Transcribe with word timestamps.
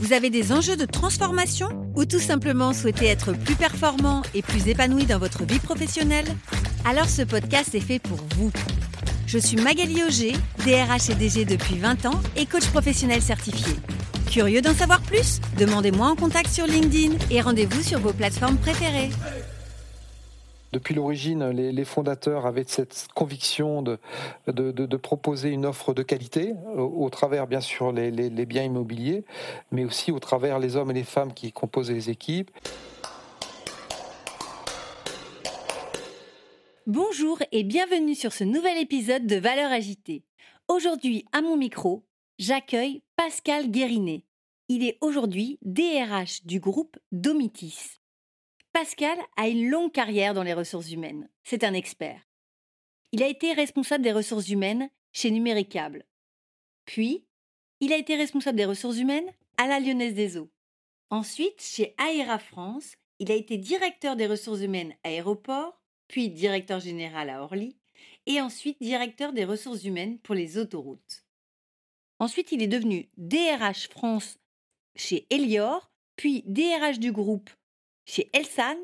vous 0.00 0.14
avez 0.14 0.30
des 0.30 0.50
enjeux 0.50 0.76
de 0.76 0.86
transformation 0.86 1.68
ou 1.94 2.06
tout 2.06 2.18
simplement 2.18 2.72
souhaitez 2.72 3.06
être 3.06 3.32
plus 3.32 3.54
performant 3.54 4.22
et 4.34 4.40
plus 4.40 4.66
épanoui 4.66 5.04
dans 5.04 5.18
votre 5.18 5.44
vie 5.44 5.58
professionnelle? 5.58 6.24
Alors 6.86 7.08
ce 7.08 7.20
podcast 7.20 7.74
est 7.74 7.80
fait 7.80 7.98
pour 7.98 8.18
vous. 8.36 8.50
Je 9.26 9.38
suis 9.38 9.58
Magali 9.58 10.02
Auger, 10.02 10.32
DRH 10.64 11.10
et 11.10 11.14
DG 11.14 11.44
depuis 11.44 11.76
20 11.76 12.06
ans 12.06 12.20
et 12.34 12.46
coach 12.46 12.66
professionnel 12.68 13.20
certifié. 13.20 13.74
Curieux 14.30 14.62
d'en 14.62 14.74
savoir 14.74 15.02
plus? 15.02 15.40
Demandez-moi 15.58 16.08
en 16.08 16.16
contact 16.16 16.48
sur 16.48 16.66
LinkedIn 16.66 17.16
et 17.30 17.42
rendez-vous 17.42 17.82
sur 17.82 18.00
vos 18.00 18.12
plateformes 18.12 18.56
préférées. 18.56 19.10
Depuis 20.72 20.94
l'origine, 20.94 21.48
les, 21.50 21.84
fondateurs 21.84 22.46
avaient 22.46 22.64
cette 22.64 23.08
conviction 23.14 23.82
de, 23.82 23.98
proposer 24.96 25.50
une 25.50 25.66
offre 25.66 25.94
de 25.94 26.02
qualité 26.04 26.54
au, 26.76 27.10
travers, 27.10 27.48
bien 27.48 27.60
sûr, 27.60 27.90
les, 27.90 28.46
biens 28.46 28.62
immobiliers, 28.62 29.24
mais 29.72 29.84
aussi 29.84 30.12
au 30.12 30.20
travers 30.20 30.60
les 30.60 30.76
hommes 30.76 30.92
et 30.92 30.94
les 30.94 31.04
femmes 31.04 31.34
qui 31.34 31.50
composaient 31.50 31.94
les 31.94 32.10
équipes. 32.10 32.52
Bonjour 36.86 37.38
et 37.50 37.64
bienvenue 37.64 38.14
sur 38.14 38.32
ce 38.32 38.44
nouvel 38.44 38.78
épisode 38.78 39.26
de 39.26 39.36
Valeurs 39.36 39.72
agitées. 39.72 40.24
Aujourd'hui, 40.68 41.24
à 41.32 41.42
mon 41.42 41.56
micro, 41.56 42.04
j'accueille 42.38 43.02
Pascal 43.16 43.70
Guérinet. 43.70 44.24
Il 44.68 44.84
est 44.84 44.98
aujourd'hui 45.00 45.58
DRH 45.62 46.44
du 46.46 46.60
groupe 46.60 46.96
Domitis. 47.10 47.99
Pascal 48.72 49.18
a 49.36 49.48
une 49.48 49.68
longue 49.68 49.90
carrière 49.90 50.32
dans 50.32 50.44
les 50.44 50.54
ressources 50.54 50.92
humaines. 50.92 51.28
C'est 51.42 51.64
un 51.64 51.74
expert. 51.74 52.28
Il 53.10 53.22
a 53.22 53.26
été 53.26 53.52
responsable 53.52 54.04
des 54.04 54.12
ressources 54.12 54.48
humaines 54.48 54.88
chez 55.12 55.32
Numéricable. 55.32 56.04
Puis, 56.84 57.26
il 57.80 57.92
a 57.92 57.96
été 57.96 58.14
responsable 58.14 58.56
des 58.56 58.64
ressources 58.64 58.98
humaines 58.98 59.28
à 59.56 59.66
la 59.66 59.80
Lyonnaise 59.80 60.14
des 60.14 60.36
Eaux. 60.36 60.52
Ensuite, 61.10 61.60
chez 61.60 61.94
Aéra 61.98 62.38
France, 62.38 62.94
il 63.18 63.32
a 63.32 63.34
été 63.34 63.58
directeur 63.58 64.14
des 64.14 64.28
ressources 64.28 64.60
humaines 64.60 64.94
à 65.02 65.08
Aéroport, 65.08 65.82
puis 66.06 66.30
directeur 66.30 66.78
général 66.78 67.28
à 67.28 67.42
Orly, 67.42 67.76
et 68.26 68.40
ensuite 68.40 68.80
directeur 68.80 69.32
des 69.32 69.44
ressources 69.44 69.82
humaines 69.82 70.20
pour 70.20 70.36
les 70.36 70.58
autoroutes. 70.58 71.24
Ensuite, 72.20 72.52
il 72.52 72.62
est 72.62 72.68
devenu 72.68 73.10
DRH 73.16 73.88
France 73.88 74.38
chez 74.94 75.26
Elior, 75.30 75.90
puis 76.14 76.44
DRH 76.46 77.00
du 77.00 77.10
groupe 77.10 77.50
chez 78.04 78.30
Elsan 78.32 78.76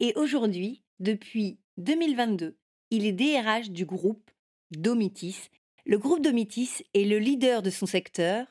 et 0.00 0.12
aujourd'hui, 0.16 0.82
depuis 1.00 1.58
2022, 1.78 2.56
il 2.90 3.06
est 3.06 3.12
DRH 3.12 3.70
du 3.70 3.84
groupe 3.84 4.30
Domitis. 4.70 5.48
Le 5.84 5.98
groupe 5.98 6.22
Domitis 6.22 6.82
est 6.94 7.04
le 7.04 7.18
leader 7.18 7.62
de 7.62 7.70
son 7.70 7.86
secteur 7.86 8.46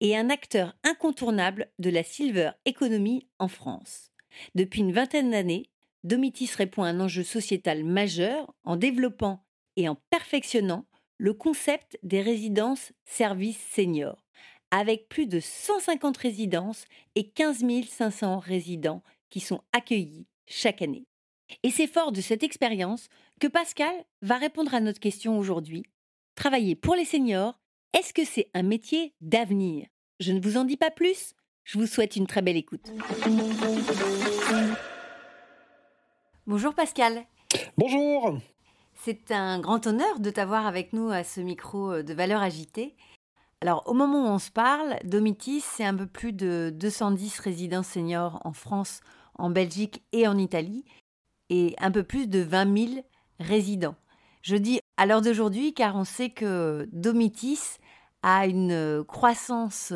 et 0.00 0.16
un 0.16 0.30
acteur 0.30 0.74
incontournable 0.82 1.70
de 1.78 1.90
la 1.90 2.02
silver 2.02 2.52
economy 2.66 3.28
en 3.38 3.48
France. 3.48 4.10
Depuis 4.54 4.80
une 4.80 4.92
vingtaine 4.92 5.30
d'années, 5.30 5.70
Domitis 6.04 6.50
répond 6.56 6.82
à 6.82 6.88
un 6.88 7.00
enjeu 7.00 7.22
sociétal 7.22 7.84
majeur 7.84 8.54
en 8.64 8.76
développant 8.76 9.44
et 9.76 9.88
en 9.88 9.96
perfectionnant 10.10 10.86
le 11.18 11.34
concept 11.34 11.98
des 12.02 12.22
résidences 12.22 12.92
services 13.04 13.60
seniors, 13.70 14.24
avec 14.70 15.08
plus 15.08 15.26
de 15.26 15.40
150 15.40 16.16
résidences 16.16 16.86
et 17.14 17.28
15 17.28 17.64
500 17.86 18.38
résidents 18.38 19.02
qui 19.30 19.40
sont 19.40 19.62
accueillis 19.72 20.26
chaque 20.46 20.82
année. 20.82 21.06
Et 21.62 21.70
c'est 21.70 21.86
fort 21.86 22.12
de 22.12 22.20
cette 22.20 22.42
expérience 22.42 23.08
que 23.40 23.46
Pascal 23.46 23.94
va 24.22 24.36
répondre 24.36 24.74
à 24.74 24.80
notre 24.80 25.00
question 25.00 25.38
aujourd'hui. 25.38 25.84
Travailler 26.34 26.76
pour 26.76 26.94
les 26.94 27.04
seniors, 27.04 27.58
est-ce 27.92 28.12
que 28.12 28.24
c'est 28.24 28.50
un 28.54 28.62
métier 28.62 29.14
d'avenir? 29.20 29.86
Je 30.20 30.32
ne 30.32 30.40
vous 30.40 30.56
en 30.56 30.64
dis 30.64 30.76
pas 30.76 30.90
plus. 30.90 31.34
Je 31.64 31.78
vous 31.78 31.86
souhaite 31.86 32.16
une 32.16 32.26
très 32.26 32.42
belle 32.42 32.56
écoute. 32.56 32.92
Bonjour 36.46 36.74
Pascal. 36.74 37.24
Bonjour. 37.76 38.38
C'est 38.94 39.30
un 39.30 39.60
grand 39.60 39.86
honneur 39.86 40.20
de 40.20 40.30
t'avoir 40.30 40.66
avec 40.66 40.92
nous 40.92 41.10
à 41.10 41.24
ce 41.24 41.40
micro 41.40 42.02
de 42.02 42.14
valeur 42.14 42.42
agitée. 42.42 42.96
Alors, 43.62 43.82
au 43.86 43.92
moment 43.92 44.24
où 44.24 44.28
on 44.28 44.38
se 44.38 44.50
parle, 44.50 44.98
Domitis, 45.04 45.60
c'est 45.60 45.84
un 45.84 45.94
peu 45.94 46.06
plus 46.06 46.32
de 46.32 46.70
210 46.74 47.38
résidents 47.40 47.82
seniors 47.82 48.40
en 48.44 48.52
France 48.52 49.00
en 49.40 49.50
Belgique 49.50 50.02
et 50.12 50.26
en 50.28 50.38
Italie, 50.38 50.84
et 51.48 51.74
un 51.78 51.90
peu 51.90 52.02
plus 52.02 52.28
de 52.28 52.40
20 52.40 52.88
000 52.94 53.06
résidents. 53.40 53.96
Je 54.42 54.56
dis 54.56 54.80
à 54.96 55.06
l'heure 55.06 55.22
d'aujourd'hui 55.22 55.74
car 55.74 55.96
on 55.96 56.04
sait 56.04 56.30
que 56.30 56.88
Domitis 56.92 57.78
a 58.22 58.46
une 58.46 59.04
croissance 59.04 59.92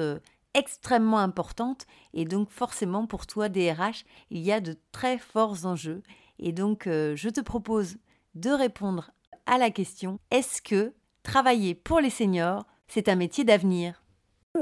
extrêmement 0.55 1.19
importante 1.19 1.87
et 2.15 2.25
donc 2.25 2.51
forcément 2.51 3.07
pour 3.07 3.27
toi 3.27 3.49
DRH, 3.49 4.05
il 4.31 4.41
y 4.41 4.53
a 4.53 4.61
de 4.61 4.77
très 4.93 5.19
forts 5.19 5.67
enjeux. 5.67 6.03
Et 6.39 6.53
donc 6.53 6.87
euh, 6.87 7.15
je 7.17 7.29
te 7.29 7.41
propose 7.41 7.97
de 8.35 8.51
répondre 8.51 9.11
à 9.47 9.59
la 9.59 9.71
question, 9.71 10.19
est-ce 10.31 10.63
que 10.63 10.95
travailler 11.23 11.75
pour 11.75 12.01
les 12.01 12.11
seniors, 12.11 12.67
c'est 12.89 13.09
un 13.09 13.17
métier 13.17 13.45
d'avenir? 13.45 14.04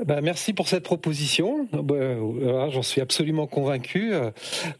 Bah, 0.06 0.20
merci 0.20 0.52
pour 0.52 0.68
cette 0.68 0.84
proposition. 0.84 1.68
Bah, 1.72 2.70
j'en 2.70 2.82
suis 2.82 3.00
absolument 3.00 3.46
convaincu, 3.46 4.14
euh, 4.14 4.30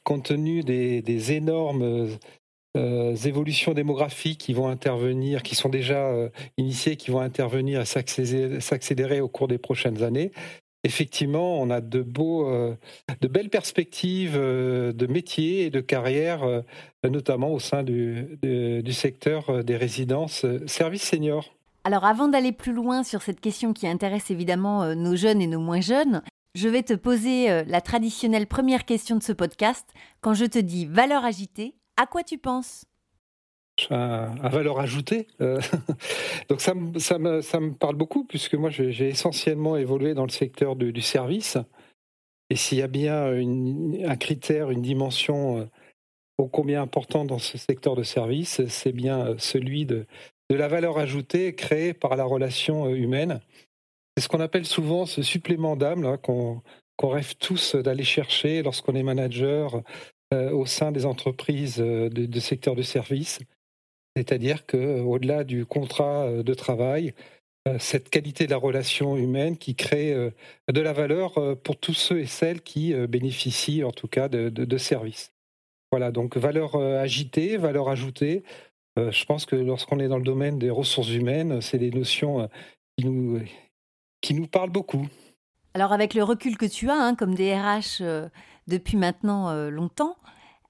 compte 0.05 0.25
tenu 0.25 0.63
des, 0.63 1.33
énormes 1.33 2.09
euh, 2.77 3.15
évolutions 3.17 3.75
démographiques 3.75 4.41
qui 4.41 4.55
vont 4.55 4.69
intervenir, 4.69 5.43
qui 5.43 5.55
sont 5.55 5.69
déjà 5.69 6.09
euh, 6.09 6.29
initiées, 6.57 6.97
qui 6.97 7.11
vont 7.11 7.21
intervenir 7.21 7.83
et 7.83 8.61
s'accélérer 8.61 9.21
au 9.21 9.29
cours 9.29 9.49
des 9.49 9.59
prochaines 9.59 10.03
années. 10.03 10.33
Effectivement, 10.85 11.61
on 11.61 11.71
a 11.71 11.81
de 11.81 12.03
beaux, 12.03 12.51
de 13.21 13.29
belles 13.29 13.51
perspectives 13.51 14.35
de 14.37 15.07
métiers 15.07 15.67
et 15.67 15.71
de 15.71 15.81
carrière, 15.81 16.45
notamment 17.05 17.53
au 17.53 17.61
sein 17.61 17.85
du 17.85 18.83
secteur 18.91 19.63
des 19.63 19.77
résidences 19.77 20.45
services 20.67 21.05
seniors. 21.05 21.55
Alors 21.85 22.05
avant 22.05 22.29
d'aller 22.29 22.53
plus 22.53 22.73
loin 22.73 23.03
sur 23.03 23.23
cette 23.23 23.41
question 23.41 23.73
qui 23.73 23.89
intéresse 23.89 24.31
évidemment 24.31 24.85
euh, 24.85 24.95
nos 24.95 25.17
jeunes 25.17 25.43
et 25.43 25.49
nos 25.49 25.59
moins 25.59 25.81
jeunes, 25.81 26.23
je 26.55 26.69
vais 26.69 26.83
te 26.83 26.95
poser 26.95 27.51
euh, 27.51 27.65
la 27.67 27.81
traditionnelle 27.81 28.47
première 28.47 28.85
question 28.85 29.17
de 29.17 29.23
ce 29.23 29.33
podcast. 29.33 29.89
Quand 30.21 30.35
je 30.35 30.45
te 30.45 30.59
dis 30.59 30.87
valeur 30.87 31.25
agitée, 31.25 31.75
à 31.97 32.07
quoi 32.07 32.23
tu 32.23 32.39
penses? 32.39 32.85
À, 33.91 34.49
valeur 34.49 34.79
ajoutée. 34.79 35.27
Euh, 35.41 35.61
donc 36.49 36.61
ça, 36.61 36.75
me, 36.75 37.73
parle 37.73 37.97
beaucoup 37.97 38.25
puisque 38.25 38.55
moi 38.55 38.71
j'ai 38.71 39.09
essentiellement 39.09 39.77
évolué 39.77 40.15
dans 40.15 40.25
le 40.25 40.31
secteur 40.31 40.77
du 40.77 41.03
service. 41.03 41.59
Et 42.49 42.55
s'il 42.55 42.79
y 42.79 42.83
a 42.83 42.87
bien 42.87 43.33
un 43.33 44.17
critère, 44.17 44.71
une 44.71 44.83
dimension 44.83 45.69
ô 46.37 46.49
combien 46.49 46.83
important 46.83 47.25
dans 47.25 47.39
ce 47.39 47.57
secteur 47.57 47.97
de 47.97 48.03
service, 48.03 48.67
c'est 48.69 48.93
bien 48.93 49.35
celui 49.39 49.87
de, 49.87 50.07
de 50.53 50.57
la 50.59 50.69
valeur 50.69 50.99
ajoutée 50.99 51.55
créée 51.55 51.95
par 51.95 52.15
la 52.15 52.25
relation 52.25 52.85
euh, 52.85 52.95
humaine. 52.95 53.41
C'est 54.15 54.25
ce 54.25 54.29
qu'on 54.29 54.41
appelle 54.41 54.67
souvent 54.67 55.07
ce 55.07 55.23
supplément 55.23 55.77
d'âme 55.77 56.19
qu'on 56.19 56.63
rêve 57.03 57.37
tous 57.37 57.75
d'aller 57.75 58.05
chercher 58.05 58.63
lorsqu'on 58.63 58.95
est 58.95 59.03
manager 59.03 59.83
euh, 60.35 60.51
au 60.51 60.67
sein 60.67 60.93
des 60.93 61.07
entreprises 61.07 61.81
euh, 61.81 62.11
de, 62.11 62.41
secteur 62.41 62.77
de 62.77 62.83
service. 62.83 63.39
C'est-à-dire 64.15 64.67
qu'au-delà 64.67 65.43
du 65.43 65.65
contrat 65.65 66.31
de 66.31 66.53
travail, 66.53 67.15
cette 67.79 68.11
qualité 68.11 68.45
de 68.45 68.51
la 68.51 68.59
relation 68.59 69.17
humaine 69.17 69.57
qui 69.57 69.75
crée 69.75 70.15
de 70.15 70.81
la 70.83 70.93
valeur 70.93 71.57
pour 71.63 71.79
tous 71.79 71.95
ceux 71.95 72.21
et 72.21 72.27
celles 72.27 72.61
qui 72.61 72.93
bénéficient 73.07 73.85
en 73.85 73.91
tout 73.91 74.09
cas 74.09 74.29
de, 74.29 74.51
de 74.51 74.77
services. 74.77 75.33
Voilà, 75.91 76.13
donc 76.13 76.37
valeur 76.37 76.77
agitée, 76.77 77.57
valeur 77.57 77.89
ajoutée, 77.89 78.43
je 78.97 79.25
pense 79.25 79.47
que 79.47 79.57
lorsqu'on 79.57 79.99
est 79.99 80.09
dans 80.09 80.19
le 80.19 80.25
domaine 80.25 80.59
des 80.59 80.71
ressources 80.71 81.11
humaines, 81.11 81.61
c'est 81.61 81.79
des 81.79 81.91
notions 81.91 82.41
euh, 82.41 82.47
qui 82.97 83.07
nous, 83.07 83.41
qui 84.21 84.35
nous 84.35 84.47
parlent 84.47 84.71
beaucoup. 84.71 85.07
Alors 85.75 85.93
avec 85.93 86.15
le 86.15 86.23
recul 86.23 86.59
que 86.59 86.67
tu 86.67 86.91
as 86.91 86.95
hein, 86.95 87.15
comme 87.15 87.35
DRH 87.35 87.99
euh, 88.01 88.29
depuis 88.67 88.97
maintenant 88.97 89.53
longtemps, 89.71 90.17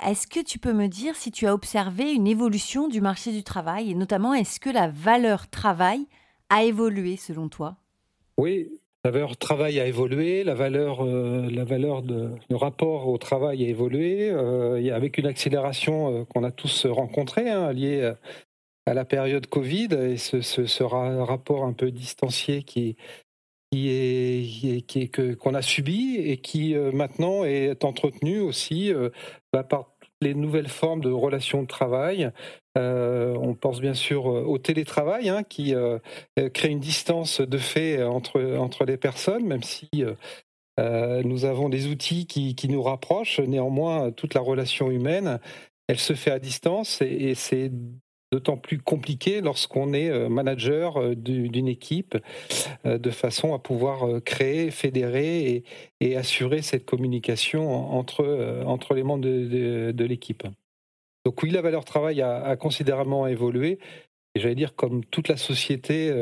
est-ce 0.05 0.27
que 0.27 0.41
tu 0.41 0.59
peux 0.59 0.73
me 0.73 0.89
dire 0.89 1.15
si 1.17 1.31
tu 1.31 1.47
as 1.47 1.55
observé 1.55 2.13
une 2.13 2.27
évolution 2.27 2.89
du 2.89 3.01
marché 3.01 3.33
du 3.33 3.45
travail 3.45 3.91
et 3.91 3.95
notamment 3.95 4.35
est-ce 4.35 4.59
que 4.59 4.71
la 4.71 4.89
valeur 4.89 5.49
travail 5.49 6.07
a 6.49 6.65
évolué 6.65 7.17
selon 7.17 7.49
toi? 7.49 7.77
Oui, 8.39 8.71
la 9.05 9.11
valeur 9.11 9.37
travail 9.37 9.81
a 9.81 9.87
évolué, 9.87 10.45
la 10.45 10.55
valeur, 10.55 11.05
la 11.05 11.65
valeur 11.65 12.03
de 12.03 12.31
le 12.49 12.57
rapport 12.57 13.09
au 13.09 13.19
travail 13.19 13.65
a 13.65 13.69
évolué, 13.69 14.31
avec 14.91 15.19
une 15.19 15.27
accélération 15.27 16.25
qu'on 16.27 16.45
a 16.45 16.53
tous 16.53 16.87
rencontrée, 16.87 17.51
hein, 17.51 17.73
liée 17.73 18.13
à 18.87 18.95
la 18.95 19.05
période 19.05 19.47
Covid 19.47 19.89
et 19.93 20.17
ce, 20.17 20.83
rapport 20.83 21.65
un 21.65 21.73
peu 21.73 21.91
distancié 21.91 22.63
qui, 22.63 22.97
est, 23.73 25.37
qu'on 25.37 25.55
a 25.55 25.63
subi 25.63 26.17
et 26.19 26.37
qui 26.37 26.75
maintenant 26.75 27.45
est 27.45 27.85
entretenu 27.85 28.39
aussi 28.39 28.93
bah, 29.53 29.65
par 29.65 29.93
les 30.21 30.35
nouvelles 30.35 30.69
formes 30.69 31.01
de 31.01 31.11
relations 31.11 31.63
de 31.63 31.67
travail. 31.67 32.31
Euh, 32.79 33.35
on 33.35 33.55
pense 33.55 33.81
bien 33.81 33.95
sûr 33.95 34.25
au 34.25 34.57
télétravail 34.59 35.29
hein, 35.29 35.43
qui 35.43 35.75
euh, 35.75 35.99
crée 36.55 36.69
une 36.69 36.81
distance 36.81 37.41
de 37.41 37.59
fait 37.59 38.03
entre, 38.03 38.85
les 38.87 38.97
personnes, 38.97 39.47
même 39.47 39.63
si 39.63 39.89
euh, 40.81 41.23
nous 41.23 41.45
avons 41.45 41.69
des 41.69 41.89
outils 41.89 42.27
qui, 42.27 42.69
nous 42.69 42.83
rapprochent. 42.83 43.41
Néanmoins, 43.41 44.11
toute 44.11 44.35
la 44.35 44.41
relation 44.41 44.91
humaine, 44.91 45.39
elle 45.89 45.99
se 45.99 46.15
fait 46.15 46.31
à 46.31 46.39
distance 46.39 47.03
et, 47.03 47.35
c'est 47.35 47.71
d'autant 48.33 48.57
plus 48.57 48.79
compliqué 48.79 49.43
lorsqu'on 49.43 49.93
est 49.93 50.09
euh, 50.09 50.29
manager 50.31 50.97
euh, 50.97 51.15
d'une 51.15 51.69
équipe, 51.69 52.17
euh, 52.87 52.97
de 52.97 53.11
façon 53.11 53.53
à 53.53 53.59
pouvoir 53.59 54.23
créer, 54.25 54.71
fédérer 54.71 55.65
et, 56.01 56.17
assurer 56.17 56.63
cette 56.63 56.85
communication 56.85 57.93
entre 57.93 58.95
les 58.95 59.03
membres 59.03 59.25
de, 59.25 60.05
l'équipe. 60.05 60.45
Donc 61.25 61.43
oui, 61.43 61.51
la 61.51 61.63
valeur 61.63 61.85
travail 61.85 62.21
a, 62.23 62.57
considérablement 62.57 63.27
évolué, 63.27 63.79
et 64.35 64.41
j'allais 64.41 64.55
dire 64.55 64.75
comme 64.75 65.05
toute 65.05 65.29
la 65.29 65.37
société 65.37 66.13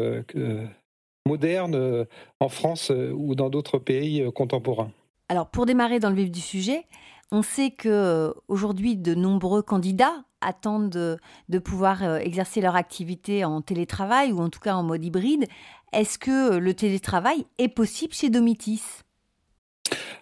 moderne 1.27 2.07
en 2.39 2.49
France 2.49 2.91
ou 2.91 3.35
dans 3.35 3.49
d'autres 3.49 3.79
pays 3.79 4.31
contemporains. 4.35 4.91
Alors 5.29 5.49
pour 5.49 5.65
démarrer 5.65 6.01
dans 6.01 6.11
le 6.11 6.17
vif 6.17 6.31
du 6.31 6.41
sujet, 6.41 6.85
on 7.31 7.43
sait 7.43 7.71
que 7.71 8.35
aujourd'hui 8.49 8.97
de 8.97 9.15
nombreux 9.15 9.63
candidats 9.63 10.25
attendent 10.41 10.91
de, 11.49 11.59
pouvoir 11.59 12.03
euh, 12.03 12.19
exercer 12.19 12.61
leur 12.61 12.77
activité 12.77 13.45
en 13.45 13.61
télétravail 13.61 14.33
ou 14.33 14.41
en 14.41 14.49
tout 14.49 14.61
cas 14.61 14.75
en 14.75 14.83
mode 14.83 15.05
hybride. 15.05 15.47
Est-ce 15.93 16.19
que 16.19 16.57
le 16.57 16.75
télétravail 16.75 17.45
est 17.59 17.69
possible 17.69 18.15
chez 18.15 18.31
Domitis? 18.31 18.83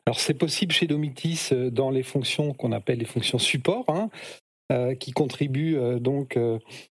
Alors 0.06 0.18
c'est 0.18 0.34
possible 0.34 0.72
chez 0.72 0.86
Domitis 0.86 1.48
euh, 1.52 1.70
dans 1.70 1.90
les 1.90 2.02
fonctions 2.02 2.52
qu'on 2.54 2.72
appelle 2.72 2.98
les 2.98 3.04
fonctions 3.04 3.38
support, 3.38 3.84
hein, 3.88 4.10
euh, 4.12 4.47
qui 5.00 5.12
contribuent 5.12 5.78
donc 6.00 6.38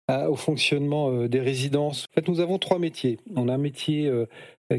au 0.10 0.36
fonctionnement 0.36 1.28
des 1.28 1.40
résidences. 1.40 2.06
En 2.12 2.14
fait, 2.16 2.28
nous 2.28 2.40
avons 2.40 2.58
trois 2.58 2.80
métiers. 2.80 3.18
On 3.36 3.48
a 3.48 3.54
un 3.54 3.58
métier 3.58 4.12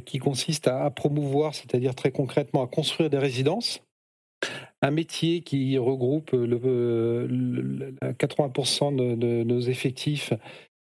qui 0.05 0.19
consiste 0.19 0.69
à 0.69 0.91
promouvoir, 0.91 1.55
c'est-à-dire 1.55 1.94
très 1.94 2.11
concrètement 2.11 2.62
à 2.62 2.67
construire 2.67 3.09
des 3.09 3.19
résidences 3.19 3.83
un 4.83 4.91
métier 4.91 5.43
qui 5.43 5.79
regroupe 5.79 6.33
le, 6.33 7.94
80% 8.03 8.97
de, 8.97 9.45
nos 9.45 9.61
effectifs, 9.61 10.33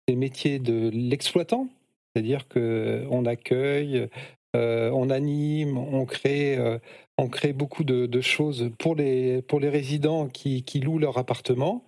les 0.08 0.16
métiers 0.16 0.60
de 0.60 0.90
l'exploitant, 0.94 1.68
c'est-à-dire 2.14 2.48
qu'on 2.48 3.26
accueille, 3.26 3.98
euh, 3.98 4.08
on 4.54 5.10
anime, 5.10 5.78
on 5.78 6.06
crée, 6.06 6.58
euh, 6.58 6.78
on 7.18 7.30
crée 7.30 7.54
beaucoup 7.54 7.84
de, 7.84 8.22
choses 8.22 8.72
pour 8.80 8.96
les, 8.96 9.42
pour 9.42 9.60
les 9.60 9.70
résidents 9.70 10.28
qui, 10.28 10.64
louent 10.84 11.00
leur 11.00 11.18
appartement. 11.18 11.86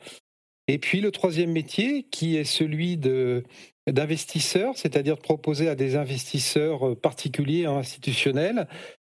Et 0.67 0.77
puis 0.77 1.01
le 1.01 1.11
troisième 1.11 1.51
métier, 1.51 2.03
qui 2.03 2.37
est 2.37 2.45
celui 2.45 2.97
de 2.97 3.43
d'investisseurs, 3.85 4.77
c'est-à-dire 4.77 5.17
de 5.17 5.21
proposer 5.21 5.67
à 5.67 5.75
des 5.75 5.97
investisseurs 5.97 6.97
particuliers, 7.01 7.65
institutionnels, 7.65 8.65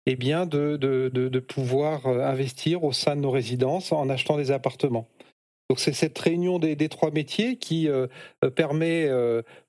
eh 0.06 0.16
bien 0.16 0.46
de, 0.46 1.38
pouvoir 1.40 2.06
euh, 2.06 2.24
investir 2.24 2.84
au 2.84 2.92
sein 2.92 3.16
de 3.16 3.20
nos 3.20 3.30
résidences 3.30 3.92
en 3.92 4.08
achetant 4.08 4.36
des 4.36 4.50
appartements. 4.50 5.08
Donc 5.72 5.80
c'est 5.80 5.94
cette 5.94 6.18
réunion 6.18 6.58
des, 6.58 6.76
trois 6.90 7.10
métiers 7.10 7.56
qui 7.56 7.88
euh, 7.88 8.06
euh, 8.44 8.50
permet, 8.50 9.08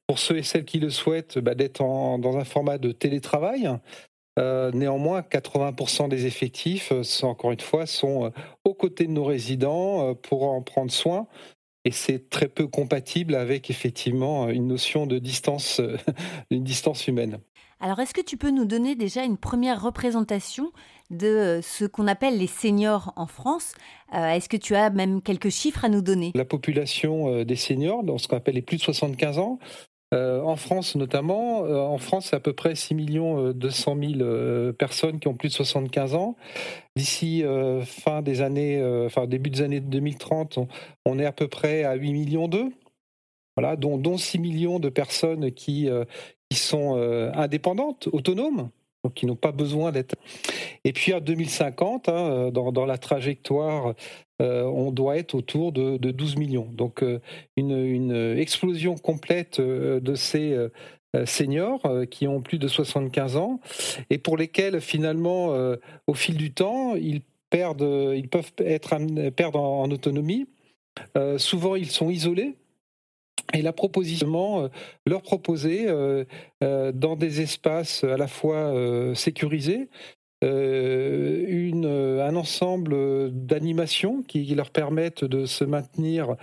pour 0.05 0.19
ceux 0.19 0.37
et 0.37 0.43
celles 0.43 0.65
qui 0.65 0.81
le 0.81 0.89
souhaitent, 0.89 1.39
bah, 1.39 1.55
d'être 1.55 1.79
dans 1.79 2.37
un 2.37 2.43
format 2.43 2.77
de 2.77 2.91
télétravail. 2.91 3.69
néanmoins, 4.37 5.21
80% 5.21 6.09
des 6.09 6.25
effectifs, 6.25 6.91
encore 7.21 7.53
une 7.53 7.61
fois, 7.61 7.85
sont 7.85 8.33
aux 8.65 8.73
côtés 8.73 9.05
de 9.05 9.13
nos 9.13 9.23
résidents 9.23 10.13
pour 10.13 10.43
en 10.43 10.61
prendre 10.61 10.91
soin. 10.91 11.25
Et 11.85 11.91
c'est 11.91 12.29
très 12.29 12.49
peu 12.49 12.67
compatible 12.67 13.33
avec 13.33 13.69
effectivement 13.69 14.49
une 14.49 14.67
notion 14.67 15.07
de 15.07 15.19
distance, 15.19 15.79
une 16.51 16.65
distance 16.65 17.07
humaine. 17.07 17.39
Alors, 17.79 17.99
est-ce 17.99 18.13
que 18.13 18.21
tu 18.21 18.35
peux 18.35 18.51
nous 18.51 18.65
donner 18.65 18.95
déjà 18.95 19.23
une 19.23 19.37
première 19.37 19.81
représentation 19.81 20.73
de 21.13 21.27
euh, 21.27 21.61
ce 21.61 21.85
qu'on 21.85 22.07
appelle 22.07 22.37
les 22.37 22.47
seniors 22.47 23.13
en 23.15 23.27
France 23.27 23.73
euh, 24.13 24.29
Est-ce 24.29 24.49
que 24.49 24.57
tu 24.57 24.75
as 24.75 24.89
même 24.89 25.21
quelques 25.21 25.49
chiffres 25.49 25.85
à 25.85 25.89
nous 25.89 26.01
donner? 26.01 26.31
La 26.35 26.45
population 26.45 27.33
euh, 27.33 27.45
des 27.45 27.55
seniors, 27.55 28.03
dans 28.03 28.17
ce 28.17 28.27
qu'on 28.27 28.37
appelle 28.37 28.55
les 28.55 28.61
plus 28.61 28.77
de 28.77 28.81
75 28.81 29.39
ans, 29.39 29.59
en 30.15 30.55
France 30.57 30.95
notamment, 30.95 31.61
en 31.61 31.97
France, 31.97 32.27
c'est 32.29 32.35
à 32.35 32.39
peu 32.39 32.53
près 32.53 32.75
6 32.75 32.93
200 32.93 33.97
000 33.99 34.73
personnes 34.73 35.19
qui 35.19 35.27
ont 35.27 35.33
plus 35.33 35.49
de 35.49 35.53
75 35.53 36.13
ans. 36.13 36.35
D'ici 36.95 37.43
fin 37.83 38.21
des 38.21 38.41
années, 38.41 38.79
enfin 39.07 39.25
début 39.25 39.49
des 39.49 39.63
années 39.63 39.79
2030, 39.79 40.59
on, 41.07 41.17
est 41.17 41.25
à 41.25 41.31
peu 41.31 41.47
près 41.47 41.83
à 41.83 41.95
8 41.95 42.13
millions 42.13 42.47
d'eux. 42.47 42.69
Voilà, 43.57 43.75
dont, 43.75 43.97
dont, 43.97 44.19
6 44.19 44.37
millions 44.37 44.77
de 44.77 44.89
personnes 44.89 45.51
qui, 45.51 45.89
sont 46.51 46.95
indépendantes, 47.33 48.07
autonomes, 48.11 48.69
donc 49.03 49.13
qui 49.13 49.25
n'ont 49.25 49.35
pas 49.35 49.51
besoin 49.51 49.91
d'être. 49.91 50.15
Et 50.83 50.93
puis 50.93 51.13
à 51.13 51.19
2050, 51.19 52.09
hein, 52.09 52.13
euh, 52.13 52.51
dans, 52.51 52.85
la 52.85 52.97
trajectoire, 52.97 53.93
euh, 54.41 54.63
on 54.63 54.91
doit 54.91 55.17
être 55.17 55.35
autour 55.35 55.71
de, 55.71 55.97
12 55.97 56.37
millions. 56.37 56.69
Donc 56.71 57.03
une, 57.57 58.35
explosion 58.37 58.95
complète 58.95 59.59
de 59.59 60.15
ces 60.15 60.57
seniors 61.25 61.81
qui 62.09 62.27
ont 62.27 62.41
plus 62.41 62.57
de 62.57 62.67
75 62.67 63.37
ans 63.37 63.59
et 64.09 64.17
pour 64.17 64.37
lesquels 64.37 64.81
finalement, 64.81 65.55
au 66.07 66.13
fil 66.13 66.37
du 66.37 66.51
temps, 66.51 66.95
ils 66.95 67.21
perdent, 67.49 68.13
ils 68.15 68.27
peuvent 68.27 68.51
être 68.57 68.95
perdre 69.35 69.59
en 69.59 69.89
autonomie. 69.91 70.47
souvent, 71.37 71.75
ils 71.75 71.91
sont 71.91 72.09
isolés 72.09 72.55
et 73.53 73.61
la 73.61 73.73
proposition, 73.73 74.63
euh, 74.63 74.67
leur 75.05 75.21
proposer 75.21 75.87
euh, 75.87 76.25
euh, 76.63 76.91
dans 76.91 77.15
des 77.15 77.41
espaces 77.41 78.03
à 78.03 78.17
la 78.17 78.27
fois 78.27 78.73
sécurisés, 79.15 79.89
un 80.41 82.35
ensemble 82.35 83.31
d'animations 83.31 84.23
qui, 84.23 84.43
leur 84.55 84.71
permettent 84.71 85.23
de 85.23 85.45
se 85.45 85.63
maintenir 85.63 86.35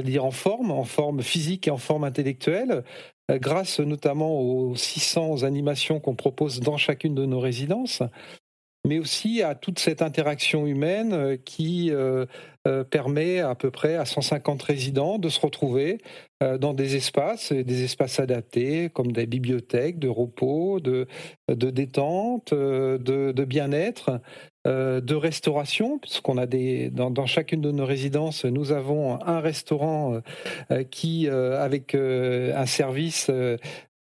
dire 0.00 0.24
en 0.24 0.30
forme, 0.30 0.70
en 0.70 0.84
forme 0.84 1.22
physique 1.22 1.66
et 1.66 1.72
en 1.72 1.76
forme 1.76 2.04
intellectuelle, 2.04 2.84
grâce 3.28 3.80
notamment 3.80 4.40
aux 4.40 4.76
600 4.76 5.42
animations 5.42 5.98
qu'on 5.98 6.14
propose 6.14 6.60
dans 6.60 6.76
chacune 6.76 7.16
de 7.16 7.26
nos 7.26 7.40
résidences 7.40 8.04
mais 8.86 8.98
aussi 8.98 9.42
à 9.42 9.54
toute 9.54 9.78
cette 9.78 10.02
interaction 10.02 10.66
humaine 10.66 11.12
euh, 11.12 11.36
qui 11.36 11.90
euh, 11.90 12.26
euh, 12.66 12.84
permet 12.84 13.40
à 13.40 13.54
peu 13.54 13.70
près 13.70 13.96
à 13.96 14.04
150 14.04 14.62
résidents 14.62 15.18
de 15.18 15.28
se 15.28 15.40
retrouver 15.40 15.98
dans 16.60 16.72
des 16.72 16.94
espaces, 16.94 17.52
des 17.52 17.82
espaces 17.82 18.20
adaptés 18.20 18.90
comme 18.90 19.10
des 19.10 19.26
bibliothèques, 19.26 19.98
de 19.98 20.06
repos, 20.06 20.78
de, 20.78 21.08
de 21.48 21.70
détente, 21.70 22.54
de, 22.54 23.44
bien-être, 23.44 24.20
de 24.64 25.14
restauration, 25.16 25.98
puisqu'on 25.98 26.38
a 26.38 26.46
des 26.46 26.90
dans, 26.90 27.26
chacune 27.26 27.60
de 27.60 27.72
nos 27.72 27.84
résidences, 27.84 28.44
nous 28.44 28.70
avons 28.70 29.20
un 29.26 29.40
restaurant 29.40 30.20
qui, 30.92 31.28
avec 31.28 31.96
un 31.96 32.66
service 32.66 33.32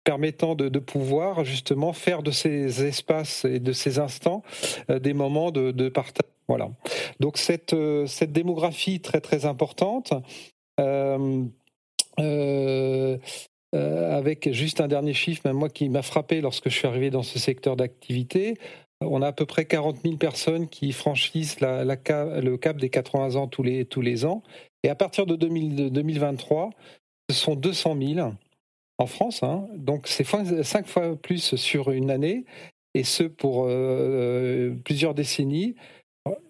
permettant 0.05 0.55
de, 0.55 0.79
pouvoir 0.79 1.43
justement 1.43 1.91
faire 1.91 2.23
de 2.23 2.31
ces 2.31 2.85
espaces 2.85 3.43
et 3.43 3.59
de 3.59 3.73
ces 3.73 3.99
instants 3.99 4.43
euh, 4.89 4.99
des 4.99 5.13
moments 5.13 5.51
de, 5.51 5.89
partage. 5.89 6.29
Voilà. 6.47 6.69
Donc 7.19 7.37
cette, 7.37 7.73
euh, 7.73 8.05
cette 8.05 8.31
démographie 8.31 9.01
très 9.01 9.19
très 9.19 9.45
importante. 9.45 10.13
Euh, 10.79 11.43
avec 13.73 14.53
juste 14.53 14.79
un 14.79 14.87
dernier 14.87 15.13
chiffre, 15.13 15.41
même 15.43 15.57
moi 15.57 15.67
qui 15.67 15.89
m'a 15.89 16.01
frappé 16.01 16.39
lorsque 16.39 16.69
je 16.69 16.77
suis 16.77 16.87
arrivé 16.87 17.09
dans 17.09 17.23
ce 17.23 17.39
secteur 17.39 17.75
d'activité, 17.75 18.57
on 19.01 19.21
a 19.21 19.27
à 19.27 19.33
peu 19.33 19.45
près 19.45 19.65
40 19.65 19.97
000 20.03 20.15
personnes 20.15 20.69
qui 20.69 20.93
franchissent 20.93 21.59
le 21.59 22.55
cap 22.55 22.77
des 22.77 22.89
80 22.89 23.35
ans 23.35 23.47
tous 23.47 23.63
les, 23.63 23.83
tous 23.83 23.99
les 23.99 24.23
ans. 24.23 24.43
Et 24.83 24.89
à 24.89 24.95
partir 24.95 25.25
de 25.25 25.35
2023, 25.35 26.69
ce 27.29 27.35
sont 27.35 27.55
200 27.55 27.97
000 28.15 28.31
en 28.97 29.05
France. 29.05 29.43
Hein. 29.43 29.67
Donc 29.75 30.07
c'est 30.07 30.25
cinq 30.63 30.87
fois 30.87 31.15
plus 31.15 31.55
sur 31.55 31.91
une 31.91 32.11
année, 32.11 32.45
et 32.95 33.03
ce 33.03 33.23
pour 33.23 33.65
euh, 33.67 34.73
plusieurs 34.83 35.13
décennies. 35.13 35.75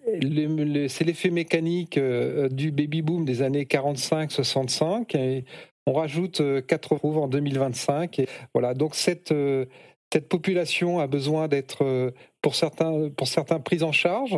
C'est 0.08 1.04
l'effet 1.04 1.32
mécanique 1.32 1.98
euh, 1.98 2.48
du 2.48 2.72
baby-boom 2.72 3.26
des 3.26 3.42
années 3.42 3.66
45-65. 3.66 5.18
Et 5.18 5.44
on 5.88 5.94
rajoute 5.94 6.42
4 6.68 6.94
euh, 6.94 6.96
roues 6.96 7.18
en 7.18 7.28
2025. 7.28 8.20
Et 8.20 8.28
voilà, 8.54 8.74
donc 8.74 8.96
cette, 8.96 9.34
cette 10.14 10.30
population 10.30 11.00
a 11.00 11.08
besoin 11.08 11.48
d'être, 11.48 12.14
pour 12.42 12.56
certains, 12.56 13.10
pour 13.10 13.28
certains, 13.28 13.60
prise 13.60 13.84
en 13.84 13.92
charge. 13.92 14.38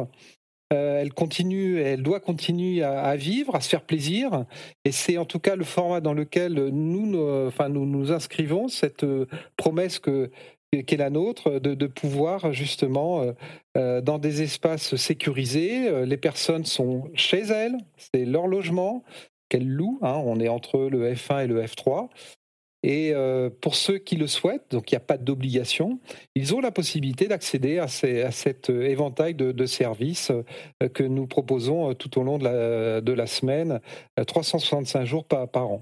Elle 0.70 1.14
continue, 1.14 1.80
elle 1.80 2.04
doit 2.04 2.20
continuer 2.20 2.84
à, 2.84 3.16
vivre, 3.16 3.56
à 3.56 3.62
se 3.62 3.70
faire 3.70 3.84
plaisir, 3.84 4.46
et 4.84 4.92
c'est 4.92 5.18
en 5.18 5.26
tout 5.26 5.40
cas 5.40 5.56
le 5.56 5.64
format 5.64 6.02
dans 6.02 6.14
lequel 6.14 6.54
nous, 6.54 7.48
enfin, 7.48 7.70
nous 7.70 7.86
nous 7.86 8.12
inscrivons, 8.12 8.68
cette 8.68 9.06
promesse 9.56 10.00
que 10.00 10.30
qui 10.72 10.96
est 10.96 10.98
la 10.98 11.10
nôtre, 11.10 11.60
de, 11.60 11.88
pouvoir 11.88 12.54
justement, 12.54 13.22
euh, 13.22 13.32
euh, 13.78 14.02
dans 14.02 14.20
des 14.20 14.42
espaces 14.42 14.96
sécurisés, 14.96 15.88
euh, 15.88 16.06
les 16.06 16.18
personnes 16.18 16.66
sont 16.66 17.10
chez 17.14 17.42
elles, 17.42 17.78
c'est 17.98 18.26
leur 18.26 18.48
logement 18.48 19.04
qu'elles 19.50 19.68
louent, 19.68 20.00
hein, 20.02 20.22
on 20.26 20.40
est 20.40 20.50
entre 20.50 20.80
le 20.80 21.14
F1 21.14 21.46
et 21.46 21.48
le 21.48 21.64
F3. 21.64 22.10
Et 22.90 23.14
pour 23.60 23.76
ceux 23.76 23.98
qui 23.98 24.16
le 24.16 24.28
souhaitent, 24.28 24.72
donc 24.72 24.90
il 24.92 24.96
n'y 24.96 24.98
a 24.98 25.02
pas 25.02 25.18
d'obligation, 25.18 26.00
ils 26.36 26.56
ont 26.56 26.62
la 26.62 26.72
possibilité 26.72 27.28
d'accéder 27.28 27.80
à, 27.80 27.88
cet 27.88 28.70
éventail 28.70 29.36
de, 29.36 29.66
services 29.66 30.32
que 30.94 31.04
nous 31.04 31.28
proposons 31.28 31.94
tout 31.96 32.18
au 32.18 32.24
long 32.24 32.38
de 32.38 33.12
la, 33.12 33.28
semaine, 33.28 33.82
365 34.26 35.04
jours 35.04 35.26
par, 35.26 35.68
an. 35.68 35.82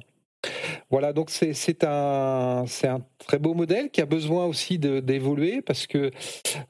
Voilà, 0.90 1.14
donc 1.14 1.30
c'est 1.30 1.84
un, 1.84 2.66
très 3.20 3.40
beau 3.40 3.54
modèle 3.54 3.90
qui 3.90 4.02
a 4.02 4.06
besoin 4.06 4.46
aussi 4.46 4.78
d'évoluer 4.80 5.62
parce 5.62 5.88
que 5.88 6.12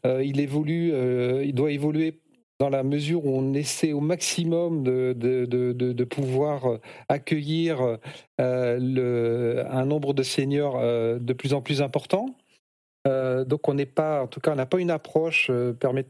euh, 0.05 0.23
euh, 0.23 1.43
il 1.45 1.53
doit 1.53 1.71
évoluer 1.71 2.19
dans 2.59 2.69
la 2.69 2.83
mesure 2.83 3.25
où 3.25 3.37
on 3.37 3.53
essaie 3.53 3.91
au 3.91 3.99
maximum 3.99 4.83
de, 4.83 5.13
de, 5.13 5.45
de, 5.45 6.03
pouvoir 6.03 6.65
euh, 6.65 6.81
accueillir 7.09 7.97
le, 8.39 9.63
un 9.69 9.85
nombre 9.85 10.13
de 10.13 10.23
seniors 10.23 10.79
de 10.81 11.33
plus 11.33 11.53
en 11.53 11.61
plus 11.61 11.81
important. 11.81 12.35
donc 13.05 13.67
on 13.67 13.73
n'est 13.73 13.85
pas, 13.85 14.23
en 14.23 14.27
tout 14.27 14.39
cas, 14.39 14.55
n'a 14.55 14.65
pas 14.65 14.79
une 14.79 14.91
approche 14.91 15.51
permet, 15.79 16.05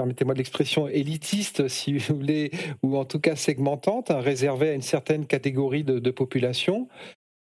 permettez-moi 0.00 0.34
de 0.34 0.38
l'expression, 0.38 0.88
élitiste, 0.88 1.68
si 1.68 1.98
vous 1.98 2.14
voulez, 2.14 2.50
ou 2.82 2.96
en 2.96 3.04
tout 3.04 3.20
cas 3.20 3.36
segmentante, 3.36 4.10
hein, 4.10 4.20
réservée 4.20 4.70
à 4.70 4.72
une 4.72 4.82
certaine 4.82 5.26
catégorie 5.26 5.84
de, 5.84 6.10
population, 6.10 6.88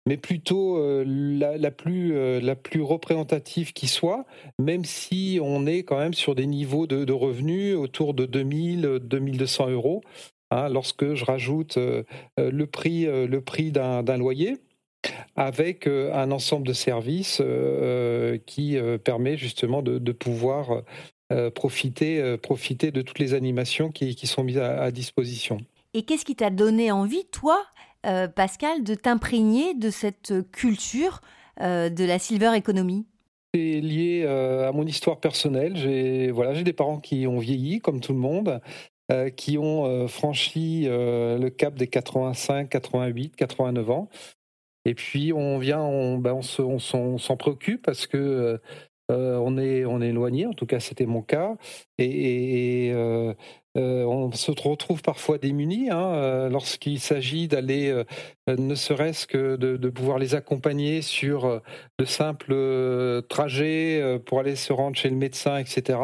mais 0.08 0.16
plutôt 0.16 0.78
euh, 0.78 1.04
la, 1.06 1.70
plus, 1.70 2.16
euh, 2.16 2.40
la 2.40 2.56
plus 2.56 2.82
représentative 2.82 3.74
qui 3.74 3.88
soit, 3.88 4.26
même 4.58 4.86
si 4.86 5.38
on 5.44 5.66
est 5.68 5.84
quand 5.84 5.98
même 5.98 6.14
sur 6.14 6.34
des 6.34 6.46
niveaux 6.46 6.88
de, 6.88 7.12
revenus 7.12 7.76
autour 7.76 8.14
de 8.14 8.26
2000, 8.26 9.00
2200 9.02 9.70
euros, 9.70 10.02
hein, 10.50 10.70
lorsque 10.70 11.14
je 11.14 11.26
rajoute 11.26 11.76
euh, 11.78 12.04
le 12.38 12.66
prix, 12.68 13.06
le 13.06 13.42
prix 13.42 13.72
d'un 13.72 14.18
loyer 14.18 14.58
avec 15.36 15.88
un 15.88 16.32
ensemble 16.32 16.68
de 16.68 16.74
services 16.74 17.42
qui 18.46 18.78
permet 19.04 19.38
justement 19.38 19.82
de 19.82 20.12
pouvoir 20.12 20.84
profiter, 21.54 22.38
profiter 22.38 22.92
de 22.92 23.02
toutes 23.02 23.20
les 23.20 23.34
animations 23.34 23.92
qui, 23.92 24.28
sont 24.28 24.44
mises 24.44 24.58
à, 24.58 24.92
disposition. 24.92 25.60
Et 25.94 26.04
qu'est-ce 26.04 26.26
qui 26.26 26.36
t'a 26.36 26.50
donné 26.50 26.92
envie, 26.92 27.26
toi, 27.32 27.64
euh, 28.08 28.28
Pascal, 28.28 28.84
de 28.84 28.96
t'imprégner 28.96 29.74
de 29.74 29.90
cette 29.90 30.34
culture 30.52 31.22
de 31.60 32.06
la 32.06 32.20
silver 32.20 32.52
economy? 32.56 33.08
C'est 33.52 33.82
lié 33.82 34.28
à 34.28 34.72
mon 34.72 34.86
histoire 34.86 35.20
personnelle. 35.20 35.76
J'ai 35.76 36.30
voilà, 36.30 36.62
des 36.62 36.72
parents 36.72 37.00
qui 37.00 37.26
ont 37.26 37.40
vieilli 37.40 37.80
comme 37.80 38.00
tout 38.00 38.14
le 38.14 38.20
monde, 38.20 38.62
qui 39.36 39.58
ont 39.58 40.08
franchi 40.08 40.84
le 40.88 41.50
cap 41.50 41.74
des 41.74 41.88
85, 41.88 42.70
88, 42.70 43.36
89 43.36 43.90
ans. 43.90 44.08
Et 44.86 44.94
puis 44.94 45.34
on 45.34 45.58
vient, 45.58 45.82
on, 45.82 46.20
ben, 46.20 46.42
s'en 46.44 47.38
préoccupe 47.38 47.82
parce 47.82 48.06
que 48.06 48.62
euh, 49.10 49.38
on, 49.38 49.58
est, 49.58 49.86
on 49.86 50.02
est 50.02 50.10
éloigné, 50.10 50.46
en 50.46 50.54
tout 50.54 50.66
cas 50.66 50.82
c'était 50.82 51.06
mon 51.06 51.22
cas, 51.22 51.56
et, 51.98 52.92
euh, 52.94 53.34
euh, 53.78 54.04
on 54.06 54.32
se 54.32 54.52
retrouve 54.52 55.02
parfois 55.02 55.38
démunis 55.38 55.90
hein, 55.90 56.50
lorsqu'il 56.50 57.00
s'agit 57.00 57.48
d'aller, 57.48 58.04
ne 58.48 58.76
serait-ce 58.76 59.28
que 59.28 59.56
de, 59.56 59.90
pouvoir 59.90 60.18
les 60.18 60.36
accompagner 60.36 61.02
sur 61.02 61.62
de 62.00 62.06
simples 62.06 63.24
trajets 63.30 64.20
pour 64.26 64.40
aller 64.40 64.56
se 64.56 64.74
rendre 64.74 64.98
chez 64.98 65.10
le 65.10 65.16
médecin, 65.16 65.58
etc. 65.58 66.00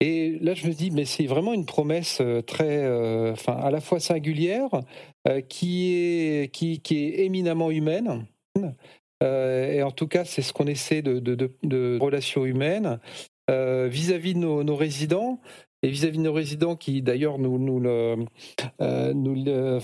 Et 0.00 0.38
là, 0.40 0.54
je 0.54 0.66
me 0.66 0.72
dis, 0.72 0.90
mais 0.90 1.04
c'est 1.04 1.26
vraiment 1.26 1.54
une 1.54 1.66
promesse 1.66 2.20
très, 2.46 3.30
enfin, 3.30 3.54
à 3.54 3.70
la 3.70 3.80
fois 3.80 4.00
singulière, 4.00 4.70
qui, 5.48 5.94
est, 5.94 6.52
qui, 6.52 6.80
qui 6.80 7.04
est 7.04 7.24
éminemment 7.24 7.70
humaine. 7.70 8.26
Euh, 9.22 9.72
et 9.72 9.82
en 9.82 9.90
tout 9.90 10.08
cas, 10.08 10.24
c'est 10.24 10.42
ce 10.42 10.52
qu'on 10.52 10.66
essaie 10.66 11.02
de, 11.02 11.18
de, 11.18 11.98
relations 12.00 12.44
humaines 12.44 12.98
euh, 13.50 13.88
vis-à-vis 13.88 14.34
de 14.34 14.38
nos, 14.38 14.76
résidents 14.76 15.40
et 15.84 15.88
vis-à-vis 15.90 16.16
de 16.18 16.22
nos 16.22 16.32
résidents 16.32 16.76
qui 16.76 17.02
d'ailleurs 17.02 17.38
nous, 17.38 17.78
le, 17.78 18.24
euh, 18.80 19.80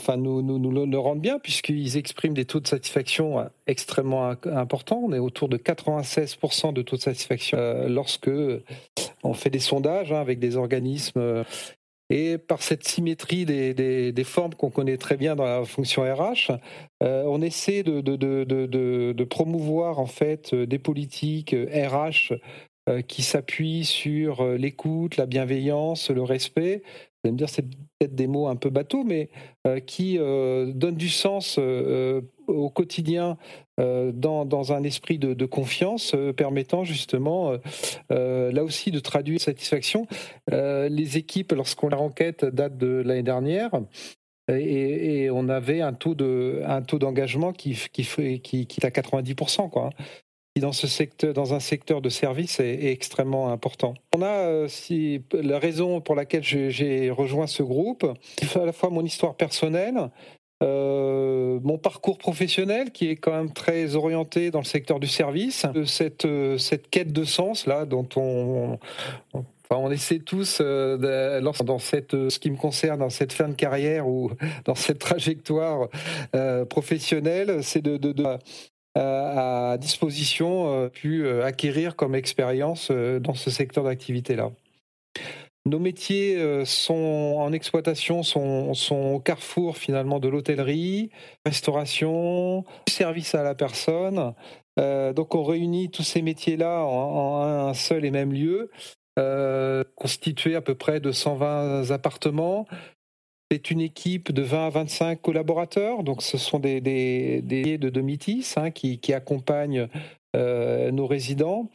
rendent 0.94 1.20
bien 1.20 1.38
puisqu'ils 1.38 1.96
expriment 1.98 2.34
des 2.34 2.46
taux 2.46 2.60
de 2.60 2.66
satisfaction 2.66 3.46
extrêmement 3.66 4.34
importants. 4.46 5.02
On 5.04 5.12
est 5.12 5.18
autour 5.18 5.48
de 5.48 5.58
96% 5.58 6.72
de 6.72 6.82
taux 6.82 6.96
de 6.96 7.02
satisfaction 7.02 7.58
lorsque 7.88 8.30
on 9.22 9.34
fait 9.34 9.50
des 9.50 9.58
sondages 9.58 10.12
hein, 10.12 10.20
avec 10.20 10.38
des 10.38 10.56
organismes 10.56 11.44
et 12.10 12.38
par 12.38 12.60
cette 12.60 12.86
symétrie 12.86 13.46
des, 13.46 14.24
formes 14.24 14.54
qu'on 14.54 14.70
connaît 14.70 14.96
très 14.96 15.16
bien 15.16 15.36
dans 15.36 15.44
la 15.44 15.64
fonction 15.64 16.02
RH, 16.02 16.50
euh, 17.02 17.22
on 17.26 17.40
essaie 17.40 17.84
de, 17.84 18.00
de, 18.00 19.24
promouvoir 19.24 20.00
en 20.00 20.06
fait 20.06 20.52
euh, 20.52 20.66
des 20.66 20.80
politiques 20.80 21.52
RH 21.54 22.32
euh, 22.32 22.38
qui 23.06 23.22
s'appuient 23.22 23.84
sur 23.84 24.44
l'écoute, 24.44 25.16
la 25.16 25.26
bienveillance, 25.26 26.10
le 26.10 26.22
respect. 26.22 26.82
Vous 26.84 27.28
allez 27.28 27.32
me 27.32 27.38
dire, 27.38 27.48
c'est 27.48 27.62
peut-être 27.62 28.14
des 28.14 28.26
mots 28.26 28.48
un 28.48 28.56
peu 28.56 28.70
bateaux, 28.70 29.04
mais 29.04 29.28
qui 29.86 30.18
donnent 30.18 30.96
du 30.96 31.08
sens 31.08 31.58
au 32.50 32.70
quotidien 32.70 33.36
euh, 33.80 34.12
dans, 34.12 34.72
un 34.72 34.82
esprit 34.82 35.18
de, 35.18 35.46
confiance 35.46 36.12
euh, 36.14 36.32
permettant 36.32 36.84
justement 36.84 37.56
euh, 38.12 38.52
là 38.52 38.62
aussi 38.62 38.90
de 38.90 38.98
traduire 38.98 39.40
satisfaction. 39.40 40.06
les 40.50 41.16
équipes, 41.16 41.52
lorsqu'on 41.52 41.88
la 41.88 41.98
enquête 41.98 42.44
date 42.44 42.76
de 42.76 43.02
l'année 43.04 43.22
dernière, 43.22 43.70
et, 44.48 45.30
on 45.30 45.48
avait 45.48 45.80
un 45.80 45.92
taux 45.92 46.14
de 46.14 46.62
d'engagement 46.98 47.52
qui 47.52 47.78
qui, 47.92 48.04
qui 48.42 48.66
qui 48.66 48.80
est 48.80 48.84
à 48.84 48.90
90% 48.90 49.70
quoi 49.70 49.90
dans 50.58 50.72
ce 50.72 50.86
secteur 50.86 51.32
dans 51.32 51.54
un 51.54 51.60
secteur 51.60 52.00
de 52.00 52.08
service 52.08 52.60
est, 52.60 52.90
extrêmement 52.90 53.50
important. 53.52 53.94
On 54.14 54.22
a 54.22 54.68
si 54.68 55.22
la 55.32 55.58
raison 55.58 56.00
pour 56.00 56.14
laquelle 56.14 56.42
j'ai 56.42 57.10
rejoint 57.10 57.46
ce 57.46 57.62
groupe, 57.62 58.04
à 58.54 58.64
la 58.64 58.72
fois 58.72 58.90
mon 58.90 59.04
histoire 59.04 59.36
personnelle, 59.36 60.10
euh, 60.62 61.58
mon 61.62 61.78
parcours 61.78 62.18
professionnel 62.18 62.90
qui 62.90 63.08
est 63.08 63.16
quand 63.16 63.32
même 63.32 63.50
très 63.50 63.96
orienté 63.96 64.50
dans 64.50 64.58
le 64.58 64.66
secteur 64.66 65.00
du 65.00 65.06
service, 65.06 65.64
cette, 65.86 66.26
euh, 66.26 66.58
cette 66.58 66.90
quête 66.90 67.14
de 67.14 67.24
sens 67.24 67.64
là 67.64 67.86
dont 67.86 68.06
on, 68.16 68.78
on 69.70 69.90
essaie 69.90 70.18
tous, 70.18 70.58
euh, 70.60 71.40
dans 71.64 71.78
cette, 71.78 72.28
ce 72.28 72.38
qui 72.38 72.50
me 72.50 72.58
concerne, 72.58 72.98
dans 72.98 73.08
cette 73.08 73.32
fin 73.32 73.48
de 73.48 73.54
carrière 73.54 74.06
ou 74.06 74.32
dans 74.66 74.74
cette 74.74 74.98
trajectoire 74.98 75.88
professionnelle, 76.68 77.62
c'est 77.62 77.82
de, 77.82 77.96
à 78.94 79.76
disposition 79.78 80.88
pu 80.90 81.28
acquérir 81.42 81.96
comme 81.96 82.14
expérience 82.14 82.90
dans 82.90 83.34
ce 83.34 83.50
secteur 83.50 83.84
d'activité-là. 83.84 84.50
Nos 85.66 85.78
métiers 85.78 86.38
euh, 86.38 86.64
sont 86.64 87.34
en 87.38 87.52
exploitation, 87.52 88.22
sont, 88.22 88.72
au 88.90 89.20
carrefour 89.20 89.76
finalement 89.76 90.18
de 90.18 90.28
l'hôtellerie, 90.28 91.10
restauration, 91.44 92.64
service 92.88 93.34
à 93.34 93.42
la 93.42 93.54
personne. 93.54 94.34
Euh, 94.78 95.12
donc 95.12 95.34
on 95.34 95.44
réunit 95.44 95.90
tous 95.90 96.02
ces 96.02 96.22
métiers-là 96.22 96.82
en, 96.84 97.68
un 97.68 97.74
seul 97.74 98.06
et 98.06 98.10
même 98.10 98.32
lieu, 98.32 98.70
euh, 99.18 99.84
constitué 99.96 100.54
à 100.54 100.62
peu 100.62 100.74
près 100.74 100.98
de 100.98 101.12
120 101.12 101.90
appartements. 101.90 102.66
C'est 103.52 103.72
une 103.72 103.80
équipe 103.80 104.30
de 104.30 104.42
20 104.42 104.66
à 104.66 104.70
25 104.70 105.20
collaborateurs, 105.20 106.04
donc 106.04 106.22
ce 106.22 106.38
sont 106.38 106.60
des, 106.60 106.80
des, 106.80 107.78
de 107.78 107.88
Domitis 107.88 108.54
hein, 108.54 108.70
qui, 108.70 109.12
accompagnent 109.12 109.88
euh, 110.36 110.92
nos 110.92 111.08
résidents. 111.08 111.68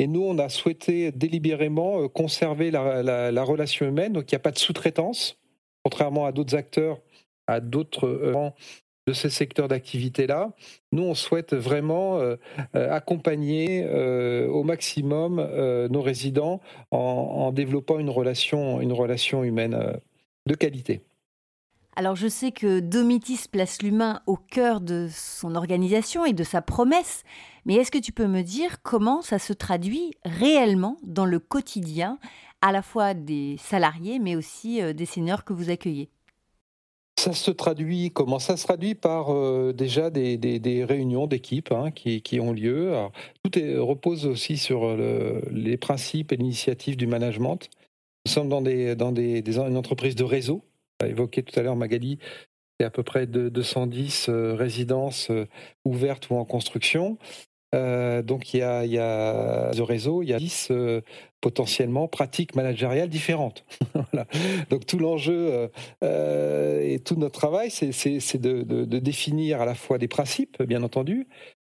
Et 0.00 0.08
nous, 0.08 0.22
on 0.24 0.38
a 0.38 0.48
souhaité 0.48 1.12
délibérément 1.12 2.02
euh, 2.02 2.08
conserver 2.08 2.72
la, 2.72 3.44
relation 3.44 3.86
humaine. 3.86 4.12
Donc, 4.12 4.32
il 4.32 4.34
n'y 4.34 4.38
a 4.38 4.40
pas 4.40 4.50
de 4.50 4.58
sous-traitance, 4.58 5.38
contrairement 5.84 6.26
à 6.26 6.32
d'autres 6.32 6.56
acteurs, 6.56 6.98
à 7.46 7.60
d'autres 7.60 8.32
rangs 8.32 8.56
de 9.06 9.12
ces 9.12 9.30
secteurs 9.30 9.68
d'activité-là. 9.68 10.50
Nous, 10.90 11.04
on 11.04 11.14
souhaite 11.14 11.54
vraiment 11.54 12.18
euh, 12.18 12.34
accompagner 12.74 13.88
au 14.48 14.64
maximum 14.64 15.36
nos 15.88 16.02
résidents 16.02 16.60
en, 16.90 17.52
développant 17.52 18.00
une 18.00 18.10
relation 18.10 18.80
humaine 19.44 20.00
de 20.46 20.54
qualité. 20.56 21.02
Alors 22.00 22.16
je 22.16 22.28
sais 22.28 22.50
que 22.50 22.80
Domitis 22.80 23.40
place 23.52 23.82
l'humain 23.82 24.22
au 24.26 24.36
cœur 24.36 24.80
de 24.80 25.06
son 25.14 25.54
organisation 25.54 26.24
et 26.24 26.32
de 26.32 26.44
sa 26.44 26.62
promesse, 26.62 27.24
mais 27.66 27.74
est-ce 27.74 27.90
que 27.90 27.98
tu 27.98 28.10
peux 28.10 28.26
me 28.26 28.40
dire 28.40 28.80
comment 28.82 29.20
ça 29.20 29.38
se 29.38 29.52
traduit 29.52 30.12
réellement 30.24 30.96
dans 31.02 31.26
le 31.26 31.38
quotidien, 31.38 32.18
à 32.62 32.72
la 32.72 32.80
fois 32.80 33.12
des 33.12 33.58
salariés, 33.58 34.18
mais 34.18 34.34
aussi 34.34 34.80
euh, 34.80 34.94
des 34.94 35.04
seniors 35.04 35.44
que 35.44 35.52
vous 35.52 35.68
accueillez? 35.68 36.08
Ça 37.18 37.34
se 37.34 37.50
traduit 37.50 38.10
comment 38.12 38.38
Ça 38.38 38.56
se 38.56 38.64
traduit? 38.64 38.94
Par 38.94 39.30
euh, 39.30 39.74
déjà 39.74 40.08
des, 40.08 40.86
réunions 40.88 41.26
d'équipe 41.26 41.70
hein, 41.70 41.90
qui, 41.90 42.40
ont 42.40 42.52
lieu. 42.52 42.94
tout 43.42 43.50
repose 43.76 44.24
aussi 44.24 44.56
sur 44.56 44.96
les 45.50 45.76
principes 45.76 46.32
et 46.32 46.36
l'initiative 46.38 46.96
du 46.96 47.06
management. 47.06 47.68
Nous 48.24 48.32
sommes 48.32 48.48
dans, 48.48 48.64
une 48.64 49.76
entreprise 49.76 50.14
de 50.14 50.24
réseau. 50.24 50.64
Évoqué 51.04 51.42
tout 51.42 51.58
à 51.58 51.62
l'heure 51.62 51.76
Magali, 51.76 52.18
c'est 52.80 52.86
à 52.86 52.90
peu 52.90 53.02
près 53.02 53.26
de 53.26 53.50
210 53.50 54.28
euh, 54.30 54.54
résidences 54.54 55.30
euh, 55.30 55.46
ouvertes 55.84 56.30
ou 56.30 56.36
en 56.36 56.46
construction. 56.46 57.18
Euh, 57.74 58.22
donc 58.22 58.54
il 58.54 58.60
y 58.60 58.62
a, 58.62 58.86
y 58.86 58.96
le 58.96 59.82
réseau, 59.82 60.22
il 60.22 60.30
y 60.30 60.32
a 60.32 60.38
10 60.38 60.68
euh, 60.70 61.02
potentiellement 61.42 62.08
pratiques 62.08 62.54
managériales 62.54 63.10
différentes. 63.10 63.64
Donc 64.70 64.86
tout 64.86 64.98
l'enjeu 64.98 65.70
et 66.02 66.98
tout 67.04 67.14
notre 67.16 67.38
travail, 67.38 67.70
c'est 67.70 68.38
de, 68.38 68.62
de, 68.62 68.84
de, 68.84 68.98
définir 68.98 69.60
à 69.60 69.66
la 69.66 69.74
fois 69.74 69.98
des 69.98 70.08
principes, 70.08 70.62
bien 70.64 70.82
entendu, 70.82 71.28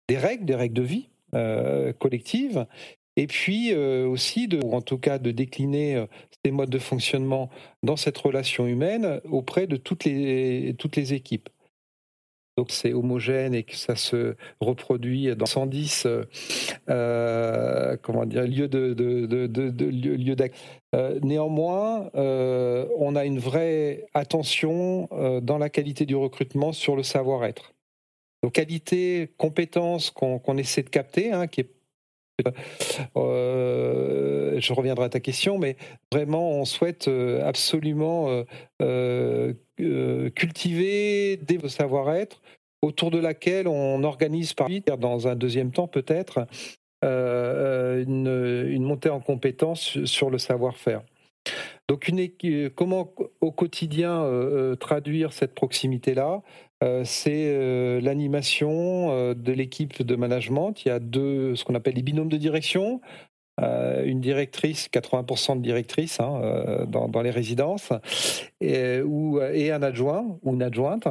des 0.10 0.18
règles, 0.18 0.46
des 0.46 0.56
règles 0.56 0.76
de 0.76 0.84
vie 0.84 1.10
collectives, 1.98 2.66
et 3.18 3.28
puis 3.28 3.74
aussi, 3.74 4.48
de, 4.48 4.60
ou 4.64 4.74
en 4.74 4.82
tout 4.82 4.98
cas 4.98 5.20
de 5.20 5.32
décliner 5.32 6.06
ces 6.44 6.52
modes 6.52 6.70
de 6.70 6.80
fonctionnement 6.80 7.50
dans 7.84 7.96
cette 7.96 8.18
relation 8.18 8.68
humaine 8.68 9.22
auprès 9.30 9.68
de 9.68 9.78
toutes 9.78 10.04
les, 10.04 10.76
toutes 10.78 10.96
les 10.96 11.14
équipes 11.14 11.50
donc 12.58 12.72
c'est 12.72 12.94
homogène 12.94 13.54
et 13.54 13.64
que 13.64 13.76
ça 13.76 13.96
se 13.98 14.36
reproduit 14.62 15.36
dans 15.36 15.46
110 15.46 16.06
euh, 16.06 16.24
euh, 16.90 17.98
comment 18.02 18.26
dire, 18.26 18.44
lieux 18.44 18.70
de, 18.70 18.94
de, 18.94 19.26
de, 19.26 20.52
euh, 20.96 21.20
néanmoins, 21.22 22.10
on 22.14 23.16
a 23.16 23.26
une 23.26 23.40
vraie 23.40 24.06
attention 24.14 25.10
dans 25.42 25.58
la 25.58 25.70
qualité 25.70 26.06
du 26.06 26.16
recrutement 26.16 26.72
sur 26.72 26.96
le 26.96 27.04
savoir-être. 27.04 27.74
Donc 28.42 28.54
qualité, 28.54 29.34
compétence 29.38 30.12
qu'on 30.12 30.58
essaie 30.58 30.84
de 30.84 30.90
capter, 30.90 31.34
hein, 31.34 31.48
qui 31.48 31.62
est 31.62 31.70
euh, 33.18 34.60
je 34.60 34.74
reviendrai 34.74 35.06
à 35.06 35.10
ta 35.10 35.20
question, 35.20 35.58
mais 35.58 35.78
vraiment, 36.12 36.52
on 36.52 36.66
souhaite 36.66 37.08
euh, 37.08 37.48
absolument 37.48 38.44
euh, 38.82 39.54
cultiver 40.36 41.38
des 41.38 41.58
savoir-être 41.70 42.42
autour 42.82 43.12
de 43.12 43.20
laquelle 43.20 43.68
on 43.68 44.04
organise 44.04 44.54
par 44.54 44.70
dans 44.98 45.28
un 45.28 45.36
deuxième 45.36 45.72
temps 45.72 45.88
peut-être, 45.88 46.48
une, 47.02 48.84
montée 48.84 49.10
en 49.10 49.20
compétence 49.20 50.04
sur 50.06 50.30
le 50.30 50.38
savoir-faire. 50.38 51.02
Donc, 51.88 52.12
comment 52.76 53.14
au 53.42 53.52
quotidien 53.52 54.76
traduire 54.80 55.34
cette 55.34 55.54
proximité-là? 55.54 56.42
Euh, 56.84 57.04
c'est 57.06 57.46
euh, 57.48 58.02
l'animation 58.02 59.12
euh, 59.12 59.34
de 59.34 59.54
l'équipe 59.54 60.04
de 60.04 60.16
management. 60.16 60.84
Il 60.84 60.90
y 60.90 60.92
a 60.92 61.00
deux, 61.00 61.56
ce 61.56 61.64
qu'on 61.64 61.76
appelle 61.76 61.96
les 61.96 62.02
binômes 62.02 62.30
de 62.30 62.38
direction. 62.38 63.02
une 63.62 64.20
directrice, 64.20 64.90
80% 64.90 65.58
de 65.58 65.62
directrices 65.62 66.20
hein, 66.20 66.86
dans, 66.88 67.22
les 67.22 67.32
résidences, 67.32 67.94
et 68.60 69.02
un 69.72 69.82
adjoint 69.82 70.38
ou 70.44 70.54
une 70.54 70.64
adjointe. 70.64 71.08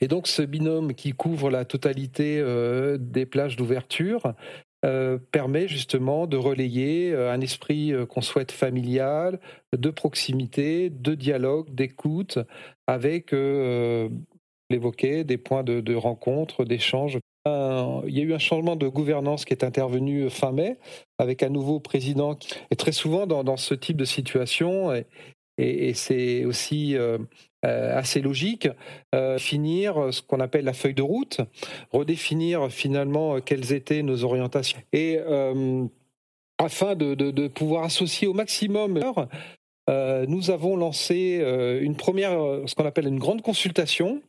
Et 0.00 0.08
donc 0.08 0.26
ce 0.26 0.42
binôme 0.42 0.94
qui 0.94 1.12
couvre 1.12 1.48
la 1.48 1.64
totalité 1.64 2.42
des 2.98 3.24
plages 3.24 3.54
d'ouverture 3.54 4.34
permet 5.30 5.68
justement 5.68 6.26
de 6.26 6.36
relayer 6.36 7.14
un 7.14 7.40
esprit 7.40 7.92
qu'on 8.08 8.20
souhaite 8.20 8.50
familial, 8.50 9.38
de 9.72 9.90
proximité, 9.90 10.90
de 10.90 11.14
dialogue, 11.14 11.72
d'écoute, 11.72 12.40
avec 12.88 13.32
l'évoquer, 14.72 15.24
des 15.24 15.38
points 15.38 15.62
de, 15.62 15.94
rencontre, 15.94 16.64
d'échange. 16.64 17.18
il 17.46 18.16
y 18.16 18.20
a 18.20 18.24
eu 18.24 18.34
un 18.34 18.38
changement 18.38 18.76
de 18.76 18.88
gouvernance 18.88 19.44
qui 19.44 19.52
est 19.52 19.64
intervenu 19.64 20.28
fin 20.30 20.52
mai, 20.52 20.78
avec 21.18 21.42
un 21.42 21.48
nouveau 21.48 21.78
président. 21.78 22.38
Et 22.70 22.76
très 22.76 22.92
souvent, 22.92 23.26
dans, 23.26 23.56
ce 23.56 23.74
type 23.74 23.96
de 23.96 24.04
situation, 24.04 24.92
et, 25.58 25.94
c'est 25.94 26.44
aussi 26.44 26.96
euh, 26.96 27.18
euh, 27.64 27.96
assez 27.96 28.20
logique, 28.20 28.68
euh, 29.14 29.38
finir 29.38 30.12
ce 30.12 30.22
qu'on 30.22 30.40
appelle 30.40 30.64
la 30.64 30.72
feuille 30.72 30.94
de 30.94 31.02
route, 31.02 31.40
redéfinir 31.90 32.70
finalement 32.70 33.40
quelles 33.40 33.72
étaient 33.72 34.02
nos 34.02 34.24
orientations. 34.24 34.80
Et 34.92 35.18
afin 36.58 36.94
de, 36.94 37.48
pouvoir 37.48 37.84
associer 37.84 38.28
au 38.28 38.34
maximum 38.34 39.00
nous 39.88 40.50
avons 40.50 40.76
lancé 40.76 41.42
une 41.82 41.96
première, 41.96 42.32
ce 42.66 42.74
qu'on 42.74 42.86
appelle 42.86 43.06
une 43.06 43.18
grande 43.18 43.42
consultation, 43.42 44.22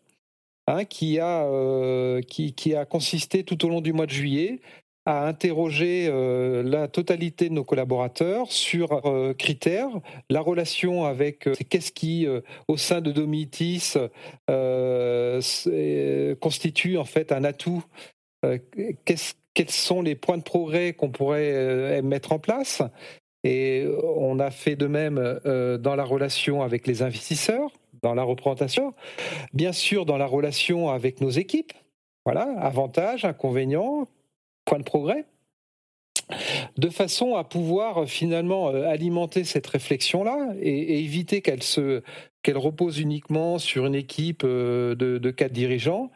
Hein, 0.65 0.86
qui, 0.86 1.19
a, 1.19 1.43
euh, 1.43 2.21
qui, 2.21 2.73
a 2.73 2.86
consisté 2.86 3.43
tout 3.43 3.65
au 3.65 3.69
long 3.69 3.82
du 3.82 3.91
mois 3.91 4.06
de 4.06 4.12
juillet 4.12 4.62
à 5.06 5.28
interroger 5.28 6.08
euh, 6.08 6.63
la 6.63 6.88
totalité 6.88 7.49
de 7.49 7.54
nos 7.54 7.65
collaborateurs 7.65 8.49
sur 8.49 9.06
euh, 9.06 9.34
critères, 9.34 9.89
la 10.30 10.39
relation 10.39 11.04
avec 11.04 11.49
qu'est-ce 11.67 11.91
qui, 11.91 12.26
au 12.69 12.78
sein 12.78 13.02
de 13.02 13.12
Domitis, 13.12 13.95
constitue 16.39 16.97
en 16.97 17.04
fait 17.04 17.34
un 17.34 17.43
atout, 17.43 17.84
quels 19.04 19.69
sont 19.69 20.02
les 20.02 20.15
points 20.15 20.38
de 20.38 20.43
progrès 20.43 20.93
qu'on 20.93 21.10
pourrait 21.10 22.02
mettre 22.04 22.32
en 22.32 22.39
place. 22.39 22.82
Et 23.43 23.86
on 24.15 24.39
a 24.39 24.49
fait 24.49 24.78
de 24.78 24.88
même 24.88 25.15
dans 25.43 25.95
la 25.97 26.06
relation 26.06 26.62
avec 26.62 26.88
les 26.88 27.02
investisseurs 27.02 27.69
dans 28.04 28.13
la 28.13 28.24
représentation, 28.24 28.94
bien 29.54 29.72
sûr 29.72 30.06
dans 30.06 30.18
la 30.18 30.28
relation 30.28 30.89
avec 30.89 31.22
nos 31.22 31.32
équipes, 31.32 31.74
voilà, 32.26 32.44
avantages, 32.60 33.26
inconvénients, 33.26 34.08
points 34.66 34.80
de 34.80 34.84
progrès, 34.84 35.26
de 36.78 36.89
façon 36.89 37.36
à 37.36 37.44
pouvoir 37.44 38.08
finalement 38.08 38.70
euh, 38.70 38.88
alimenter 38.88 39.44
cette 39.44 39.68
réflexion-là 39.68 40.54
et, 40.62 41.00
éviter 41.00 41.42
qu'elle 41.42 41.63
se 41.63 42.02
qu'elle 42.44 42.58
repose 42.58 43.00
uniquement 43.00 43.58
sur 43.58 43.86
une 43.86 43.96
équipe 43.96 44.44
euh, 44.44 44.96
de 44.96 45.32
quatre 45.32 45.54
dirigeants, 45.54 46.12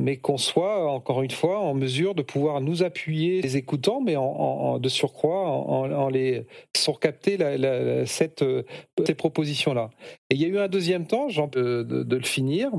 mais 0.00 0.16
qu'on 0.16 0.38
soit 0.38 0.90
encore 0.90 1.22
une 1.22 1.30
fois 1.30 1.60
en 1.60 1.74
mesure 1.74 2.14
de 2.14 2.22
pouvoir 2.22 2.60
nous 2.60 2.82
appuyer 2.82 3.40
les 3.42 3.56
écoutants, 3.56 4.00
mais 4.00 4.14
de 4.14 4.88
surcroît 4.88 5.48
en, 5.48 6.08
les 6.08 6.46
sur 6.76 6.98
capter 6.98 7.38
cette, 8.06 8.42
euh, 8.42 8.64
ces 9.06 9.14
propositions-là. 9.14 9.90
Et 10.30 10.34
il 10.34 10.40
y 10.40 10.44
a 10.44 10.48
eu 10.48 10.58
un 10.58 10.68
deuxième 10.68 11.06
temps, 11.06 11.28
Jean, 11.28 11.46
de, 11.46 11.82
de, 11.82 12.16
le 12.16 12.24
finir. 12.24 12.70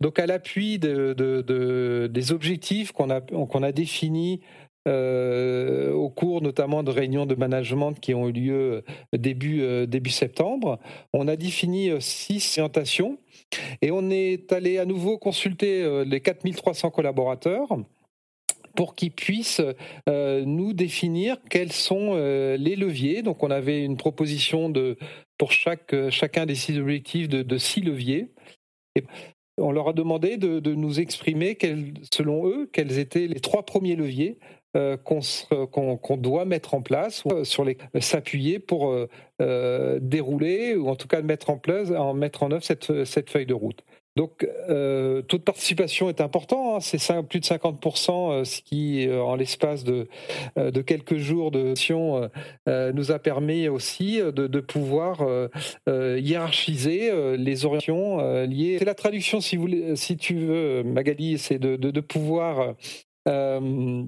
Donc 0.00 0.18
à 0.18 0.26
l'appui 0.26 0.78
de, 0.78 2.06
des 2.06 2.32
objectifs 2.32 2.92
qu'on 2.92 3.10
a 3.10 3.72
définis 3.72 4.40
euh, 4.86 5.92
au 5.92 6.10
cours 6.10 6.42
notamment 6.42 6.84
de 6.84 6.92
réunions 6.92 7.26
de 7.26 7.34
management 7.34 7.94
qui 7.94 8.14
ont 8.14 8.28
eu 8.28 8.32
lieu 8.32 8.84
début, 9.12 9.62
euh, 9.62 9.84
début 9.86 10.10
septembre. 10.10 10.78
On 11.12 11.26
a 11.26 11.34
défini 11.34 11.90
six 11.98 12.58
orientations 12.58 13.18
et 13.82 13.90
on 13.90 14.10
est 14.10 14.52
allé 14.52 14.78
à 14.78 14.84
nouveau 14.84 15.18
consulter 15.18 15.82
euh, 15.82 16.04
les 16.04 16.20
4300 16.20 16.90
collaborateurs 16.90 17.68
pour 18.74 18.94
qu'ils 18.94 19.12
puissent 19.12 19.62
euh, 20.08 20.44
nous 20.44 20.74
définir 20.74 21.38
quels 21.48 21.72
sont 21.72 22.12
euh, 22.14 22.56
les 22.56 22.76
leviers. 22.76 23.22
Donc 23.22 23.42
on 23.42 23.50
avait 23.50 23.82
une 23.82 23.96
proposition 23.96 24.68
de, 24.68 24.98
pour 25.38 25.52
chacun 25.52 26.46
des 26.46 26.54
six 26.54 26.78
objectifs 26.78 27.28
de, 27.28 27.58
six 27.58 27.80
leviers. 27.80 28.28
On 29.58 29.72
leur 29.72 29.88
a 29.88 29.92
demandé 29.94 30.36
de, 30.36 30.60
de 30.60 30.74
nous 30.74 31.00
exprimer, 31.00 31.56
selon 32.12 32.46
eux, 32.46 32.68
quels 32.70 32.98
étaient 32.98 33.26
les 33.26 33.40
trois 33.40 33.64
premiers 33.64 33.96
leviers 33.96 34.38
euh, 34.76 34.96
qu'on 34.96 36.16
doit 36.16 36.44
mettre 36.44 36.74
en 36.74 36.82
place, 36.82 37.22
euh, 37.32 37.44
sur 37.44 37.64
les 37.64 37.78
s'appuyer 38.00 38.58
pour 38.58 38.94
euh, 39.40 39.98
dérouler 40.00 40.76
ou 40.76 40.88
en 40.88 40.96
tout 40.96 41.08
cas 41.08 41.22
mettre 41.22 41.50
en 41.50 41.58
place, 41.58 41.90
en 41.90 42.14
mettre 42.14 42.42
en 42.42 42.50
œuvre 42.50 42.64
cette, 42.64 43.04
cette 43.04 43.30
feuille 43.30 43.46
de 43.46 43.54
route. 43.54 43.82
Donc, 44.16 44.48
euh, 44.70 45.20
taux 45.20 45.36
de 45.36 45.42
participation 45.42 46.08
est 46.08 46.22
important, 46.22 46.76
hein, 46.76 46.80
c'est 46.80 46.98
plus 47.28 47.40
de 47.40 47.44
50%, 47.44 48.44
ce 48.44 48.62
qui, 48.62 49.06
en 49.10 49.34
l'espace 49.34 49.84
de, 49.84 50.08
de, 50.56 50.80
quelques 50.80 51.18
jours 51.18 51.50
de 51.50 51.74
session, 51.74 52.30
nous 52.66 53.12
a 53.12 53.18
permis 53.18 53.68
aussi 53.68 54.18
de, 54.22 54.60
pouvoir 54.60 55.22
hiérarchiser 55.86 57.36
les 57.36 57.66
orientations 57.66 58.42
liées. 58.46 58.76
C'est 58.78 58.86
la 58.86 58.94
traduction, 58.94 59.42
si, 59.42 60.16
tu 60.16 60.36
veux, 60.38 60.82
Magali, 60.82 61.36
c'est 61.36 61.58
de, 61.58 61.76
de, 61.76 62.00
pouvoir 62.00 62.74
euh, 63.26 64.04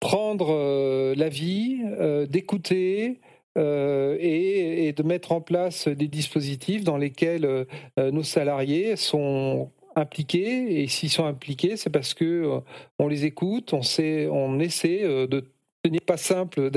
prendre 0.00 0.48
euh, 0.50 1.14
la 1.16 1.28
vie, 1.30 1.80
euh, 1.84 2.26
d'écouter, 2.26 3.20
et, 3.56 4.92
de 4.96 5.02
mettre 5.04 5.30
en 5.30 5.40
place 5.40 5.86
des 5.86 6.08
dispositifs 6.08 6.82
dans 6.82 6.96
lesquels 6.96 7.66
nos 7.96 8.24
salariés 8.24 8.96
sont 8.96 9.70
impliqués 9.94 10.82
et 10.82 10.88
s'ils 10.88 11.08
sont 11.08 11.24
impliqués, 11.24 11.76
c'est 11.76 11.88
parce 11.88 12.14
que 12.14 12.60
on 12.98 13.06
les 13.06 13.26
écoute, 13.26 13.72
on 13.72 14.58
essaie 14.58 15.04
de 15.28 15.44
ce 15.84 15.90
n'est 15.90 16.00
pas 16.00 16.16
simple, 16.16 16.70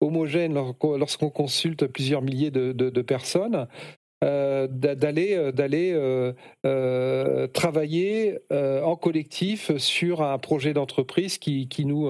homogène 0.00 0.54
lorsqu'on 0.54 1.28
consulte 1.28 1.86
plusieurs 1.86 2.22
milliers 2.22 2.50
de, 2.50 3.02
personnes. 3.02 3.66
Euh, 4.22 4.68
d'aller 4.68 5.34
euh, 5.34 5.50
d'aller 5.50 5.92
euh, 6.64 7.46
travailler 7.48 8.38
en 8.50 8.94
collectif 8.96 9.76
sur 9.78 10.22
un 10.22 10.38
projet 10.38 10.72
d'entreprise 10.72 11.38
qui, 11.38 11.68
qui, 11.68 11.84
nous 11.84 12.06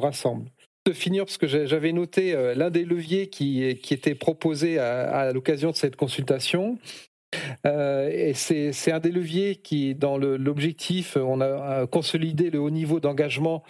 rassemble. 0.00 0.50
De 0.84 0.92
finir, 0.92 1.24
parce 1.24 1.38
que 1.38 1.46
j'avais 1.46 1.92
noté 1.92 2.34
l'un 2.56 2.70
des 2.70 2.84
leviers 2.84 3.28
qui, 3.28 3.78
qui 3.82 3.94
était 3.94 4.14
proposé 4.14 4.78
à, 4.78 5.32
l'occasion 5.32 5.70
de 5.70 5.76
cette 5.76 5.96
consultation, 5.96 6.78
et 7.64 8.32
c'est 8.34 8.92
un 8.92 8.98
des 8.98 9.12
leviers 9.12 9.56
qui, 9.56 9.94
dans 9.94 10.18
l'objectif, 10.18 11.16
on 11.16 11.40
a 11.40 11.86
consolidé 11.86 12.50
le 12.50 12.60
haut 12.60 12.70
niveau 12.70 13.00
d'engagement 13.00 13.62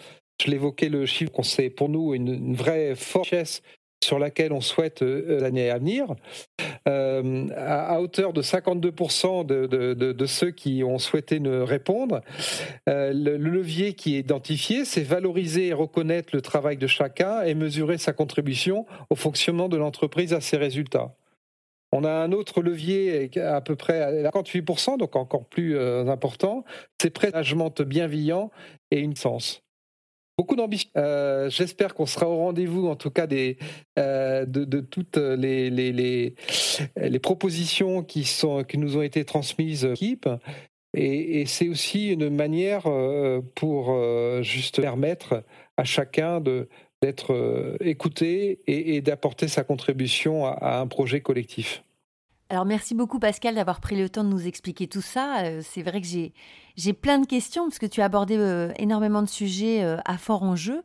je 0.43 0.51
l'évoquais, 0.51 0.89
le 0.89 1.05
chiffre, 1.05 1.31
c'est 1.43 1.69
pour 1.69 1.89
nous 1.89 2.13
une, 2.13 2.55
vraie 2.55 2.95
force 2.95 3.61
sur 4.03 4.19
laquelle 4.19 4.53
on 4.53 4.61
souhaite 4.61 5.01
euh, 5.01 5.39
l'année 5.39 5.69
à 5.69 5.77
venir, 5.77 6.07
euh, 6.87 7.47
à, 7.55 8.01
hauteur 8.01 8.33
de 8.33 8.41
52% 8.41 9.45
de, 9.45 10.25
ceux 10.25 10.51
qui 10.51 10.83
ont 10.83 10.99
souhaité 10.99 11.39
nous 11.39 11.65
répondre. 11.65 12.21
Euh, 12.89 13.13
le, 13.13 13.37
levier 13.37 13.93
qui 13.93 14.15
est 14.15 14.19
identifié, 14.19 14.85
c'est 14.85 15.01
valoriser 15.01 15.67
et 15.67 15.73
reconnaître 15.73 16.29
le 16.33 16.41
travail 16.41 16.77
de 16.77 16.87
chacun 16.87 17.41
et 17.43 17.53
mesurer 17.53 17.97
sa 17.97 18.13
contribution 18.13 18.85
au 19.09 19.15
fonctionnement 19.15 19.69
de 19.69 19.77
l'entreprise 19.77 20.33
à 20.33 20.41
ses 20.41 20.57
résultats. 20.57 21.15
On 21.91 22.03
a 22.03 22.11
un 22.11 22.31
autre 22.31 22.63
levier 22.63 23.29
à 23.39 23.61
peu 23.61 23.75
près 23.75 24.01
à 24.01 24.31
58%, 24.31 24.97
donc 24.97 25.15
encore 25.15 25.45
plus 25.45 25.77
important, 25.77 26.63
c'est 26.99 27.11
prêt 27.11 27.31
bienveillant 27.85 28.49
et 28.89 28.99
une 28.99 29.15
sens. 29.15 29.62
Beaucoup 30.37 30.55
d'ambition. 30.55 30.89
Euh, 30.97 31.49
j'espère 31.49 31.93
qu'on 31.93 32.07
sera 32.07 32.27
au 32.27 32.37
rendez-vous, 32.37 32.87
en 32.87 32.95
tout 32.95 33.11
cas, 33.11 33.27
des, 33.27 33.57
euh, 33.99 34.45
de, 34.47 34.79
toutes 34.79 35.17
les, 35.17 36.35
propositions 37.21 38.03
qui, 38.03 38.27
nous 38.75 38.97
ont 38.97 39.03
été 39.03 39.25
transmises 39.25 39.85
l'équipe. 39.85 40.27
Et, 40.95 41.41
et 41.41 41.45
c'est 41.45 41.69
aussi 41.69 42.13
une 42.13 42.29
manière 42.29 42.87
euh, 42.87 43.41
pour 43.55 43.95
juste 44.41 44.81
permettre 44.81 45.43
à 45.77 45.83
chacun 45.83 46.41
d'être 46.41 47.77
écouté 47.81 48.59
et, 48.65 49.01
d'apporter 49.01 49.47
sa 49.47 49.63
contribution 49.63 50.47
à 50.47 50.79
un 50.79 50.87
projet 50.87 51.21
collectif. 51.21 51.83
Alors 52.53 52.65
merci 52.65 52.93
beaucoup 52.93 53.17
Pascal 53.17 53.55
d'avoir 53.55 53.79
pris 53.79 53.95
le 53.95 54.09
temps 54.09 54.23
de 54.23 54.29
nous 54.29 54.45
expliquer 54.45 54.85
tout 54.85 55.01
ça. 55.01 55.43
Euh, 55.43 55.61
c'est 55.63 55.81
vrai 55.81 55.99
que 55.99 56.05
j'ai, 56.05 56.33
j'ai 56.75 56.93
plein 56.93 57.17
de 57.17 57.25
questions 57.25 57.63
parce 57.63 57.79
que 57.79 57.87
tu 57.87 57.99
as 57.99 58.05
abordé 58.05 58.37
euh, 58.37 58.71
énormément 58.77 59.23
de 59.23 59.27
sujets 59.27 59.83
euh, 59.83 59.97
à 60.05 60.19
fort 60.19 60.43
enjeu. 60.43 60.83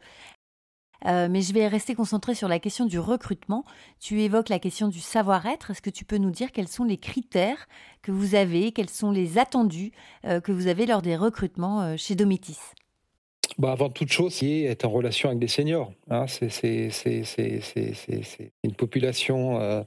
mais 1.04 1.42
je 1.42 1.52
vais 1.52 1.68
rester 1.68 1.94
concentrée 1.94 2.34
sur 2.34 2.48
la 2.48 2.58
question 2.58 2.86
du 2.86 2.98
recrutement. 2.98 3.66
Tu 4.00 4.22
évoques 4.22 4.48
la 4.48 4.58
question 4.58 4.88
du 4.88 5.00
savoir-être. 5.00 5.70
Est-ce 5.70 5.82
que 5.82 5.90
tu 5.90 6.06
peux 6.06 6.16
nous 6.16 6.30
dire 6.30 6.52
quels 6.52 6.68
sont 6.68 6.84
les 6.84 6.96
critères 6.96 7.68
que 8.00 8.12
vous 8.12 8.34
avez, 8.34 8.72
quels 8.72 8.88
sont 8.88 9.10
les 9.10 9.36
attendus 9.36 9.92
que 10.22 10.52
vous 10.52 10.68
avez 10.68 10.86
lors 10.86 11.02
des 11.02 11.16
recrutements 11.16 11.98
chez 11.98 12.14
Domitis 12.14 12.60
bah 13.58 13.72
avant 13.72 13.88
toute 13.88 14.12
chose, 14.12 14.34
c'est 14.34 14.62
être 14.62 14.84
en 14.84 14.90
relation 14.90 15.30
avec 15.30 15.40
des 15.40 15.48
seniors. 15.48 15.90
Hein. 16.10 16.26
c'est, 16.28 16.50
c'est, 16.50 18.52
une 18.62 18.74
population 18.74 19.84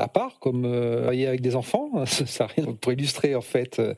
à 0.00 0.08
part, 0.08 0.38
comme 0.40 0.64
euh, 0.64 1.00
travailler 1.02 1.26
avec 1.26 1.40
des 1.40 1.56
enfants, 1.56 1.90
pour 2.80 2.92
illustrer 2.92 3.34
en 3.34 3.40
fait 3.40 3.78
euh, 3.78 3.94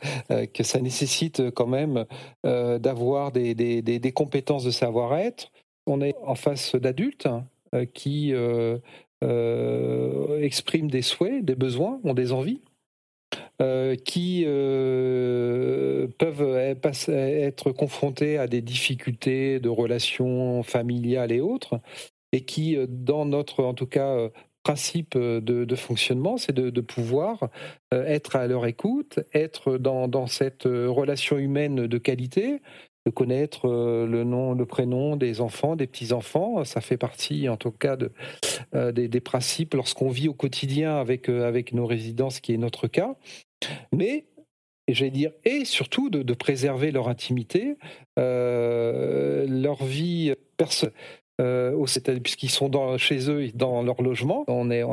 que 0.47 0.63
ça 0.63 0.81
nécessite 0.81 1.51
quand 1.51 1.67
même 1.67 2.07
d'avoir 2.45 3.33
des, 3.33 4.13
compétences 4.15 4.65
de 4.65 4.71
savoir-être. 4.71 5.51
On 5.87 6.01
est 6.01 6.15
en 6.25 6.35
face 6.35 6.75
d'adultes 6.77 7.29
qui 7.95 8.35
expriment 10.41 10.91
des 10.91 11.03
souhaits, 11.03 11.45
des 11.45 11.55
besoins, 11.55 12.01
ont 12.05 12.15
des 12.15 12.33
envies. 12.33 12.61
qui 14.05 14.45
peuvent 16.19 16.57
être 17.09 17.73
confrontés 17.73 18.39
à 18.39 18.47
des 18.47 18.61
difficultés 18.61 19.61
de 19.61 19.69
relations 19.69 20.63
familiales 20.63 21.33
et 21.33 21.41
autres, 21.41 21.81
et 22.33 22.41
qui, 22.45 22.77
euh, 22.77 22.87
dans 22.89 23.25
notre, 23.25 23.63
en 23.63 23.75
tout 23.75 23.87
cas, 23.87 24.09
euh, 24.09 24.29
principe 24.63 25.15
euh, 25.17 25.41
de, 25.41 25.77
fonctionnement, 25.77 26.37
c'est 26.37 26.55
de, 26.55 26.81
pouvoir 26.81 27.49
être 27.91 28.37
à 28.37 28.47
leur 28.47 28.67
écoute, 28.67 29.21
être 29.35 29.77
dans, 29.77 30.27
cette 30.27 30.65
relation 30.65 31.37
humaine 31.37 31.87
de 31.87 31.99
qualité, 31.99 32.61
de 33.05 33.11
connaître 33.11 33.69
le 33.69 34.23
nom, 34.23 34.55
le 34.55 34.65
prénom 34.65 35.17
des 35.17 35.41
enfants, 35.41 35.75
des 35.75 35.89
petits-enfants. 35.89 36.63
Ça 36.65 36.81
fait 36.81 36.97
partie, 36.97 37.49
en 37.49 37.57
tout 37.57 37.73
cas, 37.73 37.97
de, 37.97 38.13
des, 38.93 39.21
principes 39.21 39.75
lorsqu'on 39.75 40.11
vit 40.11 40.29
au 40.29 40.35
quotidien 40.35 40.97
avec, 40.97 41.29
avec 41.29 41.73
nos 41.73 41.87
résidents, 41.87 42.31
ce 42.31 42.41
qui 42.41 42.55
est 42.55 42.59
notre 42.59 42.87
cas. 42.87 43.17
Mais 43.93 44.27
j'allais 44.87 45.11
dire, 45.11 45.33
et 45.45 45.65
surtout 45.65 46.09
de 46.09 46.35
préserver 46.35 46.93
leur 46.93 47.09
intimité, 47.09 47.77
leur 48.17 49.83
vie 49.83 50.35
personnelle 50.57 50.95
euh, 51.41 51.87
puisqu'ils 52.23 52.51
sont 52.51 52.71
chez 52.99 53.31
eux, 53.31 53.49
dans 53.55 53.83
leur 53.83 54.03
logement. 54.03 54.45
On 54.49 54.67
n'a 54.67 54.85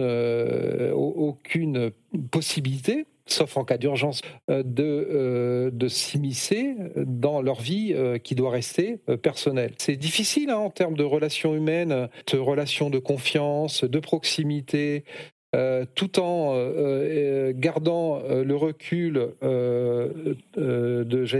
euh, 0.00 0.92
aucune 0.92 1.90
possibilité, 2.30 3.06
sauf 3.26 3.56
en 3.56 3.64
cas 3.64 3.78
d'urgence, 3.78 4.22
euh, 4.50 4.62
de, 5.70 5.88
s'immiscer 5.88 6.74
dans 6.96 7.40
leur 7.42 7.60
vie 7.60 7.94
qui 8.24 8.34
doit 8.34 8.50
rester 8.50 8.98
personnelle. 9.22 9.74
C'est 9.78 9.96
difficile 9.96 10.50
hein, 10.50 10.56
en 10.56 10.70
termes 10.70 10.96
de 10.96 11.04
relations 11.04 11.54
humaines, 11.54 12.08
de 12.32 12.38
relations 12.38 12.90
de 12.90 12.98
confiance, 12.98 13.84
de 13.84 13.98
proximité, 14.00 15.04
tout 15.94 16.20
en 16.20 16.54
gardant 17.52 18.20
le 18.28 18.56
recul 18.56 19.12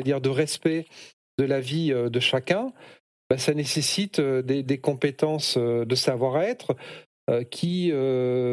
dire, 0.05 0.21
de 0.21 0.29
respect 0.29 0.87
de 1.39 1.45
la 1.45 1.61
vie 1.61 1.93
de 1.93 2.21
chacun. 2.21 2.73
Bah, 3.29 3.39
ça 3.39 3.55
nécessite 3.55 4.21
euh, 4.21 4.43
des, 4.43 4.79
compétences 4.79 5.57
euh, 5.59 5.85
de 5.85 5.95
savoir-être 5.97 6.77
euh, 7.29 7.43
qui 7.43 7.93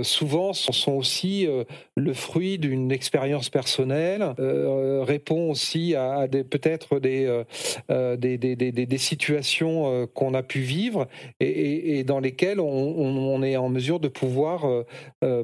souvent 0.04 0.52
sont 0.54 0.94
aussi 0.94 1.48
le 1.96 2.14
fruit 2.14 2.58
d'une 2.58 2.92
expérience 2.92 3.52
personnelle, 3.52 4.34
répond 4.40 5.52
aussi 5.52 5.94
à, 5.94 6.28
peut-être 6.28 7.00
des, 7.00 7.44
des, 7.88 8.98
situations 8.98 10.08
qu'on 10.16 10.34
a 10.34 10.42
pu 10.42 10.62
vivre 10.62 11.08
et, 11.40 12.04
dans 12.04 12.20
lesquelles 12.20 12.60
on, 12.60 13.44
est 13.44 13.58
en 13.58 13.70
mesure 13.70 14.00
de 14.00 14.08
pouvoir 14.08 14.66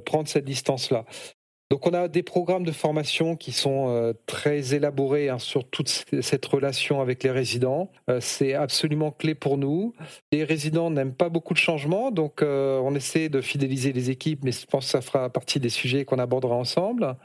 prendre 0.06 0.28
cette 0.28 0.46
distance-là. 0.46 1.06
Donc 1.72 1.86
on 1.86 1.94
a 1.94 2.08
des 2.08 2.24
programmes 2.24 2.66
de 2.66 2.72
formation 2.72 3.36
qui 3.36 3.52
sont 3.52 3.90
euh, 3.90 4.14
très 4.26 4.74
élaborés 4.74 5.30
hein, 5.30 5.38
sur 5.38 5.70
toute 5.70 5.88
cette 6.22 6.46
relation 6.48 7.00
avec 7.00 7.24
les 7.24 7.30
résidents. 7.30 7.92
Euh, 8.10 8.20
c'est 8.20 8.56
absolument 8.56 9.12
clé 9.12 9.36
pour 9.36 9.60
nous. 9.60 9.94
Les 10.32 10.44
résidents 10.44 10.90
n'aiment 10.90 11.14
pas 11.14 11.30
beaucoup 11.30 11.54
de 11.54 11.60
changements, 11.60 12.10
donc 12.10 12.42
euh, 12.42 12.80
on 12.84 12.96
essaie 12.96 13.30
de 13.30 13.40
fidéliser 13.40 13.94
les 13.94 14.10
équipes, 14.10 14.44
mais 14.44 14.52
je 14.52 14.66
pense 14.66 14.86
que 14.86 14.92
ça 14.92 15.02
fera 15.02 15.30
partie 15.30 15.60
des 15.60 15.70
sujets 15.70 16.06
qu'on 16.06 16.18
abordera 16.18 16.56
ensemble, 16.56 17.16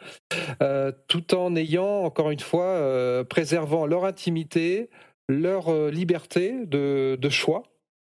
tout 1.09 1.35
en 1.35 1.57
ayant, 1.57 2.05
encore 2.05 2.31
une 2.31 2.41
fois, 2.41 3.25
préservant 3.29 3.87
leur 3.87 4.05
intimité, 4.05 4.91
leur 5.29 5.73
liberté 5.91 6.67
de, 6.67 7.29
choix. 7.31 7.63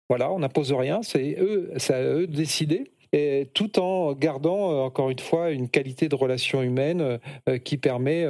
Voilà, 0.10 0.32
on 0.32 0.40
n'impose 0.40 0.74
rien, 0.74 1.02
c'est 1.04 1.38
eux, 1.40 1.72
c'est 1.78 1.94
à 1.94 2.04
eux 2.04 2.28
de 2.28 2.36
décider 2.36 2.92
et 3.14 3.50
tout 3.54 3.80
en 3.80 4.14
gardant 4.14 4.72
euh, 4.72 4.76
encore 4.82 5.10
une 5.10 5.20
fois 5.20 5.52
une 5.52 5.70
qualité 5.70 6.10
de 6.10 6.16
relation 6.16 6.62
humaine 6.62 7.20
euh, 7.48 7.58
qui 7.58 7.78
permet 7.78 8.26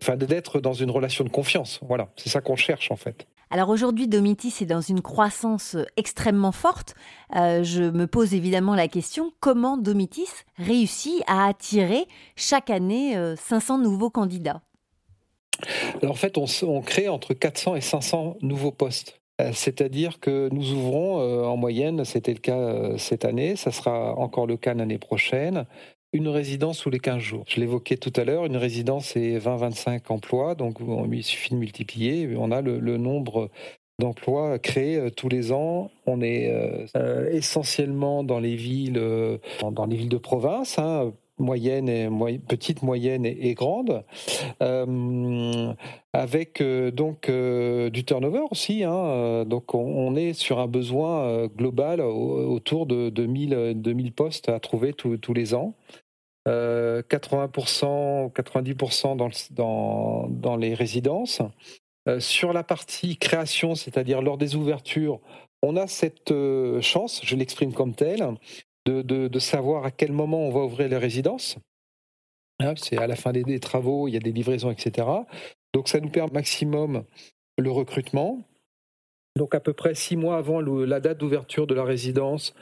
enfin, 0.00 0.16
d'être 0.16 0.60
dans 0.60 0.72
une 0.72 0.90
relation 0.90 1.24
de 1.24 1.28
confiance. 1.28 1.80
Voilà, 1.82 2.08
c'est 2.16 2.28
ça 2.28 2.40
qu'on 2.40 2.56
cherche 2.56 2.90
en 2.90 2.96
fait. 2.96 3.26
Alors 3.50 3.68
aujourd'hui, 3.68 4.08
Domitis 4.08 4.54
est 4.62 4.66
dans 4.66 4.80
une 4.80 5.00
croissance 5.00 5.76
extrêmement 5.96 6.50
forte. 6.50 6.94
Euh, 7.36 7.62
je 7.62 7.82
me 7.82 8.06
pose 8.06 8.34
évidemment 8.34 8.74
la 8.74 8.88
question 8.88 9.32
comment 9.40 9.76
Domitis 9.76 10.28
réussit 10.56 11.22
à 11.26 11.46
attirer 11.46 12.06
chaque 12.36 12.70
année 12.70 13.16
500 13.36 13.78
nouveaux 13.78 14.10
candidats? 14.10 14.62
Alors 16.02 16.12
en 16.12 16.16
fait, 16.16 16.36
on, 16.36 16.46
on 16.62 16.80
crée 16.80 17.08
entre 17.08 17.34
400 17.34 17.76
et 17.76 17.80
500 17.80 18.38
nouveaux 18.42 18.72
postes. 18.72 19.20
Euh, 19.40 19.50
c'est-à-dire 19.52 20.20
que 20.20 20.48
nous 20.52 20.72
ouvrons 20.72 21.20
euh, 21.20 21.44
en 21.44 21.56
moyenne, 21.56 22.04
c'était 22.04 22.32
le 22.32 22.38
cas 22.38 22.56
euh, 22.56 22.98
cette 22.98 23.24
année, 23.24 23.56
ça 23.56 23.72
sera 23.72 24.14
encore 24.16 24.46
le 24.46 24.56
cas 24.56 24.74
l'année 24.74 24.98
prochaine, 24.98 25.66
une 26.12 26.28
résidence 26.28 26.78
tous 26.80 26.90
les 26.90 27.00
15 27.00 27.18
jours. 27.18 27.44
Je 27.48 27.58
l'évoquais 27.58 27.96
tout 27.96 28.12
à 28.14 28.22
l'heure, 28.22 28.46
une 28.46 28.56
résidence 28.56 29.06
c'est 29.06 29.36
20-25 29.38 30.02
emplois, 30.10 30.54
donc 30.54 30.78
il 31.10 31.24
suffit 31.24 31.50
de 31.50 31.58
multiplier, 31.58 32.36
on 32.36 32.52
a 32.52 32.60
le, 32.60 32.96
nombre 32.96 33.50
d'emplois 33.98 34.60
créés 34.60 35.10
tous 35.16 35.28
les 35.28 35.50
ans. 35.50 35.90
On 36.06 36.20
est 36.22 36.52
essentiellement 37.32 38.22
dans 38.22 38.38
les 38.38 38.54
villes, 38.54 39.02
dans 39.60 39.86
les 39.86 39.96
villes 39.96 40.08
de 40.08 40.16
province, 40.16 40.78
hein, 40.78 41.12
moyenne 41.38 41.88
et 41.88 42.08
petite, 42.38 42.82
moyenne 42.82 43.26
et, 43.26 43.54
grande, 43.54 44.04
euh, 44.62 45.72
avec 46.12 46.60
euh, 46.60 46.90
donc 46.90 47.28
euh, 47.28 47.90
du 47.90 48.04
turnover 48.04 48.42
aussi. 48.50 48.84
Hein, 48.84 49.44
donc 49.44 49.74
on, 49.74 50.14
est 50.16 50.32
sur 50.32 50.58
un 50.58 50.66
besoin 50.66 51.46
global 51.48 52.00
autour 52.00 52.86
de 52.86 53.10
2000, 53.10 53.74
2000 53.76 54.12
postes 54.12 54.48
à 54.48 54.60
trouver 54.60 54.92
tous 54.92 55.34
les 55.34 55.54
ans. 55.54 55.74
80%, 56.46 58.30
90% 58.32 59.16
dans, 59.16 59.30
dans, 59.52 60.28
dans, 60.28 60.56
les 60.56 60.74
résidences. 60.74 61.40
sur 62.18 62.52
la 62.52 62.62
partie 62.62 63.16
création, 63.16 63.74
c'est-à-dire 63.74 64.20
lors 64.20 64.36
des 64.36 64.54
ouvertures, 64.54 65.20
on 65.62 65.78
a 65.78 65.86
cette 65.86 66.34
chance, 66.82 67.22
je 67.24 67.34
l'exprime 67.34 67.72
comme 67.72 67.94
telle, 67.94 68.28
de, 68.86 69.38
savoir 69.38 69.84
à 69.84 69.90
quel 69.90 70.12
moment 70.12 70.46
on 70.46 70.50
va 70.50 70.60
ouvrir 70.60 70.88
les 70.88 70.96
résidences. 70.96 71.56
Hein, 72.60 72.74
c'est 72.76 72.98
à 72.98 73.06
la 73.06 73.16
fin 73.16 73.32
des, 73.32 73.60
travaux, 73.60 74.08
il 74.08 74.14
y 74.14 74.16
a 74.16 74.20
des 74.20 74.32
livraisons, 74.32 74.70
etc. 74.70 75.08
Donc 75.72 75.88
ça 75.88 76.00
nous 76.00 76.10
permet 76.10 76.34
maximum 76.34 77.04
le 77.58 77.70
recrutement. 77.70 78.40
Donc 79.36 79.54
à 79.54 79.60
peu 79.60 79.72
près 79.72 79.94
six 79.94 80.16
mois 80.16 80.36
avant 80.36 80.60
la 80.60 81.00
date 81.00 81.18
d'ouverture 81.18 81.66
de 81.66 81.74
la 81.74 81.84
résidence, 81.84 82.54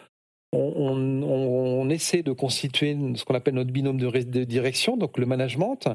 on, 0.55 1.89
essaie 1.91 2.23
de 2.23 2.33
constituer 2.33 2.97
ce 3.15 3.25
qu'on 3.25 3.35
appelle 3.35 3.55
notre 3.55 3.71
binôme 3.71 3.99
de, 3.99 4.45
direction, 4.45 4.97
donc 4.97 5.19
le 5.19 5.27
management, 5.27 5.89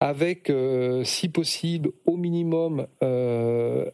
avec, 0.00 0.50
euh, 0.50 1.04
si 1.04 1.28
possible, 1.28 1.90
au 2.04 2.16
minimum 2.16 2.86
euh, 3.02 3.90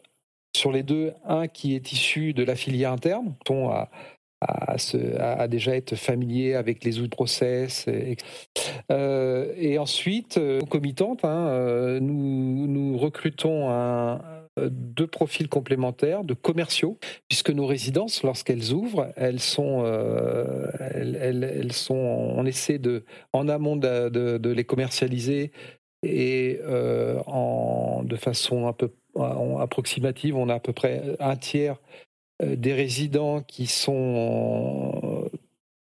sur 0.55 0.71
les 0.71 0.83
deux, 0.83 1.13
un 1.25 1.47
qui 1.47 1.75
est 1.75 1.91
issu 1.91 2.33
de 2.33 2.43
la 2.43 2.55
filière 2.55 2.91
interne, 2.91 3.35
à, 3.49 3.89
à, 4.41 5.47
déjà 5.47 5.75
être 5.75 5.95
familier 5.95 6.55
avec 6.55 6.83
les 6.83 6.99
outils 6.99 7.09
process. 7.09 7.87
Et, 7.87 8.17
euh, 8.91 9.77
ensuite, 9.77 10.37
euh, 10.37 10.59
concomitante, 10.59 11.23
hein, 11.23 11.47
euh, 11.49 11.99
nous, 11.99 12.97
recrutons 12.97 13.69
deux 14.57 15.07
profils 15.07 15.47
complémentaires 15.47 16.23
de 16.23 16.33
commerciaux, 16.33 16.97
puisque 17.29 17.51
nos 17.51 17.65
résidences, 17.65 18.21
lorsqu'elles 18.23 18.73
ouvrent, 18.73 19.11
elles 19.15 19.39
sont, 19.39 19.83
on 21.89 22.45
essaie 22.45 22.77
de, 22.77 23.05
en 23.33 23.47
amont 23.47 23.77
de, 23.77 24.09
de, 24.09 24.37
de 24.37 24.49
les 24.49 24.65
commercialiser 24.65 25.51
et 26.03 26.59
de 26.63 28.15
façon 28.17 28.67
un 28.67 28.73
peu 28.73 28.91
approximative, 29.59 30.35
on 30.35 30.49
a 30.49 30.55
à 30.55 30.59
peu 30.59 30.73
près 30.73 31.15
un 31.19 31.35
tiers 31.35 31.77
des 32.41 32.73
résidents 32.73 33.41
qui 33.41 33.67
sont 33.67 35.01
euh, 35.03 35.29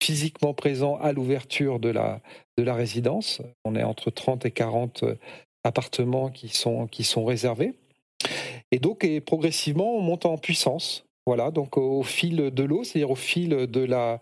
physiquement 0.01 0.53
présents 0.53 0.97
à 0.97 1.11
l'ouverture 1.11 1.79
de 1.79 1.89
la, 1.89 2.21
de 2.57 2.63
la 2.63 2.73
résidence. 2.73 3.41
On 3.65 3.75
est 3.75 3.83
entre 3.83 4.09
30 4.09 4.45
et 4.45 4.51
40 4.51 5.03
euh, 5.03 5.15
appartements 5.63 6.29
qui 6.29 6.49
sont, 6.49 6.87
qui 6.87 7.03
sont 7.03 7.25
réservés. 7.25 7.73
Et 8.71 8.79
donc, 8.79 9.03
et 9.03 9.21
progressivement, 9.21 9.95
on 9.95 10.01
monte 10.01 10.25
en 10.25 10.37
puissance. 10.37 11.05
Voilà, 11.27 11.51
donc 11.51 11.77
au 11.77 12.03
fil 12.03 12.51
de 12.51 12.63
l'eau, 12.63 12.83
c'est-à-dire 12.83 13.11
au 13.11 13.15
fil 13.15 13.49
de 13.49 13.83
la, 13.83 14.19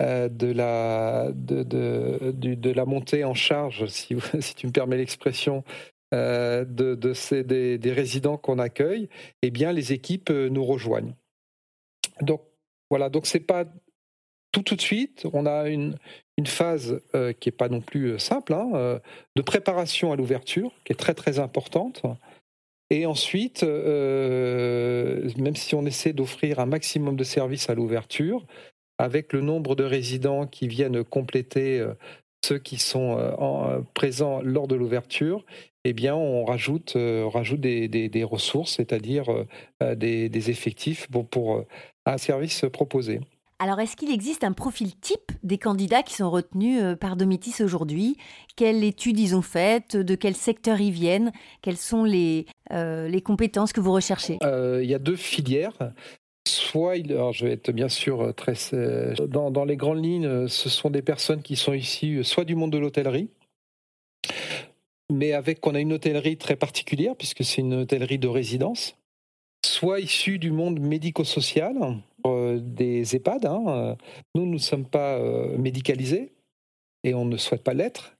de, 0.00 0.46
la, 0.46 1.30
de, 1.32 1.62
de, 1.62 2.70
la 2.70 2.84
montée 2.86 3.24
en 3.24 3.34
charge, 3.34 3.86
si, 3.88 4.16
si 4.40 4.54
tu 4.54 4.66
me 4.66 4.72
permets 4.72 4.96
l'expression, 4.96 5.64
de, 6.12 6.64
de 6.94 7.12
ces, 7.12 7.44
des, 7.44 7.76
des 7.76 7.92
résidents 7.92 8.38
qu'on 8.38 8.58
accueille, 8.58 9.10
eh 9.42 9.50
bien, 9.50 9.72
les 9.72 9.92
équipes 9.92 10.30
nous 10.30 10.64
rejoignent. 10.64 11.12
Donc 12.20 12.42
voilà, 12.90 13.08
donc 13.10 13.26
c'est 13.26 13.40
pas 13.40 13.64
tout 14.52 14.62
tout 14.62 14.76
de 14.76 14.80
suite. 14.80 15.26
On 15.32 15.46
a 15.46 15.68
une, 15.68 15.96
une 16.38 16.46
phase 16.46 17.00
euh, 17.14 17.32
qui 17.32 17.48
n'est 17.48 17.56
pas 17.56 17.68
non 17.68 17.80
plus 17.80 18.12
euh, 18.12 18.18
simple, 18.18 18.52
hein, 18.54 18.70
euh, 18.74 18.98
de 19.36 19.42
préparation 19.42 20.12
à 20.12 20.16
l'ouverture, 20.16 20.72
qui 20.84 20.92
est 20.92 20.96
très 20.96 21.14
très 21.14 21.38
importante. 21.38 22.02
Et 22.88 23.04
ensuite, 23.04 23.64
même 23.64 25.56
si 25.56 25.74
on 25.74 25.84
essaie 25.86 26.12
d'offrir 26.12 26.60
un 26.60 26.66
maximum 26.66 27.16
de 27.16 27.24
services 27.24 27.68
à 27.68 27.74
l'ouverture, 27.74 28.46
avec 28.98 29.32
le 29.32 29.40
nombre 29.40 29.74
de 29.74 29.82
résidents 29.82 30.46
qui 30.46 30.68
viennent 30.68 31.02
compléter 31.02 31.84
ceux 32.44 32.60
qui 32.60 32.78
sont 32.78 33.18
présents 33.94 34.40
lors 34.40 34.68
de 34.68 34.76
l'ouverture, 34.76 35.44
eh 35.82 35.94
bien, 35.94 36.14
on 36.14 36.44
rajoute, 36.44 36.96
rajoute 36.96 37.60
des, 37.60 37.88
des, 37.88 38.24
ressources, 38.24 38.76
c'est-à-dire 38.76 39.26
des, 39.80 40.50
effectifs 40.50 41.08
pour, 41.10 41.28
pour 41.28 41.64
un 42.06 42.18
service 42.18 42.64
proposé. 42.72 43.20
Alors, 43.58 43.80
est-ce 43.80 43.96
qu'il 43.96 44.10
existe 44.10 44.44
un 44.44 44.52
profil 44.52 44.94
type 44.96 45.32
des 45.42 45.56
candidats 45.56 46.02
qui 46.02 46.14
sont 46.14 46.30
retenus 46.30 46.82
euh, 46.82 46.94
par 46.94 47.16
Domitis 47.16 47.62
aujourd'hui? 47.62 48.18
Quelle 48.54 48.84
étude 48.84 49.18
ils 49.18 49.34
ont 49.34 49.42
faite? 49.42 49.96
De 49.96 50.14
quel 50.14 50.34
secteur 50.34 50.80
ils 50.80 50.92
viennent? 50.92 51.32
Quelles 51.62 51.78
sont 51.78 52.04
les, 52.04 52.44
euh, 52.72 53.08
les 53.08 53.22
compétences 53.22 53.72
que 53.72 53.80
vous 53.80 53.92
recherchez? 53.92 54.38
Euh, 54.42 54.80
Il 54.82 54.90
y 54.90 54.94
a 54.94 54.98
deux 54.98 55.16
filières. 55.16 55.92
Soit, 56.46 56.96
alors 57.08 57.32
je 57.32 57.46
vais 57.46 57.52
être 57.52 57.72
bien 57.72 57.88
sûr 57.88 58.32
très. 58.36 58.54
Dans, 59.26 59.50
dans, 59.50 59.64
les 59.64 59.76
grandes 59.76 60.04
lignes, 60.04 60.46
ce 60.46 60.68
sont 60.68 60.90
des 60.90 61.02
personnes 61.02 61.42
qui 61.42 61.56
sont 61.56 61.72
issues 61.72 62.22
soit 62.22 62.44
du 62.44 62.54
monde 62.54 62.70
de 62.70 62.78
l'hôtellerie, 62.78 63.30
mais 65.10 65.32
avec 65.32 65.60
qu'on 65.60 65.74
a 65.74 65.80
une 65.80 65.92
hôtellerie 65.92 66.36
très 66.36 66.54
particulière, 66.54 67.16
puisque 67.16 67.42
c'est 67.42 67.62
une 67.62 67.74
hôtellerie 67.74 68.20
de 68.20 68.28
résidence 68.28 68.96
soit 69.66 70.00
issus 70.00 70.38
du 70.38 70.50
monde 70.50 70.80
médico-social, 70.80 71.76
euh, 72.26 72.58
des 72.60 73.16
EHPAD. 73.16 73.46
Hein. 73.46 73.96
Nous, 74.34 74.46
nous 74.46 74.54
ne 74.54 74.58
sommes 74.58 74.86
pas 74.86 75.18
euh, 75.18 75.56
médicalisés 75.58 76.32
et 77.04 77.14
on 77.14 77.24
ne 77.24 77.36
souhaite 77.36 77.62
pas 77.62 77.74
l'être. 77.74 78.16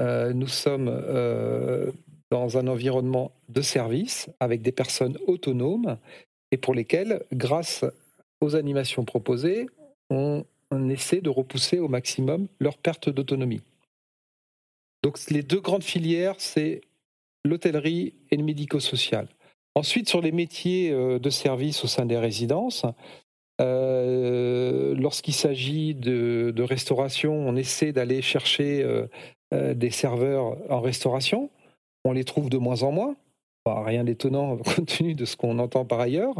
Euh, 0.00 0.32
nous 0.32 0.48
sommes 0.48 0.90
dans 2.30 2.58
un 2.58 2.66
environnement 2.66 3.32
de 3.48 3.60
service 3.60 4.30
avec 4.40 4.62
des 4.62 4.72
personnes 4.72 5.18
autonomes 5.26 5.98
et 6.50 6.56
pour 6.56 6.74
lesquelles, 6.74 7.22
grâce 7.32 7.84
aux 8.40 8.56
animations 8.56 9.04
proposées, 9.04 9.66
on 10.10 10.44
essaie 10.88 11.20
de 11.20 11.30
repousser 11.30 11.78
au 11.78 11.88
maximum 11.88 12.48
leur 12.58 12.78
perte 12.78 13.08
d'autonomie. 13.08 13.60
Donc 15.02 15.18
les 15.30 15.42
deux 15.42 15.60
grandes 15.60 15.84
filières, 15.84 16.36
c'est 16.38 16.80
l'hôtellerie 17.44 18.14
et 18.30 18.36
le 18.36 18.44
médico-social. 18.44 19.28
Ensuite, 19.74 20.08
sur 20.08 20.20
les 20.20 20.32
métiers 20.32 20.90
euh, 20.90 21.18
de 21.18 21.30
service 21.30 21.84
au 21.84 21.86
sein 21.86 22.04
des 22.04 22.18
résidences, 22.18 22.84
euh, 23.60 24.94
lorsqu'il 24.96 25.34
s'agit 25.34 25.94
de, 25.94 26.62
restauration, 26.62 27.32
on 27.32 27.56
essaie 27.56 27.92
d'aller 27.92 28.22
chercher 28.22 28.82
euh, 28.82 29.74
des 29.74 29.90
serveurs 29.90 30.56
en 30.70 30.80
restauration. 30.80 31.50
On 32.04 32.12
les 32.12 32.24
trouve 32.24 32.50
de 32.50 32.58
moins 32.58 32.82
en 32.82 32.92
moins. 32.92 33.16
rien 33.66 34.04
d'étonnant 34.04 34.56
compte 34.58 34.86
tenu 34.86 35.14
de 35.14 35.24
ce 35.24 35.36
qu'on 35.36 35.58
entend 35.58 35.84
par 35.84 36.00
ailleurs. 36.00 36.34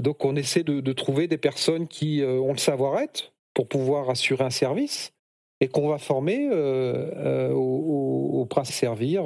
Donc 0.00 0.24
on 0.24 0.36
essaie 0.36 0.62
de, 0.62 0.92
trouver 0.92 1.26
des 1.26 1.38
personnes 1.38 1.88
qui 1.88 2.22
ont 2.22 2.52
le 2.52 2.58
savoir-être 2.58 3.32
pour 3.54 3.66
pouvoir 3.66 4.10
assurer 4.10 4.44
un 4.44 4.50
service 4.50 5.12
et 5.60 5.68
qu'on 5.68 5.88
va 5.88 5.98
former 5.98 6.48
au, 6.50 8.46
au, 8.48 8.48
servir 8.64 9.24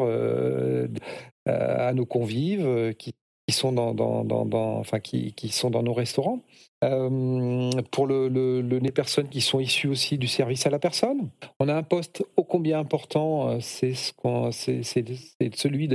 à 1.47 1.93
nos 1.93 2.07
convives 2.07 2.95
qui 2.99 3.14
sont 3.53 3.73
dans, 3.73 4.79
enfin, 4.79 5.01
qui, 5.01 5.49
sont 5.51 5.71
dans 5.71 5.83
nos 5.83 5.93
restaurants. 5.93 6.40
Euh, 6.83 7.71
pour 7.90 8.07
le, 8.07 8.61
les 8.62 8.93
personnes 8.93 9.29
qui 9.29 9.43
sont 9.43 9.61
issues 9.61 9.88
aussi 9.88 10.16
du 10.16 10.27
service 10.27 10.66
à 10.66 10.71
la 10.71 10.79
personne. 10.79 11.29
On 11.59 11.69
a 11.69 11.75
un 11.75 11.83
poste 11.83 12.25
ô 12.37 12.43
combien 12.43 12.79
important, 12.79 13.51
euh, 13.51 13.59
c'est 13.61 13.93
ce 13.93 14.12
c'est, 14.53 15.55
celui 15.55 15.88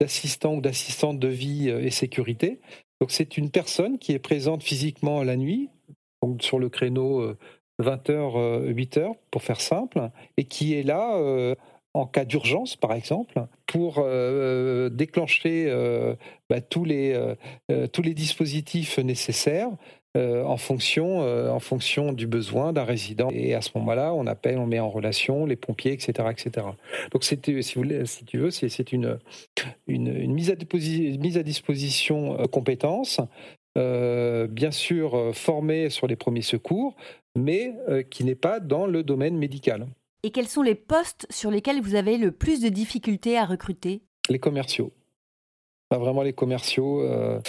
d'assistant 0.00 0.54
ou 0.54 0.60
d'assistante 0.60 1.18
de 1.18 1.26
vie 1.26 1.68
euh, 1.68 1.84
et 1.84 1.90
sécurité. 1.90 2.60
Donc 3.00 3.10
c'est 3.10 3.36
une 3.36 3.50
personne 3.50 3.98
qui 3.98 4.12
est 4.12 4.20
présente 4.20 4.62
physiquement 4.62 5.24
la 5.24 5.36
nuit, 5.36 5.70
sur 6.40 6.58
le 6.58 6.68
créneau 6.68 7.34
20h, 7.80 8.72
8h, 8.72 9.14
pour 9.30 9.42
faire 9.42 9.60
simple, 9.60 10.10
et 10.36 10.44
qui 10.44 10.74
est 10.74 10.82
là 10.82 11.54
en 11.94 12.06
cas 12.06 12.24
d'urgence, 12.24 12.76
par 12.76 12.92
exemple, 12.92 13.46
pour 13.66 13.96
euh, 13.98 14.88
déclencher 14.88 15.66
euh, 15.68 16.14
bah, 16.48 16.60
tous, 16.60 16.84
les, 16.84 17.12
euh, 17.70 17.86
tous 17.88 18.02
les 18.02 18.14
dispositifs 18.14 18.98
nécessaires 18.98 19.70
en, 20.14 20.56
fonction, 20.56 21.20
en 21.20 21.60
fonction 21.60 22.12
du 22.12 22.26
besoin 22.26 22.72
d'un 22.72 22.82
résident. 22.82 23.28
Et 23.30 23.54
à 23.54 23.60
ce 23.60 23.70
moment-là, 23.76 24.12
on 24.14 24.26
appelle, 24.26 24.58
on 24.58 24.66
met 24.66 24.80
en 24.80 24.88
relation 24.88 25.46
les 25.46 25.54
pompiers, 25.54 25.92
etc. 25.92 26.12
etc. 26.28 26.66
Donc, 27.12 27.22
si, 27.22 27.38
si 27.62 28.24
tu 28.24 28.38
veux, 28.38 28.50
c'est 28.50 28.92
une, 28.92 29.20
une, 29.86 30.32
mise, 30.32 30.50
à 30.50 30.54
mise 30.74 31.38
à 31.38 31.44
disposition 31.44 32.36
compétences, 32.50 33.20
bien 33.76 34.72
sûr 34.72 35.30
formée 35.36 35.88
sur 35.88 36.08
les 36.08 36.16
premiers 36.16 36.42
secours, 36.42 36.96
mais 37.38 37.74
qui 38.10 38.24
n'est 38.24 38.34
pas 38.34 38.60
dans 38.60 38.86
le 38.86 39.02
domaine 39.02 39.36
médical. 39.36 39.86
Et 40.22 40.30
quels 40.30 40.48
sont 40.48 40.62
les 40.62 40.74
postes 40.74 41.26
sur 41.30 41.50
lesquels 41.50 41.80
vous 41.80 41.94
avez 41.94 42.18
le 42.18 42.32
plus 42.32 42.60
de 42.60 42.68
difficultés 42.68 43.38
à 43.38 43.44
recruter? 43.44 44.02
Les 44.28 44.38
commerciaux. 44.38 44.92
Pas 45.88 45.98
vraiment 45.98 46.22
les 46.22 46.32
commerciaux. 46.32 47.02
Euh, 47.02 47.40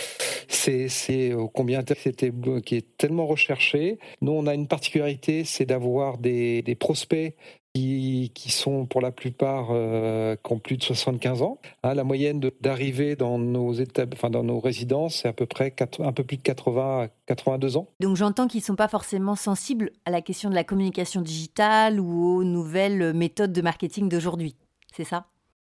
c'est 0.47 1.34
combien 1.54 1.84
c'était 1.86 2.32
qui 2.65 2.75
est 2.75 2.97
tellement 2.97 3.25
recherché. 3.25 3.99
Nous, 4.21 4.32
on 4.32 4.47
a 4.47 4.54
une 4.54 4.67
particularité, 4.67 5.43
c'est 5.43 5.65
d'avoir 5.65 6.17
des, 6.17 6.62
des 6.62 6.75
prospects 6.75 7.36
qui, 7.73 8.49
sont 8.49 8.86
pour 8.86 9.01
la 9.01 9.12
plupart 9.12 9.67
euh, 9.71 10.36
qui 10.36 10.53
ont 10.53 10.60
plus 10.60 10.77
de 10.77 10.84
75 10.84 11.41
ans. 11.41 11.60
Hein, 11.84 11.93
la 11.93 12.03
moyenne 12.03 12.41
d'arrivée 12.62 13.15
dans 13.15 13.38
nos 13.38 13.75
enfin 14.13 14.29
dans 14.29 14.43
nos 14.43 14.60
résidences, 14.60 15.21
c'est 15.21 15.27
à 15.27 15.34
peu 15.34 15.45
près 15.45 15.73
un 15.99 16.12
peu 16.12 16.23
plus 16.23 16.38
de 16.38 16.41
80 16.41 17.03
à 17.03 17.08
82 17.27 17.77
ans. 17.77 17.88
Donc 17.99 18.15
j'entends 18.15 18.47
qu'ils 18.47 18.62
ne 18.62 18.65
sont 18.65 18.75
pas 18.75 18.88
forcément 18.88 19.36
sensibles 19.36 19.91
à 20.05 20.12
la 20.12 20.21
question 20.21 20.49
de 20.49 20.55
la 20.55 20.63
communication 20.63 21.21
digitale 21.21 21.99
ou 21.99 22.38
aux 22.38 22.43
nouvelles 22.43 23.13
méthodes 23.13 23.53
de 23.53 23.62
marketing 23.62 24.10
d'aujourd'hui. 24.10 24.55
C'est 24.95 25.03
ça? 25.03 25.27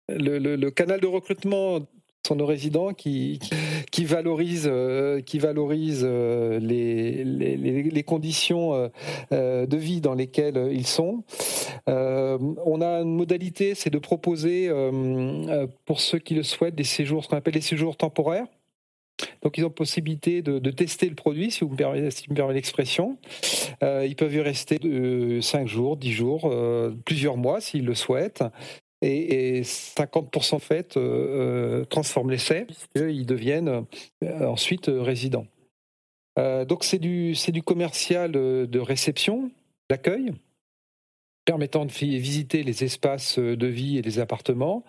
Le, 0.09 0.69
canal 0.69 0.99
de 0.99 1.07
recrutement 1.07 1.79
sont 2.27 2.35
nos 2.35 2.45
résidents 2.45 2.93
qui, 2.93 3.39
qui 3.91 4.05
valorisent, 4.05 4.69
euh, 4.71 5.21
qui 5.21 5.39
valorisent 5.39 6.05
euh, 6.07 6.59
les, 6.59 7.23
les, 7.23 8.03
conditions 8.03 8.89
euh, 9.31 9.65
de 9.65 9.77
vie 9.77 10.01
dans 10.01 10.13
lesquelles 10.13 10.69
ils 10.71 10.87
sont. 10.87 11.23
on 11.87 12.81
a 12.81 13.01
une 13.01 13.15
modalité, 13.15 13.75
c'est 13.75 13.89
de 13.89 13.99
proposer 13.99 14.69
pour 15.85 15.99
ceux 15.99 16.19
qui 16.19 16.35
le 16.35 16.43
souhaitent 16.43 16.75
des 16.75 16.83
séjours, 16.83 17.23
ce 17.23 17.29
qu'on 17.29 17.37
appelle 17.37 17.53
des 17.53 17.61
séjours 17.61 17.97
temporaires. 17.97 18.47
Donc 19.43 19.57
ils 19.57 19.65
ont 19.65 19.69
possibilité 19.69 20.41
de, 20.41 20.71
tester 20.71 21.07
le 21.07 21.15
produit, 21.15 21.51
si 21.51 21.63
vous 21.63 21.69
me 21.69 21.75
permettez, 21.75 22.11
si 22.11 22.27
l'expression. 22.53 23.17
ils 23.81 24.15
peuvent 24.15 24.33
y 24.33 24.41
rester 24.41 24.79
5 25.41 25.67
jours, 25.67 25.97
10 25.97 26.11
jours, 26.11 26.53
plusieurs 27.05 27.37
mois 27.37 27.61
s'ils 27.61 27.85
le 27.85 27.95
souhaitent 27.95 28.43
et, 29.01 29.61
50% 29.63 30.59
fait 30.59 30.97
euh, 30.97 31.01
euh, 31.81 31.85
transforment 31.85 32.31
l'essai, 32.31 32.67
ils 32.95 33.25
deviennent 33.25 33.85
euh, 34.23 34.45
ensuite 34.45 34.87
résidents. 34.87 35.47
donc 36.37 36.83
c'est 36.83 36.99
du, 36.99 37.33
du 37.33 37.63
commercial 37.63 38.31
de 38.31 38.79
réception, 38.79 39.51
d'accueil, 39.89 40.31
permettant 41.45 41.85
de 41.85 41.91
visiter 41.91 42.63
les 42.63 42.83
espaces 42.83 43.39
de 43.39 43.67
vie 43.67 43.97
et 43.97 44.01
les 44.01 44.19
appartements. 44.19 44.83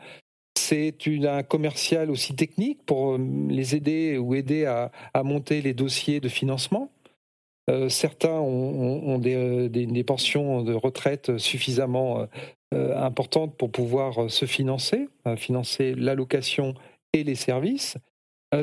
C'est 0.58 0.94
un 1.24 1.42
commercial 1.42 2.10
aussi 2.10 2.36
technique 2.36 2.84
pour 2.84 3.18
les 3.18 3.74
aider 3.74 4.18
ou 4.18 4.34
aider 4.34 4.66
à, 4.66 4.92
à 5.14 5.22
monter 5.22 5.62
les 5.62 5.74
dossiers 5.74 6.20
de 6.20 6.28
financement. 6.28 6.90
certains 7.88 8.38
ont, 8.38 9.18
des, 9.18 9.68
des, 9.68 10.04
pensions 10.04 10.62
de 10.62 10.74
retraite 10.74 11.38
suffisamment 11.38 12.20
euh, 12.20 12.26
importante 12.96 13.56
pour 13.56 13.70
pouvoir 13.70 14.24
euh, 14.24 14.28
se 14.28 14.46
financer, 14.46 15.08
euh, 15.26 15.36
financer 15.36 15.94
l'allocation 15.94 16.74
et 17.12 17.24
les 17.24 17.34
services. 17.34 17.96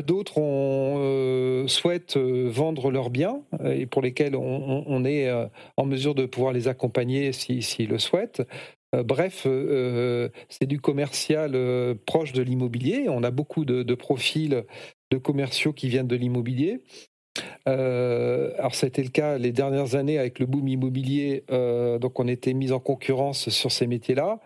D'autres 0.06 1.66
souhaitent 1.68 2.18
vendre 2.18 2.92
leurs 2.92 3.10
biens 3.10 3.42
et 3.66 3.88
pour 3.88 4.04
lesquels 4.04 4.36
on, 4.36 5.04
est 5.04 5.28
en 5.78 5.86
mesure 5.86 6.14
de 6.14 6.28
pouvoir 6.28 6.54
les 6.54 6.68
accompagner 6.68 7.32
s'ils 7.34 7.90
le 7.90 7.98
souhaitent. 7.98 8.44
Bref, 8.94 9.48
c'est 10.48 10.68
du 10.68 10.80
commercial 10.80 11.58
proche 12.06 12.34
de 12.34 12.44
l'immobilier. 12.44 13.08
On 13.10 13.24
a 13.24 13.32
beaucoup 13.32 13.66
de, 13.66 13.96
profils 13.96 14.64
de 15.10 15.18
commerciaux 15.18 15.74
qui 15.74 15.90
viennent 15.90 16.08
de 16.08 16.16
l'immobilier. 16.16 16.82
Euh, 17.68 18.52
alors, 18.58 18.76
ça 18.76 18.86
a 18.86 18.88
été 18.88 19.04
le 19.04 19.10
cas 19.10 19.38
les 19.38 19.52
dernières 19.52 19.96
années 19.96 20.18
avec 20.18 20.40
le 20.40 20.46
boom 20.46 20.68
immobilier. 20.68 21.44
Euh, 21.52 22.00
donc, 22.00 22.20
on 22.20 22.28
était 22.28 22.54
mis 22.54 22.72
en 22.72 22.80
concurrence 22.80 23.50
sur 23.50 23.72
ces 23.72 23.88
métiers-là. 23.88 24.40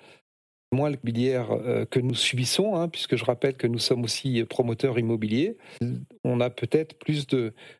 Moins 0.71 0.89
l'immobilière 0.89 1.51
euh, 1.51 1.85
que 1.85 1.99
nous 1.99 2.15
subissons, 2.15 2.75
hein, 2.75 2.89
puisque 2.89 3.15
je 3.15 3.23
rappelle 3.25 3.55
que 3.55 3.67
nous 3.67 3.77
sommes 3.77 4.03
aussi 4.03 4.43
promoteurs 4.43 4.97
immobiliers. 4.97 5.57
On 6.23 6.39
a 6.39 6.49
peut-être 6.49 6.97
plus 6.97 7.27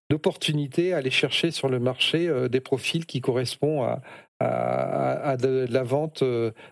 d'opportunités 0.09 0.93
à 0.93 0.97
aller 0.97 1.09
chercher 1.09 1.49
sur 1.51 1.69
le 1.69 1.79
marché 1.79 2.31
des 2.49 2.59
profils 2.59 3.05
qui 3.07 3.19
correspondent 3.19 3.99
à, 4.39 5.29
à 5.29 5.37
de 5.37 5.65
la 5.69 5.83
vente 5.83 6.23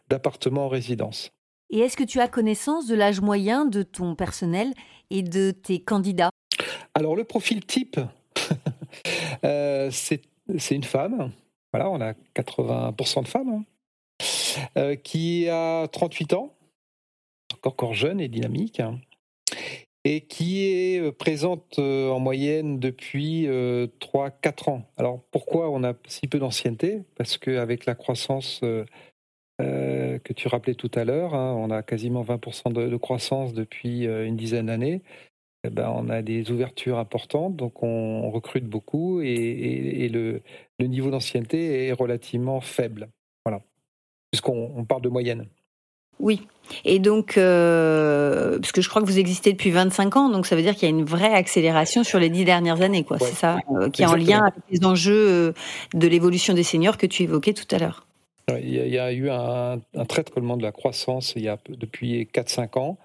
d'appartements 0.10 0.65
en 0.65 0.69
résidence. 0.69 1.32
Et 1.71 1.80
est-ce 1.80 1.97
que 1.97 2.04
tu 2.04 2.19
as 2.19 2.27
connaissance 2.27 2.86
de 2.86 2.95
l'âge 2.95 3.21
moyen 3.21 3.65
de 3.65 3.82
ton 3.82 4.13
personnel 4.13 4.73
et 5.10 5.23
de 5.23 5.51
tes 5.51 5.80
candidats? 5.80 6.30
Alors, 6.93 7.15
le 7.15 7.23
profil 7.23 7.65
type 7.65 7.99
Euh, 9.43 9.89
c'est 9.91 10.75
une 10.75 10.83
femme, 10.83 11.31
voilà, 11.73 11.89
on 11.89 12.01
a 12.01 12.13
80% 12.35 13.23
de 13.23 13.27
femmes, 13.27 13.49
hein, 13.49 13.63
euh, 14.77 14.95
qui 14.95 15.47
a 15.49 15.87
38 15.87 16.33
ans, 16.33 16.53
encore 17.63 17.93
jeune 17.93 18.19
et 18.19 18.27
dynamique, 18.27 18.79
hein, 18.79 18.99
et 20.03 20.21
qui 20.21 20.65
est 20.65 20.99
euh, 20.99 21.11
présente 21.11 21.79
en 21.79 22.19
moyenne 22.19 22.79
depuis 22.79 23.47
3-4 23.47 24.69
ans. 24.69 24.83
Alors 24.97 25.23
pourquoi 25.31 25.69
on 25.71 25.83
a 25.83 25.93
si 26.07 26.27
peu 26.27 26.39
d'ancienneté? 26.39 27.03
Parce 27.15 27.37
qu'avec 27.37 27.85
la 27.85 27.95
croissance 27.95 28.61
que 29.59 30.33
tu 30.33 30.47
rappelais 30.47 30.75
tout 30.75 30.91
à 30.95 31.03
l'heure, 31.03 31.33
hein, 31.33 31.55
on 31.57 31.71
a 31.71 31.81
quasiment 31.81 32.23
20% 32.23 32.73
de, 32.73 32.97
croissance 32.97 33.53
depuis 33.53 34.03
une 34.05 34.35
dizaine 34.35 34.67
d'années. 34.67 35.01
Eh 35.63 35.69
ben, 35.69 35.93
on 35.95 36.10
a 36.10 36.24
des 36.24 36.50
ouvertures 36.50 36.97
importantes, 36.97 37.56
donc 37.56 37.84
on 37.84 38.32
recrute 38.32 38.65
beaucoup 38.65 39.21
et, 39.21 40.10
le, 40.10 40.41
niveau 40.80 41.12
d'ancienneté 41.12 41.88
est 41.88 41.91
relativement 41.91 42.62
faible. 42.62 43.10
Voilà, 43.45 43.62
puisqu'on 44.32 44.84
parle 44.86 45.04
de 45.04 45.10
moyenne. 45.10 45.45
Oui, 46.19 46.47
et 46.86 47.00
donc, 47.00 47.38
euh, 47.38 48.60
parce 48.60 48.71
que 48.71 48.82
je 48.82 48.89
crois 48.89 49.02
que 49.02 49.08
vous 49.08 49.19
existez 49.19 49.52
depuis 49.52 49.71
25 49.71 50.15
ans, 50.17 50.30
donc 50.30 50.45
ça 50.45 50.56
veut 50.56 50.62
dire 50.62 50.74
qu'il 50.74 50.84
y 50.84 50.91
a 50.91 50.95
une 50.95 51.04
vraie 51.06 51.34
accélération 51.34 52.04
sur 52.04 52.19
les 52.19 52.30
dix 52.30 52.45
dernières 52.45 52.82
années, 52.82 53.04
quoi. 53.04 53.17
C'est 53.19 53.34
ça, 53.34 53.58
euh, 53.76 53.89
qui 53.89 54.04
est 54.04 54.08
en 54.08 54.15
lien 54.15 54.45
avec 54.45 54.63
les 54.69 54.86
enjeux 54.86 55.30
euh, 55.30 55.54
de 55.93 56.08
l'évolution 56.08 56.54
des 56.54 56.63
seniors 56.63 56.97
que 56.97 57.08
tu 57.08 57.24
évoquais 57.24 57.54
tout 57.54 57.67
à 57.71 57.80
l'heure. 57.80 58.06
Il 58.60 58.69
y, 58.69 59.00
a, 59.00 59.13
eu 59.13 59.30
un, 59.30 59.80
un 59.95 60.06
traitement 60.06 60.58
de 60.58 60.63
la 60.63 60.74
croissance 60.74 61.34
il 61.38 61.43
y 61.43 61.47
a, 61.47 61.58
depuis 61.69 62.28
4-5 62.34 62.78
ans. 62.80 62.97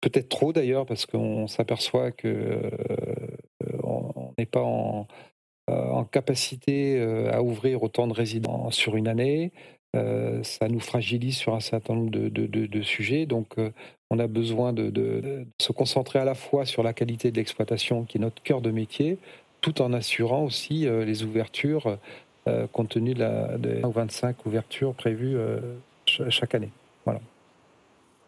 Peut-être 0.00 0.28
trop 0.28 0.52
d'ailleurs, 0.52 0.86
parce 0.86 1.06
qu'on 1.06 1.48
s'aperçoit 1.48 2.12
que 2.12 2.28
euh, 2.28 3.78
on 3.82 4.32
n'est 4.38 4.46
pas 4.46 4.62
en, 4.62 5.08
euh, 5.70 6.04
capacité 6.04 6.98
euh, 6.98 7.32
à 7.32 7.42
ouvrir 7.42 7.82
autant 7.82 8.06
de 8.06 8.12
résidents 8.12 8.70
sur 8.70 8.96
une 8.96 9.08
année. 9.08 9.52
ça 10.42 10.68
nous 10.68 10.80
fragilise 10.80 11.36
sur 11.36 11.54
un 11.54 11.60
certain 11.60 11.94
nombre 11.94 12.10
de, 12.10 12.82
sujets. 12.82 13.26
Donc, 13.26 13.56
on 14.10 14.18
a 14.20 14.28
besoin 14.28 14.72
de, 14.72 15.46
se 15.60 15.72
concentrer 15.72 16.20
à 16.20 16.24
la 16.24 16.34
fois 16.34 16.64
sur 16.64 16.82
la 16.84 16.92
qualité 16.92 17.32
de 17.32 17.36
l'exploitation, 17.36 18.04
qui 18.04 18.18
est 18.18 18.20
notre 18.20 18.42
cœur 18.42 18.60
de 18.60 18.70
métier, 18.70 19.18
tout 19.60 19.82
en 19.82 19.92
assurant 19.92 20.44
aussi 20.44 20.86
les 20.86 21.24
ouvertures, 21.24 21.98
compte 22.72 22.90
tenu 22.90 23.14
de 23.14 23.20
la 23.20 23.56
25 23.88 24.46
ouvertures 24.46 24.94
prévues 24.94 25.36
chaque 26.06 26.54
année. 26.54 26.70
Voilà. 27.04 27.20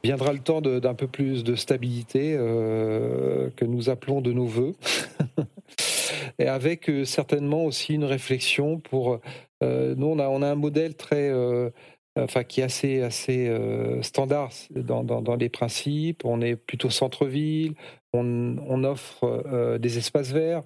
Viendra 0.02 0.32
le 0.32 0.38
temps 0.38 0.62
d'un 0.62 0.94
peu 0.94 1.06
plus 1.06 1.44
de 1.44 1.54
stabilité 1.54 2.34
euh, 2.34 3.50
que 3.56 3.66
nous 3.66 3.90
appelons 3.90 4.22
de 4.22 4.32
nos 4.32 4.46
voeux, 4.46 4.74
et 6.38 6.46
avec 6.46 6.88
euh, 6.88 7.04
certainement 7.04 7.66
aussi 7.66 7.94
une 7.94 8.04
réflexion 8.04 8.78
pour. 8.78 9.20
Euh, 9.62 9.94
nous, 9.94 10.06
on 10.06 10.18
a, 10.18 10.28
on 10.28 10.40
a 10.40 10.48
un 10.48 10.54
modèle 10.54 10.94
très, 10.94 11.30
enfin, 12.18 12.44
qui 12.44 12.62
est 12.62 12.64
assez, 12.64 13.02
assez 13.02 13.54
standard 14.00 14.50
dans, 14.70 15.04
dans, 15.04 15.36
les 15.36 15.50
principes. 15.50 16.24
On 16.24 16.40
est 16.40 16.56
plutôt 16.56 16.88
centre-ville, 16.88 17.74
on, 18.14 18.56
on, 18.66 18.84
offre 18.84 19.76
des 19.78 19.98
espaces 19.98 20.32
verts. 20.32 20.62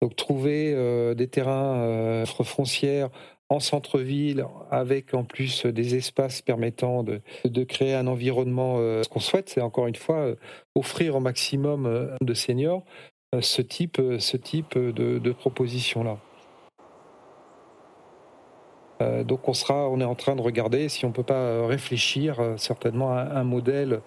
Donc, 0.00 0.14
trouver 0.14 1.14
des 1.16 1.26
terrains 1.26 2.24
foncières 2.24 3.10
en 3.48 3.60
centre-ville, 3.60 4.44
avec 4.70 5.14
en 5.14 5.24
plus 5.24 5.66
des 5.66 5.94
espaces 5.94 6.42
permettant 6.42 7.04
de, 7.04 7.20
de 7.44 7.64
créer 7.64 7.94
un 7.94 8.06
environnement. 8.06 8.76
Euh, 8.78 9.02
ce 9.02 9.08
qu'on 9.08 9.20
souhaite, 9.20 9.50
c'est 9.50 9.60
encore 9.60 9.86
une 9.86 9.94
fois 9.94 10.16
euh, 10.16 10.36
offrir 10.74 11.16
au 11.16 11.20
maximum 11.20 11.86
euh, 11.86 12.16
de 12.20 12.34
seniors 12.34 12.84
ce 13.40 13.60
type, 13.60 14.00
ce 14.18 14.36
type 14.36 14.78
de, 14.78 15.18
de 15.18 15.32
proposition-là. 15.32 16.16
donc 19.24 19.46
on 19.48 19.52
sera, 19.52 19.90
on 19.90 20.00
est 20.00 20.04
en 20.04 20.14
train 20.14 20.36
de 20.36 20.40
regarder 20.40 20.88
si 20.88 21.04
on 21.04 21.12
peut 21.12 21.24
pas 21.24 21.66
réfléchir 21.66 22.54
certainement 22.56 23.12
à 23.12 23.22
un 23.22 23.44
modèle 23.44 24.00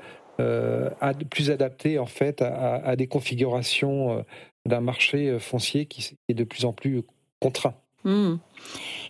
plus 1.30 1.52
adapté 1.52 1.99
en 1.99 2.08
fait 2.08 2.41
à 2.41 2.95
des 2.95 3.08
configurations 3.08 4.25
d'un 4.65 4.82
marché 4.82 5.38
foncier 5.38 5.86
qui 5.86 6.15
est 6.30 6.34
de 6.34 6.46
plus 6.46 6.65
en 6.65 6.73
plus 6.73 7.04
contraint. 7.40 7.75
Hmm. 8.06 8.35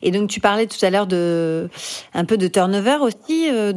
Et 0.01 0.11
donc 0.11 0.29
tu 0.29 0.39
parlais 0.39 0.67
tout 0.67 0.83
à 0.83 0.89
l'heure 0.89 1.07
de 1.07 1.69
un 2.13 2.25
peu 2.25 2.37
de 2.37 2.47
turnover 2.47 2.97
aussi 3.01 3.49
euh, 3.49 3.73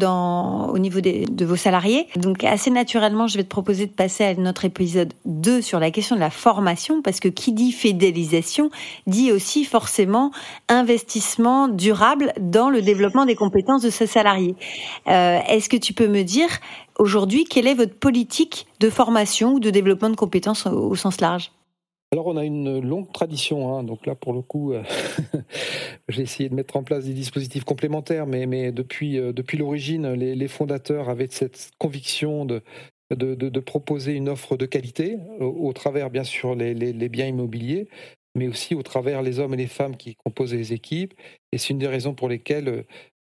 au 0.68 0.78
niveau 0.78 1.00
des, 1.00 1.24
de 1.24 1.44
vos 1.44 1.56
salariés. 1.56 2.06
Donc 2.16 2.44
assez 2.44 2.70
naturellement, 2.70 3.26
je 3.26 3.36
vais 3.36 3.44
te 3.44 3.48
proposer 3.48 3.86
de 3.86 3.92
passer 3.92 4.24
à 4.24 4.34
notre 4.34 4.64
épisode 4.64 5.12
2 5.24 5.60
sur 5.60 5.80
la 5.80 5.90
question 5.90 6.14
de 6.16 6.20
la 6.20 6.30
formation 6.30 7.02
parce 7.02 7.20
que 7.20 7.28
qui 7.28 7.52
dit 7.52 7.72
fidélisation 7.72 8.70
dit 9.06 9.32
aussi 9.32 9.64
forcément 9.64 10.30
investissement 10.68 11.68
durable 11.68 12.32
dans 12.40 12.70
le 12.70 12.82
développement 12.82 13.26
des 13.26 13.34
compétences 13.34 13.82
de 13.82 13.90
ses 13.90 14.06
salariés. 14.06 14.54
Euh, 15.08 15.40
Est-ce 15.48 15.68
que 15.68 15.76
tu 15.76 15.92
peux 15.92 16.08
me 16.08 16.22
dire 16.22 16.48
aujourd'hui 16.98 17.44
quelle 17.44 17.66
est 17.66 17.74
votre 17.74 17.94
politique 17.94 18.66
de 18.80 18.90
formation 18.90 19.54
ou 19.54 19.60
de 19.60 19.70
développement 19.70 20.10
de 20.10 20.16
compétences 20.16 20.66
au 20.66 20.94
sens 20.94 21.20
large? 21.20 21.50
Alors 22.12 22.26
on 22.26 22.36
a 22.36 22.44
une 22.44 22.78
longue 22.80 23.10
tradition, 23.10 23.74
hein, 23.74 23.84
donc 23.84 24.04
là 24.04 24.14
pour 24.14 24.34
le 24.34 24.42
coup, 24.42 24.74
euh, 24.74 24.82
j'ai 26.10 26.22
essayé 26.22 26.50
de 26.50 26.54
mettre 26.54 26.76
en 26.76 26.82
place 26.82 27.06
des 27.06 27.14
dispositifs 27.14 27.64
complémentaires, 27.64 28.26
mais, 28.26 28.70
depuis, 28.70 29.18
euh, 29.18 29.32
depuis 29.32 29.56
l'origine, 29.56 30.12
les, 30.12 30.48
fondateurs 30.48 31.08
avaient 31.08 31.28
cette 31.30 31.70
conviction 31.78 32.44
de, 32.44 32.62
de, 33.10 33.60
proposer 33.60 34.12
une 34.12 34.28
offre 34.28 34.58
de 34.58 34.66
qualité 34.66 35.16
au, 35.40 35.72
travers 35.72 36.10
bien 36.10 36.24
sûr 36.24 36.54
les, 36.54 36.74
les, 36.74 37.08
biens 37.08 37.26
immobiliers, 37.26 37.88
mais 38.34 38.46
aussi 38.46 38.74
au 38.74 38.82
travers 38.82 39.22
les 39.22 39.38
hommes 39.38 39.54
et 39.54 39.58
les 39.58 39.66
femmes 39.66 39.96
qui 39.96 40.14
composent 40.16 40.54
les 40.54 40.74
équipes. 40.74 41.14
Et 41.52 41.58
c'est 41.58 41.70
une 41.70 41.78
des 41.78 41.88
raisons 41.88 42.12
pour 42.12 42.28
lesquelles 42.28 42.68
euh, 42.68 42.82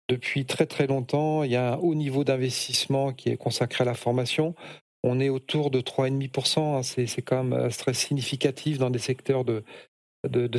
depuis 0.08 0.46
très 0.46 0.66
très 0.66 0.88
longtemps, 0.88 1.44
il 1.44 1.52
y 1.52 1.58
a 1.58 1.74
un 1.74 1.78
haut 1.78 1.96
niveau 1.96 2.24
d'investissement 2.24 3.12
qui 3.12 3.28
est 3.28 3.38
consacré 3.38 3.82
à 3.82 3.86
la 3.86 3.94
formation 3.94 4.56
on 5.08 5.20
est 5.20 5.30
autour 5.30 5.72
de 5.72 5.82
3,5%. 5.82 6.78
Hein. 6.78 6.84
C'est 6.84 7.22
quand 7.22 7.44
même 7.44 7.60
euh, 7.60 7.70
très 7.70 7.94
significatif 7.94 8.78
dans 8.78 8.90
des 8.90 9.00
secteurs 9.00 9.46
de, 9.46 9.64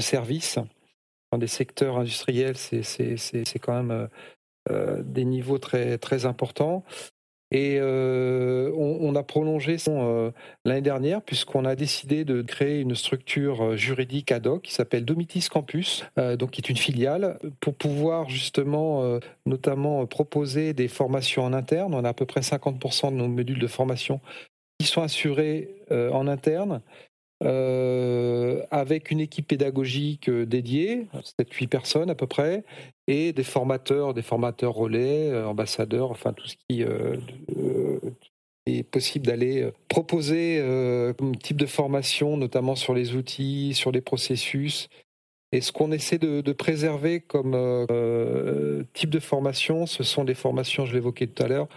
services. 0.00 0.58
Dans 1.30 1.38
des 1.38 1.46
secteurs 1.46 1.98
industriels, 1.98 2.56
c'est 2.56 3.58
quand 3.60 3.74
même 3.74 3.90
euh, 3.90 4.06
euh, 4.70 5.02
des 5.02 5.24
niveaux 5.24 5.58
très, 5.58 5.98
très 5.98 6.24
importants. 6.24 6.84
Et 7.50 7.78
euh, 7.80 8.70
on, 8.76 9.14
a 9.14 9.22
prolongé 9.22 9.76
euh, 9.88 10.30
l'année 10.66 10.82
dernière 10.82 11.22
puisqu'on 11.22 11.64
a 11.64 11.76
décidé 11.76 12.26
de 12.26 12.42
créer 12.42 12.80
une 12.80 12.94
structure 12.94 13.64
euh, 13.64 13.76
juridique 13.76 14.32
ad 14.32 14.46
hoc 14.46 14.62
qui 14.62 14.74
s'appelle 14.74 15.06
Domitis 15.06 15.48
Campus, 15.50 16.04
donc 16.38 16.50
qui 16.50 16.60
est 16.60 16.68
une 16.68 16.76
filiale, 16.76 17.38
pour 17.60 17.74
pouvoir 17.74 18.28
justement 18.28 19.18
notamment 19.46 20.06
proposer 20.06 20.74
des 20.74 20.88
formations 20.88 21.44
en 21.44 21.52
interne. 21.52 21.94
On 21.94 22.04
a 22.04 22.10
à 22.10 22.14
peu 22.14 22.26
près 22.26 22.40
50% 22.40 23.10
de 23.10 23.16
nos 23.16 23.28
modules 23.28 23.58
de 23.58 23.66
formation 23.66 24.20
qui 24.78 24.86
sont 24.86 25.02
assurés 25.02 25.74
en 25.90 26.26
interne 26.28 26.82
euh, 27.44 28.64
avec 28.72 29.12
une 29.12 29.20
équipe 29.20 29.46
pédagogique 29.46 30.28
euh, 30.28 30.44
dédiée, 30.44 31.06
7-8 31.38 31.68
personnes 31.68 32.10
à 32.10 32.16
peu 32.16 32.26
près, 32.26 32.64
et 33.06 33.32
des 33.32 33.44
formateurs, 33.44 34.12
des 34.12 34.22
formateurs 34.22 34.74
relais, 34.74 35.30
euh, 35.30 35.46
ambassadeurs, 35.46 36.10
enfin 36.10 36.32
tout 36.32 36.48
ce 36.48 36.56
qui 36.68 36.82
est 38.66 38.82
possible 38.82 39.26
d'aller 39.26 39.70
proposer 39.88 40.60
comme 41.16 41.36
type 41.36 41.56
de 41.56 41.66
formation, 41.66 42.36
notamment 42.36 42.74
sur 42.74 42.92
les 42.92 43.14
outils, 43.14 43.72
sur 43.72 43.92
les 43.92 44.00
processus. 44.00 44.88
Et 45.52 45.62
ce 45.62 45.72
qu'on 45.72 45.90
essaie 45.92 46.18
de, 46.18 46.42
de, 46.42 46.52
préserver 46.52 47.20
comme 47.20 47.56
type 48.92 49.08
de 49.08 49.20
formation, 49.20 49.86
ce 49.86 50.02
sont 50.02 50.24
des 50.24 50.34
formations, 50.34 50.84
je 50.84 50.92
l'évoquais 50.92 51.28
tout 51.28 51.42
à 51.42 51.48
l'heure, 51.48 51.68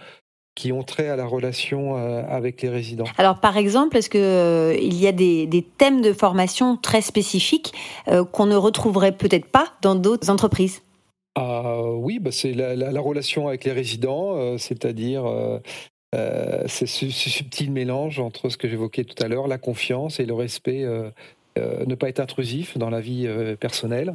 qui 0.54 0.72
ont 0.72 0.82
trait 0.82 1.08
à 1.08 1.16
la 1.16 1.24
relation 1.24 1.96
euh, 1.96 2.22
avec 2.28 2.62
les 2.62 2.68
résidents. 2.68 3.06
Alors 3.16 3.40
par 3.40 3.56
exemple, 3.56 3.96
est-ce 3.96 4.10
qu'il 4.10 4.20
euh, 4.20 4.76
il 4.78 4.94
y 4.94 5.06
a 5.06 5.12
des, 5.12 5.46
des, 5.46 5.62
thèmes 5.62 6.02
de 6.02 6.12
formation 6.12 6.76
très 6.76 7.00
spécifiques 7.00 7.72
euh, 8.08 8.24
qu'on 8.24 8.46
ne 8.46 8.56
retrouverait 8.56 9.12
peut-être 9.12 9.46
pas 9.46 9.72
dans 9.80 9.94
d'autres 9.94 10.28
entreprises? 10.30 10.82
Ah, 11.34 11.80
Oui, 11.82 12.18
bah 12.18 12.30
c'est 12.32 12.52
la, 12.52 12.74
la, 12.74 13.00
relation 13.00 13.48
avec 13.48 13.64
les 13.64 13.72
résidents, 13.72 14.58
c'est-à-dire 14.58 15.24
ce, 16.12 16.84
ce, 16.84 17.08
subtil 17.08 17.72
mélange 17.72 18.20
entre 18.20 18.50
ce 18.50 18.58
que 18.58 18.68
j'évoquais 18.68 19.04
tout 19.04 19.14
à 19.24 19.28
l'heure, 19.28 19.48
la 19.48 19.56
confiance 19.56 20.20
et 20.20 20.26
le 20.26 20.34
respect, 20.34 20.86
ne 21.56 21.94
pas 21.94 22.10
être 22.10 22.20
intrusif 22.20 22.76
dans 22.76 22.90
la 22.90 23.00
vie 23.00 23.26
personnelle. 23.58 24.14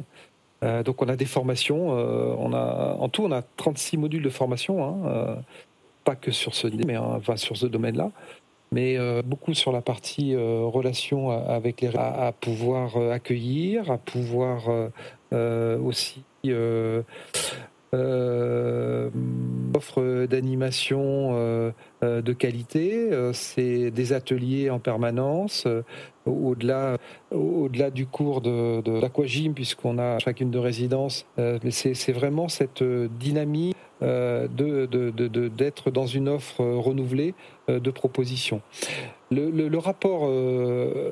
donc 0.62 1.02
on 1.02 1.08
a 1.08 1.16
des 1.16 1.24
formations, 1.24 1.88
on 1.88 2.52
a, 2.52 2.96
en 3.00 3.08
tout 3.08 3.24
on 3.24 3.32
a 3.32 3.42
36 3.42 3.96
modules 3.96 4.22
de 4.22 4.30
formation. 4.30 4.84
Hein, 4.84 5.42
pas 6.08 6.16
que 6.16 6.30
sur 6.30 6.54
ce, 6.54 6.68
mais 6.86 6.96
enfin 6.96 7.36
sur 7.36 7.58
ce 7.58 7.66
domaine-là, 7.66 8.10
mais 8.72 8.96
euh, 8.96 9.20
beaucoup 9.22 9.52
sur 9.52 9.72
la 9.72 9.82
partie 9.82 10.34
euh, 10.34 10.62
relation 10.64 11.30
avec 11.30 11.82
les 11.82 11.94
à, 11.94 12.28
à 12.28 12.32
pouvoir 12.32 12.96
euh, 12.96 13.12
accueillir, 13.12 13.90
à 13.90 13.98
pouvoir 13.98 14.70
aussi 15.30 16.22
offre 19.76 20.26
d'animation 20.26 21.34
de 22.02 22.32
qualité, 22.32 23.10
c'est 23.34 23.90
des 23.90 24.12
ateliers 24.14 24.70
en 24.70 24.78
permanence, 24.78 25.66
au-delà 26.24 26.96
au-delà 27.30 27.90
du 27.90 28.06
cours 28.06 28.40
de, 28.40 28.80
de 28.80 29.52
puisqu'on 29.52 29.98
a 29.98 30.18
chacune 30.20 30.50
de 30.50 30.58
résidences, 30.58 31.26
c'est 31.70 32.12
vraiment 32.12 32.48
cette 32.48 32.82
dynamique 32.82 33.76
euh, 34.00 34.46
d'être 34.46 35.90
dans 35.90 36.06
une 36.06 36.28
offre 36.28 36.64
renouvelée 36.64 37.34
euh, 37.68 37.80
de 37.80 37.90
propositions. 37.90 38.62
Le, 39.32 39.76
rapport, 39.76 40.26
euh, 40.26 41.10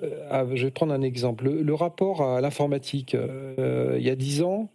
je 0.54 0.66
vais 0.66 0.70
prendre 0.70 0.92
un 0.92 1.02
exemple, 1.02 1.50
le, 1.50 1.74
rapport 1.74 2.22
à 2.22 2.40
l'informatique, 2.40 3.14
il 3.14 4.02
y 4.02 4.10
a 4.10 4.14
dix 4.14 4.42
ans, 4.42 4.70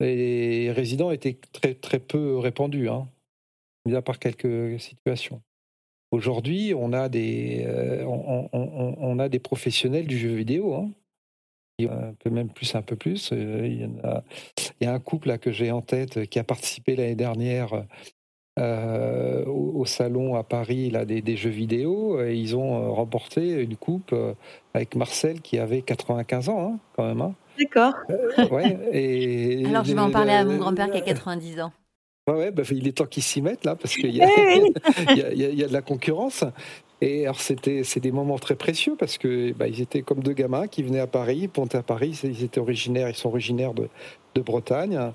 les 0.00 0.72
résidents 0.72 1.12
étaient 1.12 1.38
très, 1.52 1.74
très 1.74 2.00
peu 2.00 2.36
répandus, 2.36 2.88
hein, 2.88 3.06
à 3.94 4.02
part 4.02 4.18
quelques 4.18 4.80
situations. 4.80 5.40
Aujourd'hui, 6.10 6.74
on, 6.76 6.92
a 6.92 7.08
des, 7.08 7.66
on, 8.04 9.18
a 9.18 9.28
des 9.28 9.38
professionnels 9.38 10.06
du 10.06 10.18
jeu 10.18 10.34
vidéo. 10.34 10.74
Hein, 10.74 10.90
un 11.80 12.14
peu 12.18 12.30
même 12.30 12.48
plus, 12.48 12.74
un 12.74 12.82
peu 12.82 12.96
plus. 12.96 13.30
Euh, 13.32 13.66
il 13.66 13.90
y, 14.80 14.86
a, 14.86 14.92
un 14.92 14.98
couple 14.98 15.28
là, 15.28 15.38
que 15.38 15.50
j'ai 15.50 15.70
en 15.70 15.82
tête 15.82 16.26
qui 16.28 16.38
a 16.38 16.44
participé 16.44 16.96
l'année 16.96 17.14
dernière 17.14 17.84
euh, 18.58 19.44
au, 19.46 19.84
salon 19.86 20.34
à 20.36 20.42
Paris 20.42 20.90
là, 20.90 21.04
des, 21.04 21.36
jeux 21.36 21.50
vidéo. 21.50 22.22
Et 22.22 22.36
ils 22.36 22.56
ont 22.56 22.82
euh, 22.82 22.90
remporté 22.90 23.62
une 23.62 23.76
coupe 23.76 24.14
avec 24.74 24.94
Marcel 24.96 25.40
qui 25.40 25.58
avait 25.58 25.82
95 25.82 26.48
ans 26.48 26.72
hein, 26.74 26.78
quand 26.96 27.06
même. 27.06 27.20
Hein. 27.20 27.34
D'accord. 27.58 27.94
ouais, 28.50 28.78
et, 28.92 29.66
Alors 29.66 29.84
je 29.84 29.92
vais 29.92 30.00
en 30.00 30.10
parler 30.10 30.32
à 30.32 30.44
mon 30.44 30.56
grand-père 30.56 30.90
qui 30.90 30.98
a 30.98 31.02
90 31.02 31.60
ans. 31.60 31.72
Ouais, 32.30 32.52
bah, 32.52 32.62
il 32.70 32.86
est 32.86 32.92
temps 32.92 33.06
qu'ils 33.06 33.24
s'y 33.24 33.42
mettent 33.42 33.64
là 33.64 33.74
parce 33.74 33.96
qu'il 33.96 34.10
y, 34.10 34.18
y, 34.18 34.20
y, 34.20 35.64
a 35.64 35.68
de 35.68 35.72
la 35.72 35.82
concurrence. 35.82 36.44
Et 37.00 37.24
alors 37.24 37.40
c'était 37.40 37.82
c'est 37.82 37.98
des 37.98 38.12
moments 38.12 38.38
très 38.38 38.54
précieux 38.54 38.94
parce 38.96 39.18
que 39.18 39.52
bah, 39.52 39.66
ils 39.66 39.80
étaient 39.80 40.02
comme 40.02 40.22
deux 40.22 40.32
gamins 40.32 40.68
qui 40.68 40.84
venaient 40.84 41.00
à 41.00 41.08
Paris, 41.08 41.48
pontaient 41.48 41.78
à 41.78 41.82
Paris. 41.82 42.20
Ils 42.22 42.44
étaient 42.44 42.60
originaires, 42.60 43.08
ils 43.08 43.16
sont 43.16 43.28
originaires 43.28 43.74
de, 43.74 43.88
de 44.36 44.40
Bretagne 44.40 45.12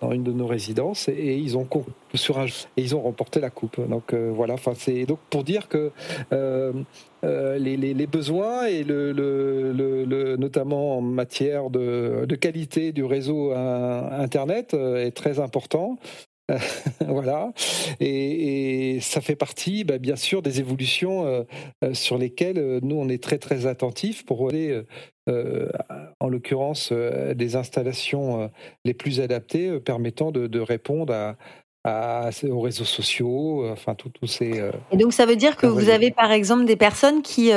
dans 0.00 0.12
une 0.12 0.22
de 0.22 0.32
nos 0.32 0.46
résidences 0.46 1.08
et, 1.08 1.36
ils 1.36 1.56
ont 1.56 1.68
sur 2.14 2.38
un, 2.38 2.46
et 2.46 2.82
ils 2.82 2.94
ont 2.94 3.00
remporté 3.00 3.40
la 3.40 3.50
coupe. 3.50 3.80
Donc 3.88 4.12
euh, 4.12 4.30
voilà, 4.32 4.54
enfin 4.54 4.74
c'est 4.76 5.06
donc 5.06 5.18
pour 5.30 5.42
dire 5.42 5.68
que 5.68 5.90
euh, 6.32 6.72
euh, 7.24 7.58
les, 7.58 7.76
les, 7.76 7.94
les, 7.94 8.06
besoins 8.06 8.66
et 8.66 8.84
le, 8.84 9.12
le, 9.12 9.72
le, 9.72 10.36
notamment 10.36 10.98
en 10.98 11.00
matière 11.00 11.68
de, 11.68 12.26
de, 12.28 12.36
qualité 12.36 12.92
du 12.92 13.02
réseau 13.02 13.52
internet 13.52 14.74
est 14.74 15.16
très 15.16 15.40
important. 15.40 15.98
voilà. 17.06 17.52
Et, 18.00 18.98
ça 19.00 19.20
fait 19.20 19.36
partie, 19.36 19.84
bah, 19.84 19.98
bien 19.98 20.16
sûr, 20.16 20.42
des 20.42 20.60
évolutions 20.60 21.26
euh, 21.26 21.42
euh, 21.82 21.94
sur 21.94 22.18
lesquelles 22.18 22.58
euh, 22.58 22.80
nous, 22.82 22.96
on 22.96 23.08
est 23.08 23.22
très, 23.22 23.38
très 23.38 23.66
attentifs 23.66 24.24
pour 24.24 24.48
aller, 24.48 24.82
en 26.20 26.28
l'occurrence, 26.28 26.92
des 26.92 27.56
installations 27.56 28.50
les 28.84 28.92
plus 28.92 29.20
adaptées 29.20 29.80
permettant 29.80 30.30
de, 30.32 30.60
répondre 30.60 31.34
à, 31.84 32.30
aux 32.50 32.60
réseaux 32.60 32.84
sociaux, 32.84 33.66
enfin, 33.70 33.94
tous 33.94 34.26
ces. 34.26 34.62
et 34.92 34.96
donc, 34.98 35.14
ça 35.14 35.24
veut 35.24 35.36
dire 35.36 35.56
que 35.56 35.66
vous 35.66 35.88
avez, 35.88 36.10
par 36.10 36.30
exemple, 36.30 36.66
des 36.66 36.76
personnes 36.76 37.22
qui 37.22 37.52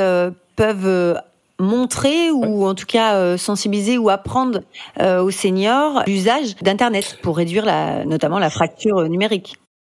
peuvent 0.56 1.20
montrer 1.60 2.30
ou 2.30 2.66
en 2.66 2.74
tout 2.74 2.86
cas 2.86 3.16
euh, 3.16 3.36
sensibiliser 3.36 3.98
ou 3.98 4.08
apprendre 4.10 4.62
euh, 5.00 5.22
aux 5.22 5.30
seniors 5.30 6.02
l'usage 6.06 6.56
d'Internet 6.56 7.18
pour 7.22 7.36
réduire 7.36 7.64
la, 7.64 8.04
notamment 8.04 8.38
la 8.38 8.50
fracture 8.50 9.08
numérique. 9.08 9.56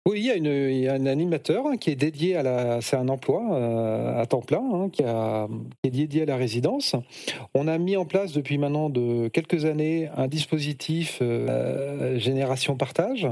Oui, 0.08 0.22
il 0.22 0.26
y, 0.26 0.32
a 0.32 0.36
une, 0.36 0.90
un 0.90 1.06
animateur 1.06 1.68
hein, 1.68 1.78
qui 1.78 1.92
est 1.92 1.96
dédié 1.96 2.36
à 2.38 2.42
la. 2.42 2.82
C'est 2.82 2.96
un 2.96 3.10
emploi 3.10 3.44
euh, 3.52 4.20
à 4.20 4.26
temps 4.26 4.42
plein 4.42 4.64
hein, 4.74 4.90
qui, 4.90 5.04
a, 5.04 5.48
qui, 5.84 5.90
est 5.90 5.92
dédié 5.92 6.22
à 6.24 6.26
la 6.26 6.38
résidence. 6.38 6.96
On 7.54 7.68
a 7.68 7.78
mis 7.78 7.98
en 7.98 8.06
place 8.06 8.32
depuis 8.32 8.58
maintenant 8.58 8.90
de 8.90 9.28
quelques 9.28 9.66
années 9.66 10.10
un 10.16 10.28
dispositif 10.28 11.22
génération 12.16 12.76
partage, 12.76 13.28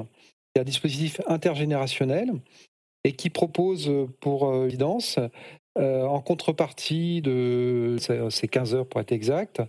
un 0.57 0.63
dispositif 0.63 1.21
intergénérationnel 1.28 2.34
et 3.05 3.13
qui 3.13 3.30
propose 3.30 3.89
pour 4.19 4.51
résidence 4.51 5.17
euh, 5.78 6.05
en 6.05 6.21
contrepartie 6.21 7.21
de 7.21 7.97
ces 7.99 8.47
15 8.47 8.73
heures 8.73 8.88
pour 8.88 8.99
être 8.99 9.11
exact, 9.11 9.61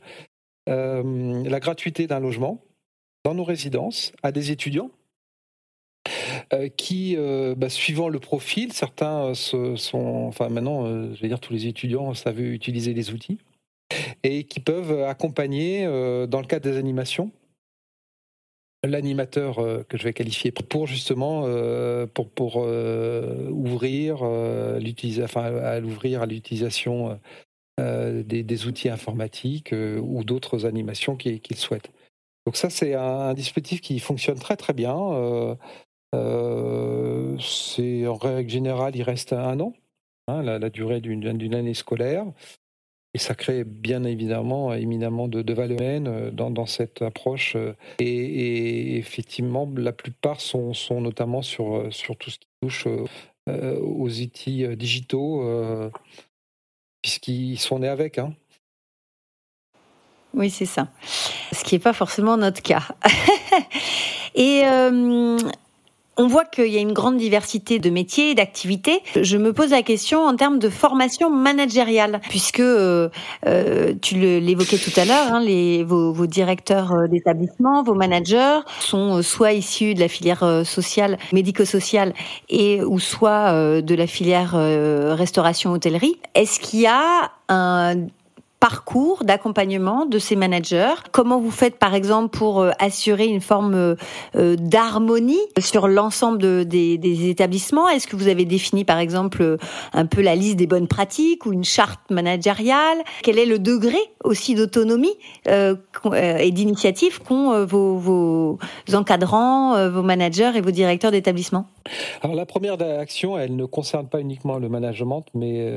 euh, 0.69 1.43
la 1.45 1.61
gratuité 1.61 2.07
d'un 2.07 2.21
logement 2.21 2.63
dans 3.25 3.35
nos 3.35 3.45
résidences 3.45 4.13
à 4.23 4.33
des 4.33 4.51
étudiants 4.51 4.91
euh, 6.55 6.69
qui, 6.69 7.17
bah, 7.57 7.69
suivant 7.69 8.09
le 8.09 8.19
profil, 8.21 8.73
certains 8.73 9.35
sont, 9.35 10.25
enfin 10.29 10.49
maintenant, 10.49 10.87
je 10.87 11.21
vais 11.21 11.29
dire 11.29 11.41
tous 11.41 11.53
les 11.53 11.67
étudiants 11.67 12.15
savent 12.15 12.41
utiliser 12.41 12.95
les 12.95 13.11
outils 13.11 13.39
et 14.23 14.45
qui 14.45 14.61
peuvent 14.61 15.03
accompagner 15.03 15.85
dans 15.85 16.41
le 16.41 16.47
cadre 16.47 16.71
des 16.71 16.79
animations 16.79 17.31
l'animateur 18.85 19.59
euh, 19.59 19.83
que 19.89 19.99
je 19.99 20.05
vais 20.05 20.13
qualifier 20.13 20.53
pour 20.53 20.87
justement 20.87 21.43
euh, 21.47 22.07
pour, 22.07 22.31
pour 22.31 22.63
euh, 22.65 23.49
ouvrir 23.51 24.23
enfin 24.23 25.57
à 25.57 25.81
l'ouvrir 25.81 26.23
à 26.23 26.27
l'utilisation 26.27 27.19
des, 27.79 28.67
outils 28.67 28.89
informatiques 28.89 29.73
ou 29.73 30.25
d'autres 30.25 30.67
animations 30.67 31.17
qu'ils 31.17 31.57
souhaitent. 31.57 31.91
Donc 32.45 32.57
ça, 32.57 32.71
c'est 32.71 32.95
un, 32.95 33.35
dispositif 33.35 33.81
qui 33.81 34.01
fonctionne 34.01 34.39
très 34.39 34.57
très 34.57 34.73
bien. 34.73 34.97
c'est 37.41 38.07
en 38.07 38.17
règle 38.17 38.51
générale, 38.51 38.97
il 38.97 39.03
reste 39.03 39.33
un 39.33 39.61
an, 39.61 39.75
hein, 40.27 40.43
la, 40.43 40.71
durée 40.71 41.01
d'une 41.01 41.55
année 41.55 41.75
scolaire. 41.75 42.27
Et 43.19 43.21
ça 43.21 43.35
crée 43.35 43.65
bien 43.65 44.05
évidemment 44.05 44.73
éminemment 44.73 45.27
de, 45.27 45.53
valeur 45.53 45.81
humaine 45.81 46.31
dans, 46.31 46.67
cette 46.67 47.03
approche. 47.03 47.57
Et, 47.99 48.97
effectivement, 48.97 49.69
la 49.77 49.91
plupart 49.91 50.41
sont, 50.41 50.73
notamment 50.93 51.43
sur, 51.43 51.93
sur 51.93 52.17
tout 52.17 52.31
ce 52.31 52.39
qui 52.39 52.47
touche 52.63 52.87
aux 53.49 54.21
outils 54.21 54.69
digitaux, 54.77 55.43
puisqu'ils 57.03 57.59
sont 57.59 57.81
nés 57.81 57.89
avec. 57.89 58.19
Hein. 58.19 58.35
Oui, 60.33 60.49
c'est 60.49 60.65
ça. 60.65 60.87
Ce 61.53 61.65
qui 61.65 61.75
n'est 61.75 61.81
pas 61.81 61.93
forcément 61.93 62.37
notre 62.37 62.63
cas. 62.63 62.87
Et 64.37 64.63
euh, 64.65 65.37
on 66.19 66.27
voit 66.27 66.45
qu'il 66.45 66.67
y 66.67 66.77
a 66.77 66.81
une 66.81 66.93
grande 66.93 67.17
diversité 67.17 67.79
de 67.79 67.89
métiers 67.91 68.33
et 68.33 68.35
d'activités. 68.35 69.01
Je 69.21 69.37
me 69.37 69.53
pose 69.53 69.71
la 69.71 69.83
question 69.83 70.21
en 70.25 70.37
termes 70.37 70.59
de 70.59 70.69
formation 70.69 71.31
managériale, 71.31 72.21
puisque 72.29 72.61
euh, 72.61 73.09
euh, 73.47 73.95
tu 74.03 74.17
l'évoquais 74.17 74.79
tout 74.79 74.93
à 75.01 75.05
l'heure, 75.05 75.33
hein, 75.33 75.85
vos, 75.85 76.13
vos, 76.13 76.27
directeurs 76.27 77.09
d'établissement, 77.09 77.83
vos 77.83 77.95
managers 77.95 78.61
sont 78.81 79.23
soit 79.23 79.53
issus 79.53 79.95
de 79.95 80.01
la 80.01 80.09
filière 80.09 80.63
sociale, 80.65 81.19
médico-sociale, 81.33 82.13
et 82.49 82.83
ou 82.83 82.99
soit 82.99 83.81
de 83.81 83.95
la 83.95 84.07
filière 84.07 84.53
restauration 85.17 85.73
hôtellerie. 85.73 86.19
Est-ce 86.35 86.61
qu'il 86.61 86.81
y 86.81 86.87
a 86.87 87.31
un 87.49 88.09
parcours 88.61 89.25
d'accompagnement 89.25 90.07
de 90.07 90.19
ces 90.19 90.35
managers. 90.35 90.95
Comment 91.13 91.39
vous 91.39 91.51
faites 91.51 91.79
par 91.79 91.95
exemple 91.95 92.37
pour 92.37 92.61
euh, 92.61 92.71
assurer 92.79 93.27
une 93.27 93.41
forme 93.41 93.75
euh, 93.75 93.95
euh, 94.37 94.57
d'harmonie 94.57 95.39
sur 95.61 95.87
l'ensemble 95.87 96.67
des, 96.67 97.29
établissements? 97.29 97.89
Est-ce 97.89 98.07
que 98.07 98.17
vous 98.17 98.29
avez 98.29 98.45
défini 98.45 98.85
par 98.85 98.99
exemple 98.99 99.59
un 99.93 100.07
peu 100.07 100.23
la 100.23 100.35
liste 100.35 100.57
des 100.57 100.67
bonnes 100.67 100.89
pratiques 100.89 101.47
ou 101.47 101.53
une 101.53 101.65
charte 101.65 102.01
managériale? 102.11 102.99
Quel 103.23 103.39
est 103.39 103.47
le 103.47 103.59
degré 103.59 103.99
aussi 104.25 104.55
d'autonomie 104.55 105.17
et 105.47 106.51
d'initiative 106.51 107.21
qu'ont 107.23 107.65
vos, 107.65 107.97
vos, 107.97 108.59
encadrants, 108.93 109.89
vos 109.89 110.03
managers 110.03 110.53
et 110.55 110.61
vos 110.61 110.71
directeurs 110.71 111.11
d'établissement? 111.11 111.67
Alors 112.23 112.37
la 112.37 112.47
première 112.47 112.77
action, 112.81 113.39
elle 113.39 113.57
ne 113.57 113.65
concerne 113.65 114.09
pas 114.09 114.21
uniquement 114.21 114.59
le 114.59 114.69
management, 114.69 115.25
mais 115.35 115.73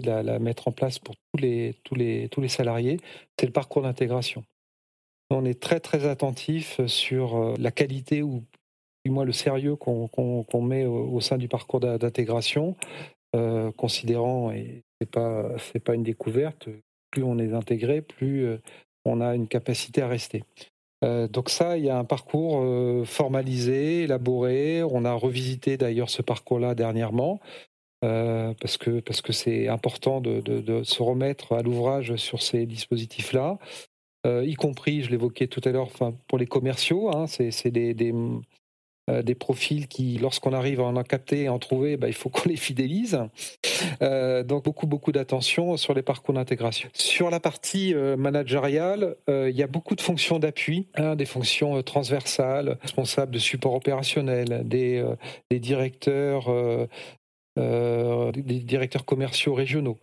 de 0.00 0.10
la, 0.10 0.38
mettre 0.38 0.68
en 0.68 0.72
place 0.72 0.98
pour 0.98 1.14
tous 1.16 1.40
les, 1.40 1.74
tous 1.84 1.94
les, 1.94 2.28
tous 2.28 2.40
les 2.40 2.48
salariés, 2.48 2.98
c'est 3.38 3.46
le 3.46 3.52
parcours 3.52 3.82
d'intégration. 3.82 4.44
On 5.30 5.44
est 5.44 5.60
très 5.60 5.80
très 5.80 6.06
attentif 6.06 6.80
sur 6.86 7.36
euh, 7.36 7.54
la 7.58 7.70
qualité 7.70 8.22
ou 8.22 8.42
du 9.04 9.10
moins 9.10 9.24
le 9.24 9.32
sérieux 9.32 9.76
qu'on 9.76 10.62
met 10.62 10.86
au, 10.86 11.20
sein 11.20 11.38
du 11.38 11.48
parcours 11.48 11.80
d'intégration, 11.80 12.76
euh, 13.36 13.70
considérant, 13.72 14.50
et 14.50 14.82
ce 15.00 15.04
n'est 15.04 15.10
pas, 15.10 15.56
pas 15.84 15.94
une 15.94 16.02
découverte, 16.02 16.68
plus 17.10 17.22
on 17.22 17.38
est 17.38 17.52
intégré, 17.52 18.02
plus 18.02 18.44
euh, 18.46 18.58
on 19.04 19.20
a 19.20 19.34
une 19.34 19.48
capacité 19.48 20.02
à 20.02 20.08
rester. 20.08 20.44
donc 21.02 21.48
ça, 21.48 21.78
il 21.78 21.84
y 21.84 21.90
a 21.90 21.96
un 21.96 22.04
parcours 22.04 22.60
formalisé, 23.06 24.02
élaboré. 24.02 24.82
On 24.82 25.04
a 25.04 25.14
revisité 25.14 25.78
d'ailleurs 25.78 26.10
ce 26.10 26.20
parcours-là 26.20 26.74
dernièrement. 26.74 27.40
Euh, 28.04 28.54
parce 28.60 28.76
que 28.76 29.00
parce 29.00 29.22
que 29.22 29.32
c'est 29.32 29.66
important 29.66 30.20
de, 30.20 30.40
de, 30.40 30.82
se 30.84 31.02
remettre 31.02 31.52
à 31.52 31.62
l'ouvrage 31.62 32.14
sur 32.16 32.42
ces 32.42 32.64
dispositifs-là, 32.64 33.58
euh, 34.26 34.44
y 34.44 34.54
compris, 34.54 35.02
je 35.02 35.10
l'évoquais 35.10 35.48
tout 35.48 35.60
à 35.64 35.70
l'heure, 35.70 35.90
pour 36.28 36.38
les 36.38 36.46
commerciaux, 36.46 37.10
hein, 37.10 37.26
c'est 37.26 37.70
des, 37.70 37.94
des, 37.94 38.14
euh, 39.10 39.22
des, 39.22 39.34
profils 39.34 39.88
qui, 39.88 40.16
lorsqu'on 40.18 40.52
arrive 40.52 40.80
à 40.80 40.84
en 40.84 41.02
capter 41.02 41.42
et 41.42 41.48
en 41.48 41.58
trouver, 41.58 41.96
bah, 41.96 42.06
il 42.06 42.14
faut 42.14 42.28
qu'on 42.30 42.48
les 42.48 42.56
fidélise. 42.56 43.18
donc 44.00 44.64
beaucoup 44.64 44.86
beaucoup 44.86 45.10
d'attention 45.10 45.76
sur 45.76 45.92
les 45.92 46.02
parcours 46.02 46.34
d'intégration. 46.34 46.88
Sur 46.94 47.30
la 47.30 47.40
partie 47.40 47.94
managériale, 47.94 49.16
il 49.26 49.56
y 49.56 49.62
a 49.64 49.66
beaucoup 49.66 49.96
de 49.96 50.00
fonctions 50.00 50.38
d'appui, 50.38 50.86
hein, 50.94 51.16
des 51.16 51.26
fonctions 51.26 51.82
transversales, 51.82 52.78
responsables 52.80 53.32
de 53.32 53.40
support 53.40 53.74
opérationnel, 53.74 54.62
des, 54.64 55.04
des 55.50 55.58
directeurs 55.58 56.48
euh, 57.58 58.32
des 58.32 58.60
directeurs 58.60 59.04
commerciaux 59.04 59.54
régionaux, 59.54 59.98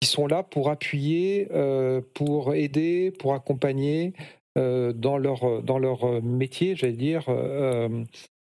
qui 0.00 0.08
sont 0.08 0.26
là 0.26 0.42
pour 0.42 0.70
appuyer, 0.70 1.48
euh, 1.52 2.00
pour 2.14 2.54
aider, 2.54 3.10
pour 3.10 3.34
accompagner 3.34 4.12
euh, 4.58 4.92
dans, 4.92 5.16
leur, 5.16 5.62
dans 5.62 5.78
leur 5.78 6.22
métier, 6.22 6.76
j'allais 6.76 6.92
dire, 6.94 7.24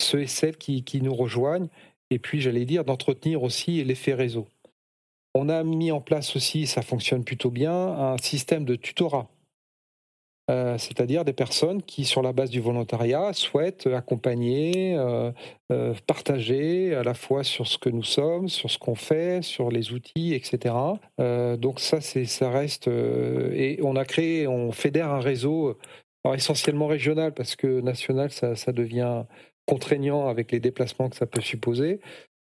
ceux 0.02 0.22
et 0.22 0.26
celles 0.26 0.56
qui, 0.56 0.84
qui 0.84 1.00
nous 1.00 1.14
rejoignent, 1.14 1.68
et 2.10 2.18
puis, 2.18 2.40
j'allais 2.40 2.64
dire, 2.64 2.84
d'entretenir 2.84 3.42
aussi 3.42 3.82
l'effet 3.84 4.14
réseau. 4.14 4.48
On 5.34 5.48
a 5.48 5.62
mis 5.62 5.92
en 5.92 6.00
place 6.00 6.34
aussi, 6.34 6.66
ça 6.66 6.82
fonctionne 6.82 7.22
plutôt 7.22 7.50
bien, 7.50 7.72
un 7.72 8.18
système 8.18 8.64
de 8.64 8.74
tutorat 8.74 9.28
euh, 10.50 10.76
c'est-à-dire 10.78 11.24
des 11.24 11.32
personnes 11.32 11.80
qui, 11.82 12.04
sur 12.04 12.22
la 12.22 12.32
base 12.32 12.50
du 12.50 12.60
volontariat, 12.60 13.32
souhaitent 13.32 13.86
accompagner, 13.86 14.96
euh, 14.96 15.30
euh, 15.70 15.94
partager 16.06 16.94
à 16.94 17.04
la 17.04 17.14
fois 17.14 17.44
sur 17.44 17.68
ce 17.68 17.78
que 17.78 17.88
nous 17.88 18.02
sommes, 18.02 18.48
sur 18.48 18.68
ce 18.68 18.78
qu'on 18.78 18.96
fait, 18.96 19.42
sur 19.42 19.70
les 19.70 19.92
outils, 19.92 20.34
etc. 20.34 20.74
donc 21.58 21.78
ça, 21.78 22.00
ça 22.00 22.50
reste... 22.50 22.88
et 22.88 23.78
on 23.82 23.94
a 23.96 24.04
créé, 24.04 24.48
on 24.48 24.72
fédère 24.72 25.10
un 25.10 25.20
réseau 25.20 25.78
essentiellement 26.34 26.88
régional, 26.88 27.32
parce 27.32 27.54
que 27.54 27.80
national, 27.80 28.30
ça 28.30 28.72
devient 28.72 29.24
contraignant 29.66 30.26
avec 30.26 30.50
les 30.50 30.58
déplacements 30.58 31.08
que 31.08 31.16
ça 31.16 31.26
peut 31.26 31.40
supposer 31.40 32.00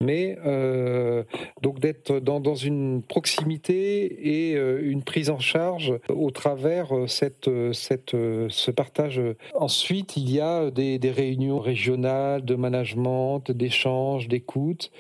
mais 0.04 0.38
euh, 0.46 1.24
donc 1.62 1.80
d'être 1.80 2.20
dans, 2.20 2.56
une 2.56 3.02
proximité 3.02 4.50
et 4.50 4.56
euh, 4.56 4.82
une 4.84 5.04
prise 5.04 5.30
en 5.30 5.40
charge 5.40 5.94
au 6.10 6.30
travers 6.30 6.96
euh, 6.96 7.08
cette, 7.08 7.50
cette, 7.74 8.12
ce 8.12 8.72
partage. 8.72 9.22
Ensuite, 9.56 10.18
il 10.18 10.30
y 10.30 10.40
a 10.40 10.70
des, 10.70 11.00
réunions 11.14 11.60
régionales 11.60 12.44
de 12.44 12.56
management, 12.56 13.52
d'échange, 13.52 14.28
d'écoute, 14.28 14.92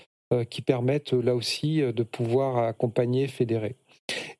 qui 0.49 0.61
permettent 0.61 1.13
là 1.13 1.35
aussi 1.35 1.81
de 1.81 2.03
pouvoir 2.03 2.57
accompagner, 2.57 3.27
fédérer. 3.27 3.75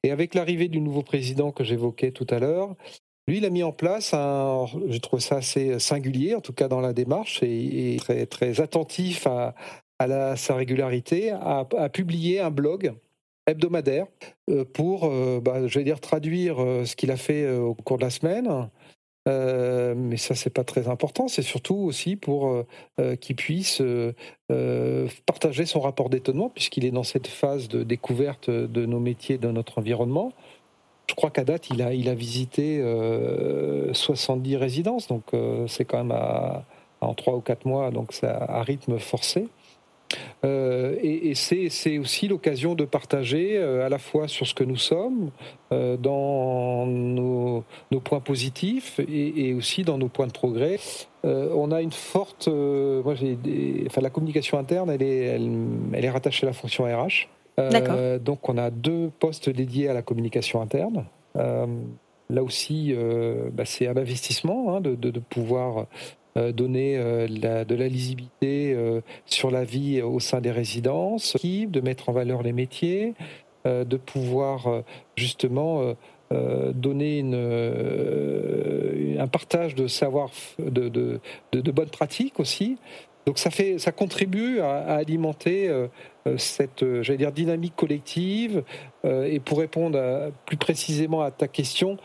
Et 0.01 0.11
avec 0.11 0.34
l'arrivée 0.34 0.68
du 0.68 0.82
nouveau 0.82 1.03
président 1.03 1.51
que 1.51 1.64
j'évoquais 1.64 2.11
tout 2.11 2.26
à 2.30 2.39
l'heure, 2.39 2.76
lui, 3.28 3.38
il 3.38 3.45
a 3.45 3.49
mis 3.49 3.64
en 3.64 3.72
place 3.72 4.11
je 4.11 4.97
trouve 4.97 5.20
ça 5.20 5.38
assez 5.38 5.80
singulier, 5.80 6.36
en 6.36 6.41
tout 6.41 6.53
cas 6.53 6.68
dans 6.68 6.82
la 6.82 6.93
démarche, 6.93 7.41
et, 7.43 7.93
et 7.93 7.97
très, 7.97 8.26
très 8.26 8.59
attentif 8.59 9.28
à, 9.28 9.55
à 10.12 10.36
sa 10.36 10.56
régularité, 10.56 11.32
a, 11.32 11.66
publié 11.89 12.39
un 12.39 12.51
blog 12.51 12.93
hebdomadaire 13.47 14.08
euh, 14.49 14.66
pour, 14.66 15.06
euh, 15.06 15.39
bah, 15.41 15.68
je 15.68 15.80
vais 15.80 15.86
dire, 15.86 15.99
traduire 15.99 16.62
euh, 16.62 16.86
ce 16.86 16.95
qu'il 16.95 17.12
a 17.12 17.18
fait 17.18 17.49
au 17.49 17.74
cours 17.74 17.97
de 17.97 18.04
la 18.04 18.10
semaine. 18.10 18.70
mais 19.26 20.18
ça, 20.18 20.36
c'est 20.36 20.49
pas 20.49 20.64
très 20.64 20.88
important. 20.88 21.28
C'est 21.28 21.41
surtout 21.41 21.76
aussi 21.76 22.16
pour 22.16 22.66
qu'il 23.22 23.36
puisse 23.36 23.82
partager 25.26 25.66
son 25.66 25.80
rapport 25.80 26.10
d'étonnement, 26.10 26.49
puisqu'il 26.49 26.86
est 26.86 26.91
dans 26.91 27.04
cette 27.04 27.28
phase 27.28 27.70
de 27.70 27.84
découverte 27.84 28.49
de 28.49 28.86
nos 28.86 28.99
métiers, 28.99 29.38
de 29.38 29.49
notre 29.49 29.80
environnement. 29.80 30.34
Je 31.08 31.16
crois 31.16 31.32
qu'à 31.32 31.43
date, 31.43 31.70
il 31.70 31.82
a, 31.82 31.93
il 31.93 32.10
a 32.10 32.16
visité 32.16 32.82
70 33.93 34.58
résidences, 34.58 35.08
donc 35.08 35.24
c'est 35.68 35.86
quand 35.86 36.04
même 36.04 36.18
en 36.99 37.14
3 37.14 37.36
ou 37.36 37.41
4 37.41 37.66
mois, 37.66 37.91
donc 37.91 38.12
c'est 38.12 38.28
à 38.28 38.62
rythme 38.62 38.99
forcé. 38.99 39.47
Euh, 40.45 40.95
et, 41.01 41.34
c'est 41.36 41.97
aussi 41.97 42.28
l'occasion 42.28 42.76
de 42.76 42.86
partager 42.86 43.57
euh, 43.57 43.86
à 43.86 43.89
la 43.89 43.97
fois 43.97 44.28
sur 44.28 44.45
ce 44.45 44.53
que 44.53 44.64
nous 44.64 44.78
sommes, 44.78 45.32
euh, 45.72 45.97
dans 45.97 46.86
nos, 46.86 47.64
points 48.03 48.20
positifs 48.20 48.99
et, 48.99 49.53
aussi 49.53 49.84
dans 49.84 49.97
nos 49.97 50.09
points 50.09 50.28
de 50.28 50.32
progrès. 50.32 50.80
on 51.24 51.72
a 51.72 51.82
une 51.82 51.91
forte, 51.91 52.47
moi 52.47 53.14
enfin 53.88 54.01
la 54.01 54.09
communication 54.09 54.57
interne, 54.57 54.89
elle 54.89 55.03
est, 55.03 55.26
elle, 55.26 56.05
est 56.05 56.09
rattachée 56.09 56.45
à 56.45 56.49
la 56.49 56.53
fonction 56.53 56.84
RH. 56.84 57.30
donc 58.20 58.49
on 58.49 58.57
a 58.57 58.70
deux 58.70 59.09
postes 59.20 59.49
dédiés 59.49 59.88
à 59.89 59.93
la 59.93 60.01
communication 60.01 60.61
interne. 60.61 61.05
là 61.36 62.43
aussi, 62.43 62.93
bah, 63.53 63.66
c'est 63.66 63.88
un 63.88 63.95
investissement 63.95 64.76
hein, 64.76 64.82
de, 64.82 64.95
de, 64.95 65.20
pouvoir 65.20 65.88
donner 66.36 66.98
euh, 66.98 67.28
de 67.28 67.76
la 67.76 67.88
lisibilité 67.88 68.74
euh, 68.74 69.02
sur 69.26 69.52
la 69.52 69.64
vie 69.64 70.02
au 70.02 70.20
sein 70.20 70.42
des 70.42 70.52
résidences, 70.52 71.38
de 71.44 71.82
mettre 71.82 72.10
en 72.10 72.12
valeur 72.12 72.42
les 72.44 72.54
métiers, 72.54 73.14
de 73.66 73.96
pouvoir 73.96 74.84
justement 75.16 75.96
donner 76.30 77.22
un 79.18 79.28
partage 79.28 79.74
de 79.74 79.88
savoir, 79.88 80.32
de, 80.60 80.90
de, 80.90 81.72
bonnes 81.72 81.90
pratiques 81.90 82.42
aussi. 82.42 82.78
Donc 83.26 83.40
ça, 83.40 83.52
fait, 83.52 83.78
ça 83.78 83.94
contribue 83.94 84.60
à, 84.60 84.96
alimenter 84.96 85.72
cette, 86.36 86.84
dire, 86.84 87.32
dynamique 87.32 87.76
collective. 87.78 88.64
et 89.06 89.40
pour 89.40 89.60
répondre 89.60 90.32
plus 90.46 90.58
précisément 90.58 91.22
à 91.22 91.32
ta 91.32 91.48
question, 91.48 91.98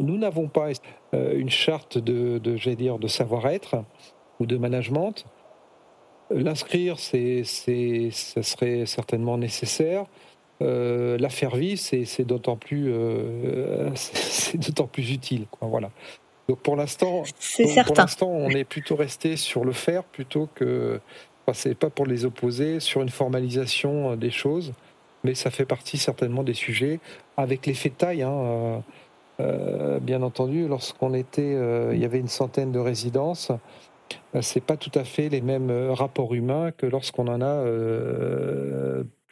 nous 0.00 0.18
n'avons 0.18 0.48
pas 0.48 0.70
une 1.12 1.50
charte 1.50 1.98
de, 1.98 2.38
de 2.38 2.74
dire, 2.74 2.98
de 2.98 3.08
savoir-être 3.08 3.76
ou 4.40 4.46
de 4.46 4.56
management. 4.56 5.24
L'inscrire, 6.30 6.98
c'est, 6.98 7.42
c'est, 7.44 8.10
ça 8.10 8.42
serait 8.42 8.84
certainement 8.86 9.38
nécessaire. 9.38 10.04
Euh, 10.62 11.18
la 11.18 11.28
faire 11.28 11.54
vivre, 11.54 11.80
c'est 11.80 12.24
d'autant 12.24 12.56
plus, 12.56 12.92
euh, 12.92 13.90
c'est 13.94 14.58
d'autant 14.58 14.86
plus 14.86 15.12
utile. 15.12 15.46
Quoi, 15.50 15.68
voilà. 15.68 15.90
Donc 16.48 16.60
pour 16.60 16.76
l'instant, 16.76 17.24
pour 17.86 17.96
l'instant, 17.96 18.28
on 18.28 18.50
est 18.50 18.64
plutôt 18.64 18.96
resté 18.96 19.36
sur 19.36 19.64
le 19.64 19.72
faire 19.72 20.04
plutôt 20.04 20.48
que, 20.54 21.00
enfin, 21.42 21.54
c'est 21.54 21.74
pas 21.74 21.90
pour 21.90 22.06
les 22.06 22.24
opposer, 22.24 22.80
sur 22.80 23.02
une 23.02 23.08
formalisation 23.08 24.12
euh, 24.12 24.16
des 24.16 24.30
choses, 24.30 24.72
mais 25.24 25.34
ça 25.34 25.50
fait 25.50 25.64
partie 25.66 25.98
certainement 25.98 26.42
des 26.42 26.54
sujets 26.54 27.00
avec 27.36 27.66
l'effet 27.66 27.90
de 27.90 27.94
taille. 27.94 28.22
Hein, 28.22 28.32
euh, 28.32 28.78
bien 29.38 30.22
entendu, 30.22 30.68
lorsqu'on 30.68 31.14
était, 31.14 31.56
il 31.92 31.98
y 31.98 32.04
avait 32.04 32.18
une 32.18 32.28
centaine 32.28 32.72
de 32.72 32.78
résidences. 32.78 33.52
C'est 34.40 34.64
pas 34.64 34.76
tout 34.76 34.92
à 34.94 35.04
fait 35.04 35.28
les 35.28 35.40
mêmes 35.40 35.70
rapports 35.90 36.34
humains 36.34 36.70
que 36.70 36.86
lorsqu'on 36.86 37.28
en 37.28 37.40
a 37.40 37.64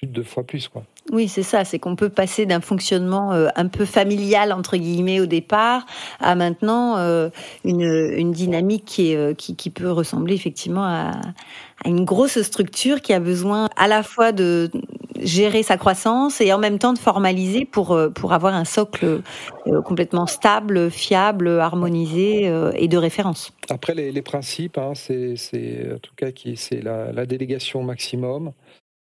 plus 0.05 0.07
de 0.07 0.13
deux 0.13 0.23
fois 0.23 0.45
plus, 0.45 0.69
quoi. 0.69 0.83
Oui, 1.13 1.29
c'est 1.29 1.43
ça, 1.43 1.65
c'est 1.65 1.79
qu'on 1.79 1.97
peut 1.97 2.09
passer 2.09 2.47
d'un 2.47 2.61
fonctionnement 2.61 3.33
euh, 3.33 3.49
un 3.57 3.69
peu 3.69 3.85
familial 3.85 4.53
entre 4.53 4.79
guillemets 4.79 5.21
au 5.21 5.27
départ 5.27 5.85
à 6.19 6.35
maintenant 6.35 6.97
euh, 6.97 7.29
une, 7.63 7.83
une, 7.83 8.33
dynamique 8.33 8.85
qui, 8.87 9.13
est, 9.13 9.17
euh, 9.17 9.35
qui, 9.35 9.55
qui, 9.55 9.69
peut 9.69 9.91
ressembler 9.91 10.35
effectivement 10.35 10.85
à, 10.85 11.13
à, 11.85 11.89
une 11.89 12.07
grosse 12.07 12.41
structure 12.41 13.03
qui 13.03 13.13
a 13.13 13.21
besoin 13.21 13.69
à 13.77 13.87
la 13.87 14.03
fois 14.03 14.33
de 14.33 14.71
gérer 15.21 15.63
sa 15.63 15.77
croissance 15.77 16.41
et 16.41 16.53
en 16.55 16.59
même 16.59 16.79
temps 16.79 16.95
de 16.95 16.99
formaliser 16.99 17.67
pour 17.67 17.99
pour 18.15 18.33
avoir 18.33 18.55
un 18.55 18.65
socle 18.65 19.21
complètement 19.85 20.27
stable, 20.27 20.91
fiable, 20.91 21.49
harmonisé 21.61 22.53
et 22.75 22.89
de 22.89 22.97
référence. 22.97 23.53
Après 23.71 23.95
les, 23.95 24.11
les 24.11 24.23
principes, 24.23 24.77
hein, 24.77 24.93
c'est 24.95 25.37
en 25.95 25.99
tout 25.99 26.15
cas 26.17 26.27
c'est 26.57 26.83
la, 26.83 27.13
la 27.13 27.27
délégation 27.27 27.83
maximum. 27.85 28.53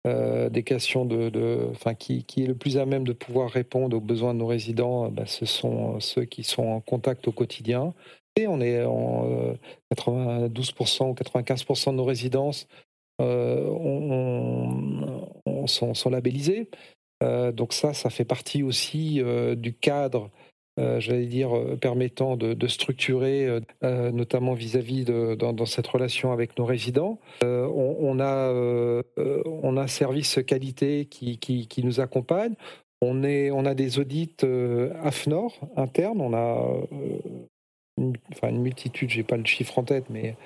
Euh, 0.06 0.48
des 0.50 0.62
questions 0.62 1.04
de, 1.04 1.68
enfin, 1.70 1.94
qui, 1.94 2.24
est 2.36 2.46
le 2.46 2.54
plus 2.54 2.78
à 2.78 2.86
même 2.86 3.04
de 3.04 3.12
pouvoir 3.12 3.50
répondre 3.50 3.96
aux 3.96 4.00
besoins 4.00 4.34
de 4.34 4.38
nos 4.38 4.46
résidents, 4.46 5.10
bah, 5.10 5.26
ce 5.26 5.46
sont 5.46 5.98
ceux 5.98 6.24
qui 6.24 6.44
sont 6.44 6.64
en 6.64 6.80
contact 6.80 7.26
au 7.26 7.32
quotidien. 7.32 7.92
Et 8.36 8.46
on 8.46 8.60
est 8.60 8.84
en 8.84 9.56
92% 9.92 11.02
euh, 11.02 11.08
ou 11.08 11.14
95% 11.14 11.90
de 11.90 11.96
nos 11.96 12.04
résidences 12.04 12.68
euh, 13.20 13.66
sont, 15.66 16.10
labellisées. 16.10 16.68
donc 17.54 17.72
ça, 17.72 17.92
ça 17.92 18.10
fait 18.10 18.24
partie 18.24 18.62
aussi 18.62 19.20
du 19.56 19.74
cadre 19.74 20.30
euh, 20.78 21.00
j'allais 21.00 21.26
dire, 21.26 21.56
euh, 21.56 21.76
permettant 21.76 22.36
de, 22.36 22.66
structurer, 22.66 23.46
euh, 23.82 24.10
notamment 24.10 24.52
vis-à-vis 24.52 25.04
de, 25.04 25.34
dans, 25.34 25.64
cette 25.64 25.86
relation 25.86 26.32
avec 26.32 26.58
nos 26.58 26.66
résidents. 26.66 27.18
On, 27.42 28.20
a, 28.20 28.52
on 29.16 29.76
a 29.76 29.82
un 29.82 29.86
service 29.86 30.38
qualité 30.46 31.06
qui, 31.06 31.38
qui, 31.38 31.66
qui 31.66 31.82
nous 31.82 32.00
accompagne. 32.00 32.54
On, 33.00 33.24
est, 33.24 33.50
on 33.50 33.64
a 33.64 33.74
des 33.74 33.98
audits 33.98 34.36
AFNOR 35.02 35.58
internes. 35.76 36.20
On 36.20 36.34
a 36.34 36.62
une, 37.96 38.14
enfin, 38.32 38.50
une 38.50 38.60
multitude, 38.60 39.10
je 39.10 39.18
n'ai 39.18 39.22
pas 39.22 39.36
le 39.36 39.46
chiffre 39.46 39.78
en 39.78 39.84
tête, 39.84 40.06
mais 40.10 40.36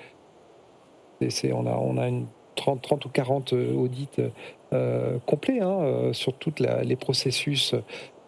c'est, 1.29 1.51
on, 1.51 1.65
a, 1.65 1.75
on 1.75 1.97
a 1.97 2.07
une 2.07 2.27
30, 2.55 2.81
30 2.81 3.05
ou 3.05 3.09
40 3.09 3.53
audits 3.53 4.09
complets 5.25 5.59
hein, 5.59 6.11
sur 6.13 6.33
tous 6.37 6.55
les 6.59 6.95
processus, 6.95 7.75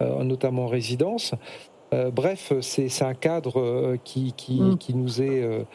notamment 0.01 0.66
en 0.66 0.68
résidence. 0.68 1.36
Euh, 1.93 2.11
bref, 2.11 2.53
c'est 2.61 3.03
un 3.03 3.13
cadre 3.13 3.59
euh, 3.59 3.97
qui, 4.03 4.33
mm. 4.49 4.77
qui, 4.77 4.95
nous 4.95 5.21
est 5.21 5.65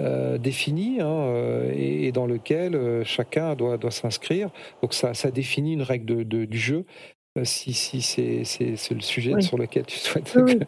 euh, 0.00 0.38
défini 0.38 1.00
hein, 1.00 1.64
et, 1.74 2.12
dans 2.12 2.26
lequel 2.26 3.04
chacun 3.04 3.54
doit, 3.54 3.76
doit 3.76 3.90
s'inscrire. 3.90 4.50
Donc 4.82 4.94
ça, 4.94 5.14
ça 5.14 5.30
définit 5.30 5.72
une 5.74 5.82
règle 5.82 6.26
de, 6.26 6.44
du 6.44 6.58
jeu, 6.58 6.84
si, 7.42 7.72
si 7.72 8.00
c'est 8.02 8.94
le 8.94 9.00
sujet 9.00 9.40
sur 9.40 9.58
lequel 9.58 9.84
tu 9.84 9.98
souhaites 9.98 10.32
que 10.32 10.58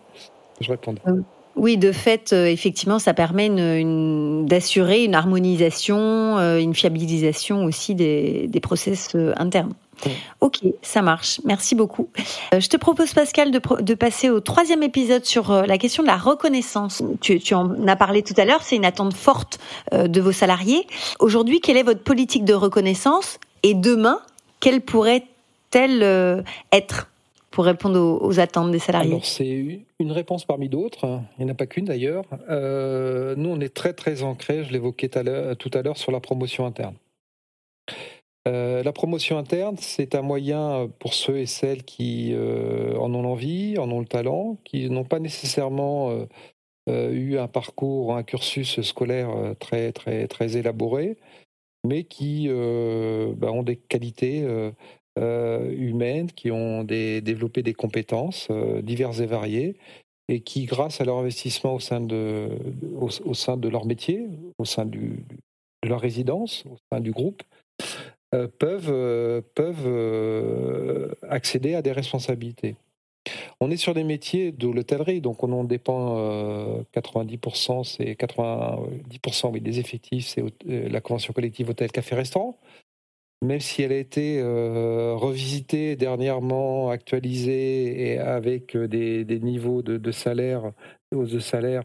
je 0.60 0.70
réponde. 0.70 0.98
Oui, 1.06 1.22
de 1.56 1.92
fait, 1.92 2.32
effectivement, 2.32 2.98
ça 2.98 3.14
permet 3.14 3.48
d'assurer 4.44 5.04
une 5.04 5.14
harmonisation, 5.14 6.38
une 6.58 6.74
fiabilisation 6.74 7.64
aussi 7.64 7.94
des, 7.94 8.46
des 8.48 8.60
process 8.60 9.14
internes. 9.36 9.74
Ok, 10.40 10.60
ça 10.82 11.02
marche. 11.02 11.40
Merci 11.44 11.74
beaucoup. 11.74 12.08
Euh, 12.52 12.60
je 12.60 12.68
te 12.68 12.76
propose, 12.76 13.14
Pascal, 13.14 13.50
de, 13.50 13.94
passer 13.94 14.30
au 14.30 14.40
troisième 14.40 14.82
épisode 14.82 15.24
sur 15.24 15.50
euh, 15.50 15.62
la 15.64 15.78
question 15.78 16.02
de 16.02 16.08
la 16.08 16.16
reconnaissance. 16.16 17.02
Tu, 17.20 17.54
en 17.54 17.86
as 17.86 17.96
parlé 17.96 18.22
tout 18.22 18.34
à 18.36 18.44
l'heure, 18.44 18.62
c'est 18.62 18.76
une 18.76 18.84
attente 18.84 19.14
forte 19.14 19.58
euh, 19.92 20.06
de 20.06 20.20
vos 20.20 20.32
salariés. 20.32 20.86
Aujourd'hui, 21.18 21.60
quelle 21.60 21.76
est 21.76 21.82
votre 21.82 22.02
politique 22.02 22.44
de 22.44 22.54
reconnaissance? 22.54 23.38
Et 23.62 23.74
demain, 23.74 24.20
quelle 24.60 24.80
pourrait-elle 24.80 26.44
être? 26.72 27.08
Pour 27.56 27.64
répondre 27.64 27.98
aux, 28.20 28.38
attentes 28.38 28.70
des 28.70 28.78
salariés 28.78 29.18
C'est 29.22 29.86
une 29.98 30.12
réponse 30.12 30.44
parmi 30.44 30.68
d'autres. 30.68 31.22
Il 31.38 31.46
n'y 31.46 31.50
en 31.50 31.54
a 31.54 31.56
pas 31.56 31.64
qu'une 31.64 31.86
d'ailleurs. 31.86 32.26
nous, 32.50 33.48
on 33.48 33.60
est 33.60 33.72
très 33.72 33.94
très 33.94 34.22
ancré, 34.22 34.62
je 34.62 34.72
l'évoquais 34.74 35.08
tout 35.08 35.70
à 35.72 35.82
l'heure, 35.82 35.96
sur 35.96 36.12
la 36.12 36.20
promotion 36.20 36.66
interne. 36.66 36.96
Euh, 38.46 38.82
la 38.82 38.92
promotion 38.92 39.38
interne, 39.38 39.76
c'est 39.78 40.14
un 40.14 40.20
moyen 40.20 40.90
pour 40.98 41.14
ceux 41.14 41.38
et 41.38 41.46
celles 41.46 41.82
qui 41.82 42.34
euh, 42.34 42.94
en 42.98 43.14
ont 43.14 43.22
l'envie, 43.22 43.78
en 43.78 43.90
ont 43.90 44.00
le 44.00 44.06
talent, 44.06 44.58
qui 44.64 44.90
n'ont 44.90 45.04
pas 45.04 45.18
nécessairement 45.18 46.10
euh, 46.90 47.10
eu 47.10 47.38
un 47.38 47.48
parcours, 47.48 48.14
un 48.14 48.22
cursus 48.22 48.82
scolaire 48.82 49.30
très, 49.58 49.92
très, 49.92 50.28
très 50.28 50.58
élaboré, 50.58 51.16
mais 51.84 52.04
qui 52.04 52.50
bah, 52.50 53.50
ont 53.50 53.62
des 53.62 53.76
qualités 53.76 54.46
humaines, 55.18 56.30
qui 56.30 56.50
ont 56.50 56.84
développé 56.84 57.62
des 57.62 57.74
compétences 57.74 58.48
diverses 58.82 59.20
et 59.20 59.26
variées, 59.26 59.76
et 60.28 60.40
qui, 60.40 60.64
grâce 60.64 61.00
à 61.00 61.04
leur 61.04 61.18
investissement 61.18 61.74
au 61.74 61.80
sein 61.80 62.00
de, 62.00 62.48
au, 62.98 63.34
sein 63.34 63.56
de 63.56 63.68
leur 63.68 63.86
métier, 63.86 64.26
au 64.58 64.64
sein 64.64 64.84
de 64.84 65.12
leur 65.84 66.00
résidence, 66.00 66.64
au 66.66 66.76
sein 66.92 67.00
du 67.00 67.12
groupe, 67.12 67.42
euh, 68.34 68.48
peuvent, 68.58 68.90
euh, 68.90 69.40
peuvent 69.54 69.86
euh, 69.86 71.14
accéder 71.28 71.74
à 71.74 71.82
des 71.82 71.92
responsabilités. 71.92 72.74
On 73.60 73.70
est 73.70 73.76
sur 73.76 73.94
des 73.94 74.04
métiers 74.04 74.52
de 74.52 74.68
l'hôtellerie, 74.68 75.20
donc 75.20 75.42
on 75.42 75.52
en 75.52 75.64
dépend 75.64 76.16
90%, 76.94 77.82
c'est 77.84 78.12
90% 78.12 79.50
oui, 79.52 79.60
des 79.60 79.80
effectifs, 79.80 80.28
c'est 80.28 80.44
la 80.64 81.00
convention 81.00 81.32
collective 81.32 81.70
hôtel, 81.70 81.90
café, 81.90 82.14
restaurant. 82.14 82.56
Même 83.42 83.60
si 83.60 83.82
elle 83.82 83.92
a 83.92 83.98
été 83.98 84.42
revisitée 84.42 85.94
dernièrement, 85.94 86.88
actualisée 86.88 88.18
avec 88.18 88.76
des, 88.76 89.40
niveaux 89.40 89.82
de, 89.82 90.10
salaire, 90.10 90.72
hausse 91.14 91.32
de 91.32 91.38
salaire 91.38 91.82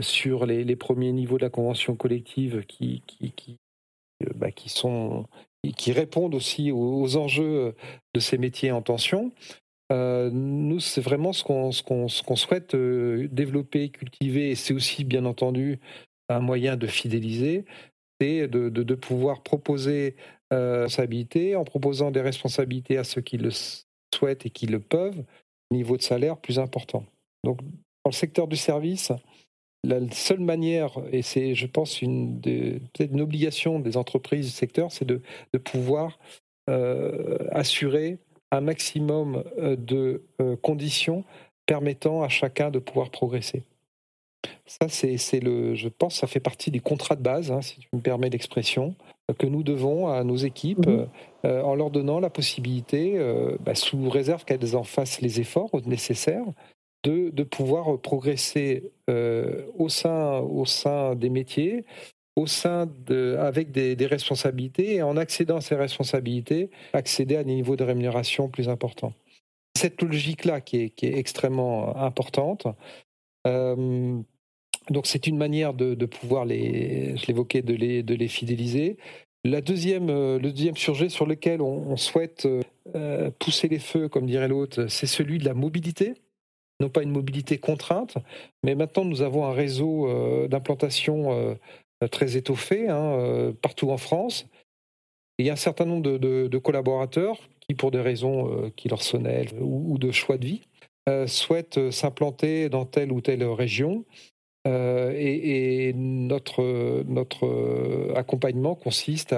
sur 0.00 0.46
les, 0.46 0.76
premiers 0.76 1.12
niveaux 1.12 1.36
de 1.36 1.42
la 1.42 1.50
convention 1.50 1.94
collective 1.94 2.64
qui, 2.64 3.02
bah, 4.34 4.48
répondent 5.92 6.34
aussi 6.34 6.72
aux, 6.72 7.16
enjeux 7.16 7.74
de 8.14 8.20
ces 8.20 8.38
métiers 8.38 8.72
en 8.72 8.80
tension. 8.80 9.32
Euh, 9.90 10.30
nous, 10.30 10.80
c'est 10.80 11.00
vraiment 11.00 11.32
ce 11.32 11.42
qu'on 11.42 12.36
souhaite 12.36 12.74
euh, 12.74 13.28
développer, 13.32 13.88
cultiver, 13.88 14.50
et 14.50 14.54
c'est 14.54 14.74
aussi, 14.74 15.04
bien 15.04 15.24
entendu, 15.24 15.78
un 16.28 16.40
moyen 16.40 16.76
de 16.76 16.86
fidéliser, 16.86 17.64
c'est 18.20 18.48
de, 18.48 18.94
pouvoir 18.94 19.42
proposer 19.42 20.16
euh, 20.52 20.82
responsabilités 20.82 21.56
en 21.56 21.64
proposant 21.64 22.10
des 22.10 22.20
responsabilités 22.20 22.98
à 22.98 23.04
ceux 23.04 23.20
qui 23.20 23.38
le 23.38 23.50
souhaitent 24.14 24.46
et 24.46 24.50
qui 24.50 24.66
le 24.66 24.80
peuvent, 24.80 25.22
niveau 25.70 25.96
de 25.96 26.02
salaire 26.02 26.36
plus 26.36 26.58
important. 26.58 27.04
Donc, 27.44 27.60
dans 27.62 28.10
le 28.10 28.12
secteur 28.12 28.48
du 28.48 28.56
service, 28.56 29.12
la 29.84 30.00
seule 30.10 30.40
manière, 30.40 30.92
et 31.12 31.22
c'est, 31.22 31.54
je 31.54 31.66
pense, 31.66 32.02
une, 32.02 32.40
peut-être 32.40 33.12
une 33.12 33.20
obligation 33.20 33.78
des 33.78 33.96
entreprises 33.96 34.46
du 34.46 34.52
secteur, 34.52 34.90
c'est 34.90 35.04
de, 35.04 35.20
de 35.52 35.58
pouvoir 35.58 36.18
euh, 36.68 37.38
assurer 37.52 38.18
un 38.50 38.60
maximum 38.60 39.44
euh, 39.58 39.76
de 39.76 40.22
euh, 40.40 40.56
conditions 40.56 41.24
permettant 41.66 42.22
à 42.22 42.28
chacun 42.28 42.70
de 42.70 42.78
pouvoir 42.78 43.10
progresser. 43.10 43.62
Ça, 44.66 44.88
c'est, 44.88 45.40
le, 45.40 45.74
je 45.74 45.88
pense, 45.88 46.16
ça 46.16 46.26
fait 46.26 46.40
partie 46.40 46.70
des 46.70 46.80
contrats 46.80 47.16
de 47.16 47.22
base, 47.22 47.50
hein, 47.50 47.62
si 47.62 47.80
tu 47.80 47.88
me 47.92 48.00
permets 48.00 48.30
l'expression, 48.30 48.94
que 49.38 49.46
nous 49.46 49.62
devons 49.62 50.08
à 50.08 50.24
nos 50.24 50.36
équipes 50.36 50.86
mmh 50.86 51.06
en 51.44 51.76
leur 51.76 51.90
donnant 51.90 52.18
la 52.18 52.30
possibilité, 52.30 53.16
bah, 53.60 53.76
sous 53.76 54.10
réserve 54.10 54.44
qu'elles 54.44 54.74
en 54.74 54.82
fassent 54.82 55.20
les 55.20 55.40
efforts 55.40 55.70
nécessaires, 55.86 56.44
de, 57.04 57.42
pouvoir 57.44 57.98
progresser 58.00 58.90
euh, 59.08 59.66
au, 59.76 59.88
sein, 59.88 60.38
au 60.38 60.64
sein 60.64 61.14
des 61.14 61.30
métiers, 61.30 61.84
au 62.36 62.46
sein 62.46 62.86
de, 63.06 63.36
avec 63.38 63.70
des, 63.70 64.06
responsabilités 64.06 64.96
et 64.96 65.02
en 65.02 65.16
accédant 65.16 65.56
à 65.56 65.60
ces 65.60 65.74
responsabilités, 65.74 66.70
accéder 66.92 67.36
à 67.36 67.44
des 67.44 67.54
niveaux 67.54 67.76
de 67.76 67.84
rémunération 67.84 68.48
plus 68.48 68.68
importants. 68.68 69.12
Cette 69.76 70.02
logique-là 70.02 70.60
qui 70.60 70.82
est, 70.82 70.90
qui 70.90 71.06
est, 71.06 71.18
extrêmement 71.18 71.96
importante. 71.96 72.66
Euh, 73.48 74.20
donc 74.90 75.06
c'est 75.06 75.26
une 75.26 75.36
manière 75.36 75.74
de, 75.74 76.06
pouvoir 76.06 76.44
les, 76.44 77.16
je 77.16 77.26
l'évoquais, 77.26 77.62
de 77.62 77.74
les, 77.74 78.28
fidéliser. 78.28 78.96
La 79.44 79.60
deuxième, 79.60 80.10
euh, 80.10 80.38
le 80.38 80.50
deuxième 80.50 80.76
sujet 80.76 81.08
sur 81.08 81.26
lequel 81.26 81.60
on, 81.60 81.96
souhaite 81.96 82.48
euh, 82.94 83.30
pousser 83.38 83.68
les 83.68 83.78
feux, 83.78 84.08
comme 84.08 84.26
dirait 84.26 84.48
l'autre, 84.48 84.86
c'est 84.86 85.06
celui 85.06 85.38
de 85.38 85.44
la 85.44 85.54
mobilité 85.54 86.14
non 86.80 86.90
pas 86.90 87.02
une 87.02 87.10
mobilité 87.10 87.58
contrainte, 87.58 88.18
mais 88.62 88.76
maintenant 88.76 89.04
nous 89.04 89.22
avons 89.22 89.44
un 89.44 89.52
réseau 89.52 90.46
d'implantation 90.46 91.58
très 92.12 92.36
étoffé 92.36 92.88
hein, 92.88 93.52
partout 93.60 93.90
en 93.90 93.96
France. 93.96 94.46
il 95.38 95.46
y 95.46 95.50
a 95.50 95.54
un 95.54 95.56
certain 95.56 95.86
nombre 95.86 96.18
de, 96.18 96.58
collaborateurs 96.58 97.36
qui, 97.58 97.74
pour 97.74 97.90
des 97.90 98.00
raisons 98.00 98.70
qui 98.76 98.88
leur 98.88 99.02
sonnent 99.02 99.28
ou, 99.60 99.98
de 99.98 100.12
choix 100.12 100.38
de 100.38 100.46
vie, 100.46 100.67
souhaitent 101.26 101.90
s'implanter 101.90 102.68
dans 102.68 102.84
telle 102.84 103.12
ou 103.12 103.20
telle 103.20 103.44
région 103.44 104.04
euh, 104.68 105.12
et, 105.16 105.92
notre, 105.94 107.02
notre 107.04 108.12
accompagnement 108.16 108.74
consiste 108.74 109.34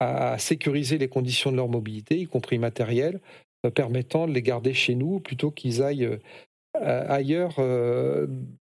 à, 0.00 0.38
sécuriser 0.38 0.96
les 0.96 1.08
conditions 1.08 1.50
de 1.50 1.56
leur 1.56 1.68
mobilité, 1.68 2.18
y 2.18 2.26
compris 2.26 2.58
matérielles, 2.58 3.20
euh, 3.66 3.70
permettant 3.70 4.28
de 4.28 4.32
les 4.32 4.42
garder 4.42 4.72
chez 4.72 4.94
nous 4.94 5.18
plutôt 5.18 5.50
qu'ils 5.50 5.82
aillent 5.82 6.04
euh, 6.04 7.04
ailleurs 7.08 7.56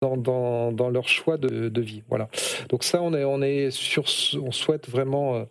dans, 0.00 0.16
dans, 0.70 0.90
leur 0.90 1.08
choix 1.08 1.38
de, 1.38 1.80
vie. 1.80 2.04
Voilà. 2.08 2.28
Donc 2.68 2.84
ça, 2.84 3.02
on 3.02 3.14
est, 3.14 3.24
on 3.24 3.42
est 3.42 3.72
sur, 3.72 4.04
on 4.40 4.52
souhaite 4.52 4.88
vraiment 4.88 5.46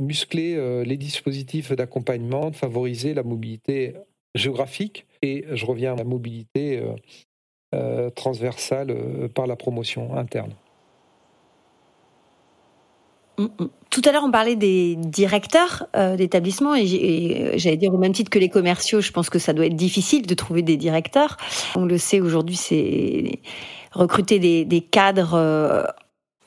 muscler 0.00 0.82
les 0.84 0.96
dispositifs 0.96 1.72
d'accompagnement, 1.72 2.50
favoriser 2.52 3.14
la 3.14 3.22
mobilité 3.22 3.94
géographique 4.34 5.06
et 5.22 5.44
je 5.52 5.66
reviens 5.66 5.94
à 5.94 5.96
la 5.96 6.04
mobilité 6.04 6.82
euh, 7.74 8.08
transversale 8.08 8.90
euh, 8.90 9.28
par 9.28 9.46
la 9.46 9.54
promotion 9.54 10.16
interne. 10.16 10.52
Mm, 13.36 13.42
mm. 13.42 13.68
Tout 13.90 14.00
à 14.06 14.12
l'heure, 14.12 14.24
on 14.24 14.30
parlait 14.30 14.56
des 14.56 14.96
directeurs 14.96 15.86
euh, 15.94 16.16
d'établissements 16.16 16.74
et 16.74 17.52
j'allais 17.58 17.76
dire 17.76 17.92
au 17.92 17.98
même 17.98 18.14
titre 18.14 18.30
que 18.30 18.38
les 18.38 18.48
commerciaux, 18.48 19.02
je 19.02 19.12
pense 19.12 19.28
que 19.28 19.38
ça 19.38 19.52
doit 19.52 19.66
être 19.66 19.76
difficile 19.76 20.26
de 20.26 20.32
trouver 20.32 20.62
des 20.62 20.78
directeurs. 20.78 21.36
On 21.76 21.84
le 21.84 21.98
sait 21.98 22.22
aujourd'hui, 22.22 22.56
c'est 22.56 23.40
recruter 23.92 24.38
des, 24.38 24.80
cadres 24.80 25.86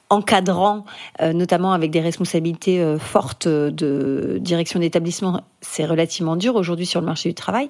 encadrants, 0.10 0.86
notamment 1.22 1.74
avec 1.74 1.92
des 1.92 2.02
responsabilités 2.02 2.96
fortes 3.00 3.48
de 3.48 4.40
direction 4.42 4.80
d'établissement, 4.80 5.42
c'est 5.62 5.86
relativement 5.86 6.36
dur 6.36 6.56
aujourd'hui 6.56 6.88
sur 6.88 7.00
le 7.00 7.06
marché 7.06 7.30
du 7.30 7.36
travail. 7.36 7.70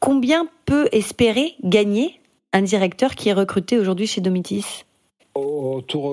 Combien 0.00 0.48
peut 0.64 0.88
espérer 0.92 1.54
gagner 1.62 2.20
un 2.52 2.62
directeur 2.62 3.14
qui 3.14 3.28
est 3.28 3.34
recruté 3.34 3.78
aujourd'hui 3.78 4.06
chez 4.06 4.20
Domitis? 4.20 4.84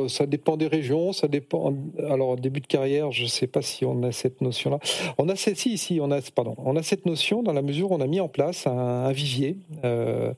Ça 0.08 0.26
dépend 0.26 0.58
des 0.58 0.68
régions, 0.68 1.14
ça 1.14 1.28
dépend. 1.28 1.74
Alors, 1.98 2.38
début 2.38 2.62
de 2.62 2.68
carrière, 2.68 3.12
je 3.12 3.24
ne 3.24 3.28
sais 3.28 3.48
pas 3.48 3.62
si 3.62 3.86
on 3.86 4.04
a 4.04 4.12
cette 4.12 4.42
notion-là. 4.42 4.80
On 5.18 5.28
a 5.30 5.36
cette, 5.36 5.58
si, 5.58 5.78
si, 5.78 6.00
on 6.02 6.12
a, 6.12 6.22
pardon, 6.34 6.56
on 6.58 6.76
a 6.76 6.84
cette 6.84 7.06
notion 7.06 7.44
dans 7.44 7.54
la 7.54 7.62
mesure 7.62 7.92
où 7.92 7.96
on 7.96 8.02
a 8.02 8.08
mis 8.08 8.20
en 8.20 8.28
place 8.28 8.68
un, 8.68 9.12
vivier 9.12 9.58
euh, 9.84 10.34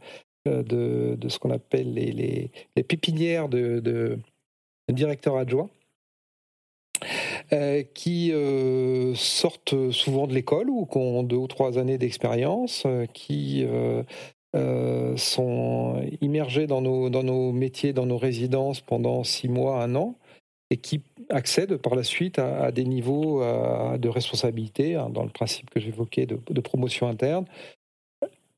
de, 0.46 1.16
de, 1.16 1.30
ce 1.30 1.40
qu'on 1.40 1.52
appelle 1.52 1.94
les, 1.94 2.12
les, 2.12 2.52
les, 2.76 2.84
pépinières 2.84 3.50
de, 3.50 3.80
de, 3.80 4.20
directeurs 4.90 5.38
adjoints. 5.38 5.70
Euh, 7.52 7.84
qui 7.94 8.32
euh, 8.32 9.14
sortent 9.16 9.92
souvent 9.92 10.28
de 10.28 10.34
l'école 10.34 10.70
ou 10.70 10.86
qui 10.86 10.98
ont 10.98 11.24
deux 11.24 11.36
ou 11.36 11.48
trois 11.48 11.78
années 11.78 11.98
d'expérience, 11.98 12.86
qui 13.14 13.66
euh, 13.66 15.18
sont 15.18 16.02
immergés 16.22 16.68
dans 16.68 16.82
nos, 16.82 17.10
dans 17.10 17.24
nos 17.24 17.52
métiers, 17.52 17.94
dans 17.94 18.06
nos 18.06 18.18
résidences 18.18 18.82
pendant 18.82 19.24
six 19.24 19.48
mois, 19.50 19.84
un 19.84 19.96
an, 19.96 20.16
et 20.70 20.78
qui 20.78 21.02
accèdent 21.30 21.78
par 21.78 21.96
la 21.96 22.04
suite 22.04 22.40
à, 22.40 22.72
des 22.72 22.86
niveaux 22.86 23.42
de 23.42 24.10
responsabilité, 24.10 24.96
hein, 24.96 25.10
dans 25.10 25.24
le 25.24 25.30
principe 25.30 25.70
que 25.70 25.80
j'évoquais 25.80 26.26
de, 26.26 26.62
promotion 26.62 27.08
interne. 27.08 27.46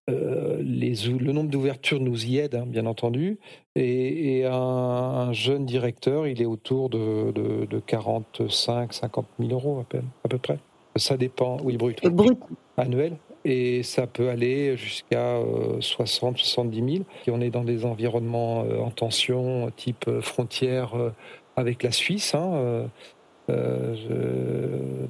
Euh, 0.09 0.61
les, 0.63 0.93
le 1.07 1.31
nombre 1.31 1.49
d'ouvertures 1.49 1.99
nous 1.99 2.25
y 2.25 2.37
aide, 2.37 2.55
hein, 2.55 2.65
bien 2.65 2.85
entendu, 2.85 3.37
et, 3.75 4.45
un, 4.45 5.31
jeune 5.33 5.65
directeur, 5.65 6.27
il 6.27 6.41
est 6.41 6.45
autour 6.45 6.89
de, 6.89 7.31
de, 7.31 7.79
45, 7.79 8.93
50 8.93 9.25
000 9.39 9.51
euros 9.51 9.79
à, 9.79 9.83
peine, 9.83 10.07
à 10.25 10.27
peu 10.27 10.37
près. 10.37 10.57
Ça 10.95 11.17
dépend, 11.17 11.57
oui, 11.63 11.77
brut. 11.77 12.03
Brut. 12.03 12.37
Annuel 12.77 13.17
et 13.43 13.83
ça 13.83 14.07
peut 14.07 14.29
aller 14.29 14.77
jusqu'à 14.77 15.39
60, 15.79 16.37
70 16.37 16.93
000. 16.93 17.05
Et 17.27 17.31
on 17.31 17.41
est 17.41 17.49
dans 17.49 17.63
des 17.63 17.85
environnements 17.85 18.63
euh, 18.63 18.79
en 18.79 18.91
tension, 18.91 19.71
type 19.75 20.05
euh, 20.07 20.21
frontière 20.21 20.95
euh, 20.95 21.11
avec 21.55 21.83
la 21.83 21.91
Suisse. 21.91 22.35
Hein, 22.35 22.89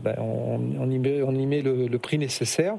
ben, 0.04 0.16
on, 0.20 0.90
y 0.90 1.00
met, 1.46 1.62
le, 1.62 1.98
prix 1.98 2.18
nécessaire. 2.18 2.78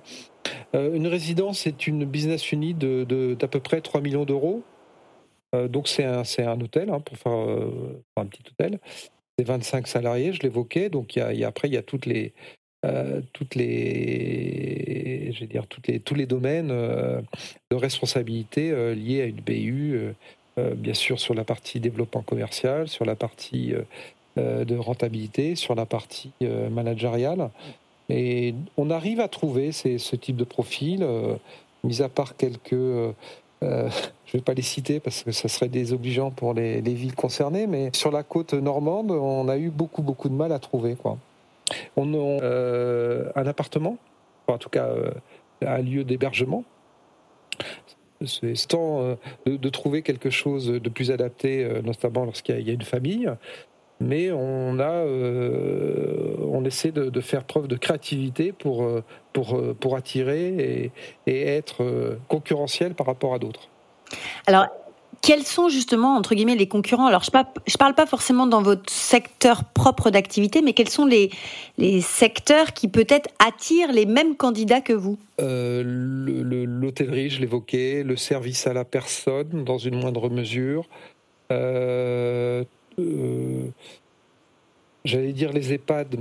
une 0.75 1.07
résidence 1.07 1.67
est 1.67 1.87
une 1.87 2.05
business 2.05 2.53
unit 2.53 2.75
d'à 2.75 3.05
de, 3.05 3.35
peu 3.35 3.61
près 3.61 3.81
3 3.81 4.01
millions 4.01 4.25
d'euros. 4.25 4.63
donc 5.69 5.89
c'est 5.89 6.05
un, 6.05 6.61
hôtel, 6.61 6.91
hein, 6.91 7.01
pour 7.01 7.17
faire 7.17 7.33
un 8.17 8.27
petit 8.27 8.43
hôtel. 8.51 8.79
C'est 9.39 9.47
25 9.47 9.87
salariés, 9.87 10.33
je 10.33 10.43
l'évoquais. 10.43 10.89
Donc 10.91 11.17
y 11.17 11.21
a, 11.21 11.49
après, 11.49 11.69
il 11.69 11.75
y 11.75 11.79
a 11.79 11.83
toutes 11.83 12.07
les, 12.07 12.33
euh, 12.85 13.21
dire, 15.47 15.67
toutes 15.69 15.87
les, 15.87 16.01
tous 16.01 16.15
les 16.15 16.27
domaines 16.27 16.71
euh, 16.73 17.21
de 17.71 17.77
responsabilité 17.77 18.73
euh, 18.73 18.95
liés 18.95 19.23
à 19.23 19.27
une 19.27 19.41
BU, 19.41 20.15
bien 20.77 20.95
sûr 20.95 21.19
sur 21.19 21.35
la 21.35 21.45
partie 21.45 21.81
développement 21.81 22.23
commercial, 22.23 22.89
sur 22.89 23.05
la 23.05 23.17
partie 23.17 23.73
de 24.37 24.77
rentabilité, 24.77 25.57
sur 25.57 25.75
la 25.75 25.87
partie 25.87 26.33
managériale. 26.71 27.51
Et 28.09 28.55
on 28.77 28.91
arrive 28.91 29.21
à 29.21 29.29
trouver 29.29 29.73
ces, 29.73 29.99
ce 29.99 30.17
type 30.17 30.37
de 30.37 30.45
profil, 30.45 31.07
mis 31.85 32.03
à 32.03 32.09
part 32.09 32.37
quelques... 32.37 32.73
je 33.63 33.67
ne 33.67 33.91
vais 34.33 34.41
pas 34.41 34.55
les 34.55 34.63
citer 34.63 34.99
parce 34.99 35.23
que 35.23 35.31
ça 35.31 35.49
serait 35.49 35.69
désobligeant 35.69 36.33
pour 36.33 36.53
les, 36.53 36.81
les 36.81 36.95
villes 36.95 37.15
concernées, 37.15 37.69
mais 37.69 37.91
sur 37.93 38.11
la 38.11 38.25
côte 38.25 38.55
normande, 38.55 39.13
on 39.13 39.49
a 39.49 39.57
eu 39.57 39.71
beaucoup, 39.71 40.03
beaucoup 40.03 40.29
de 40.29 40.35
mal 40.35 40.51
à 40.51 40.59
trouver. 40.59 40.97
Quoi. 40.97 41.17
On 41.97 42.15
a 42.15 42.43
euh, 42.43 43.31
un 43.35 43.47
appartement, 43.47 43.99
en 44.47 44.59
tout 44.59 44.69
cas 44.69 44.87
euh, 44.87 45.11
un 45.65 45.79
lieu 45.79 46.05
d'hébergement. 46.05 46.65
C'est 48.25 48.69
temps 48.69 49.03
euh, 49.03 49.17
de, 49.47 49.69
trouver 49.69 50.03
quelque 50.03 50.31
chose 50.31 50.69
de 50.69 50.89
plus 50.89 51.11
adapté, 51.11 51.69
notamment 51.83 52.25
lorsqu'il 52.25 52.61
y, 52.61 52.71
a 52.71 52.73
une 52.73 52.83
famille. 52.83 53.29
Mais 54.03 54.31
on 54.33 54.79
a, 54.79 55.05
on 55.05 56.65
essaie 56.65 56.93
de, 56.93 57.21
faire 57.21 57.45
preuve 57.45 57.69
de 57.69 57.77
créativité 57.77 58.53
pour, 58.53 58.87
pour, 59.33 59.61
pour 59.81 59.97
attirer 59.97 60.49
et, 60.49 60.91
et 61.27 61.43
être 61.49 62.19
concurrentiel 62.29 62.95
par 62.95 63.07
rapport 63.07 63.35
à 63.35 63.39
d'autres. 63.39 63.69
Alors, 64.47 64.67
quels 65.23 65.45
sont 65.45 65.69
justement, 65.69 66.17
entre 66.17 66.35
guillemets, 66.35 66.57
les 66.57 66.67
concurrents? 66.67 67.07
Alors, 67.07 67.23
je 67.23 67.31
ne 67.31 67.79
parle 67.79 67.95
pas 67.95 68.07
forcément 68.07 68.49
dans 68.49 68.61
votre 68.61 68.91
secteur 68.91 69.63
propre 69.65 70.11
d'activité, 70.11 70.63
mais 70.63 70.73
quels 70.73 70.89
sont 70.89 71.07
les, 71.07 71.31
les 71.79 72.01
secteurs 72.01 72.73
qui 72.73 72.89
peut-être 72.89 73.31
attirent 73.39 73.93
les 73.93 74.05
mêmes 74.05 74.37
candidats 74.37 74.81
que 74.81 74.93
vous? 74.93 75.19
Euh, 75.41 75.85
L'hôtellerie, 75.85 77.31
je 77.31 77.41
l'évoquais, 77.41 78.03
le 78.03 78.17
service 78.17 78.67
à 78.67 78.73
la 78.73 78.85
personne, 78.85 79.65
dans 79.65 79.79
une 79.79 79.95
moindre 79.95 80.29
mesure. 80.29 80.87
Euh, 81.53 82.65
euh, 82.99 83.69
j'allais 85.05 85.33
dire 85.33 85.53
les 85.53 85.73
EHPAD, 85.73 86.17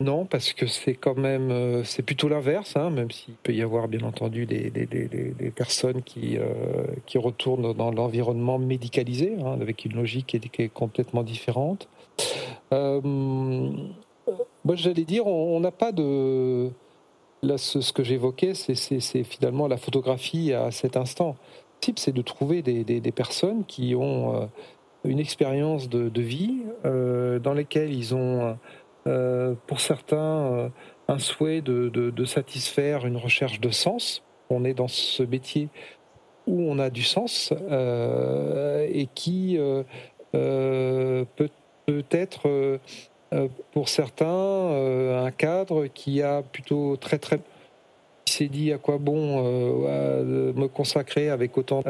non, 0.00 0.24
parce 0.24 0.52
que 0.52 0.66
c'est 0.66 0.94
quand 0.94 1.16
même, 1.16 1.50
euh, 1.50 1.84
c'est 1.84 2.02
plutôt 2.02 2.28
l'inverse, 2.28 2.76
hein, 2.76 2.90
même 2.90 3.10
s'il 3.10 3.34
peut 3.34 3.52
y 3.52 3.62
avoir 3.62 3.88
bien 3.88 4.02
entendu 4.02 4.46
des, 4.46 4.70
personnes 5.54 6.02
qui, 6.02 6.38
euh, 6.38 6.44
qui 7.06 7.18
retournent 7.18 7.72
dans 7.72 7.90
l'environnement 7.90 8.58
médicalisé, 8.58 9.36
hein, 9.40 9.58
avec 9.60 9.84
une 9.84 9.94
logique 9.94 10.26
qui 10.26 10.62
est, 10.62 10.68
complètement 10.68 11.22
différente. 11.22 11.88
Moi, 14.64 14.76
j'allais 14.76 15.04
dire, 15.04 15.26
on 15.26 15.60
n'a 15.60 15.72
pas 15.72 15.92
de... 15.92 16.70
Là, 17.42 17.58
ce, 17.58 17.92
que 17.92 18.04
j'évoquais, 18.04 18.54
c'est 18.54 19.24
finalement 19.24 19.66
la 19.66 19.76
photographie 19.76 20.52
à 20.52 20.70
cet 20.70 20.96
instant. 20.96 21.36
Le 21.48 21.80
type, 21.80 21.98
c'est 21.98 22.12
de 22.12 22.22
trouver 22.22 22.62
des, 22.62 23.12
personnes 23.12 23.64
qui 23.64 23.94
ont 23.96 24.48
une 25.04 25.18
expérience 25.18 25.88
de, 25.88 26.22
vie, 26.22 26.62
dans 26.84 27.54
lesquelles 27.54 27.92
ils 27.92 28.14
ont 28.14 28.56
euh, 29.06 29.54
pour 29.66 29.80
certains, 29.80 30.16
euh, 30.16 30.68
un 31.08 31.18
souhait 31.18 31.60
de, 31.60 32.24
satisfaire 32.24 33.04
une 33.06 33.16
recherche 33.16 33.60
de 33.60 33.70
sens. 33.70 34.22
On 34.48 34.64
est 34.64 34.74
dans 34.74 34.88
ce 34.88 35.22
métier 35.22 35.68
où 36.46 36.62
on 36.62 36.78
a 36.78 36.90
du 36.90 37.02
sens 37.02 37.52
euh, 37.70 38.86
et 38.90 39.06
qui 39.06 39.58
peut, 40.32 41.48
peut 41.86 42.04
être 42.10 42.78
pour 43.72 43.88
certains 43.88 45.24
un 45.24 45.30
cadre 45.30 45.86
qui 45.86 46.22
a 46.22 46.42
plutôt 46.42 46.96
très 46.96 47.18
très 47.18 47.40
s'est 48.32 48.48
dit 48.48 48.72
à 48.72 48.78
quoi 48.78 48.98
bon 48.98 49.42
me 49.42 50.66
consacrer 50.66 51.28
avec 51.30 51.56
autant 51.58 51.82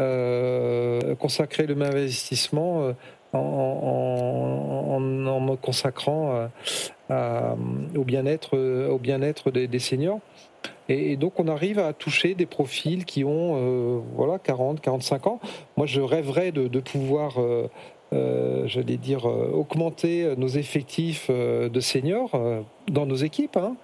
consacrer 1.19 1.67
le 1.67 1.75
même 1.75 1.93
investissement 1.93 2.93
en, 3.33 5.01
me 5.01 5.57
consacrant 5.57 6.49
au 7.11 8.05
bien-être 8.05 8.59
au 8.89 8.99
bien-être 8.99 9.51
des, 9.51 9.79
seniors. 9.79 10.21
Et, 10.89 11.17
donc 11.17 11.39
on 11.39 11.49
arrive 11.49 11.79
à 11.79 11.93
toucher 11.93 12.35
des 12.35 12.47
profils 12.47 13.05
qui 13.05 13.25
ont 13.25 13.57
euh, 13.57 14.01
voilà 14.15 14.39
40, 14.39 14.81
45 14.81 15.27
ans. 15.27 15.41
Moi 15.77 15.87
je 15.87 16.01
rêverais 16.01 16.53
de, 16.53 16.81
pouvoir 16.81 17.41
euh, 17.41 17.43
euh, 17.43 17.69
j'allais 18.67 18.97
dire, 18.97 19.25
augmenter 19.25 20.35
nos 20.37 20.49
effectifs 20.49 21.31
de 21.31 21.81
seniors 21.81 22.31
dans 22.89 23.07
nos 23.07 23.17
équipes, 23.17 23.57
hein. 23.57 23.77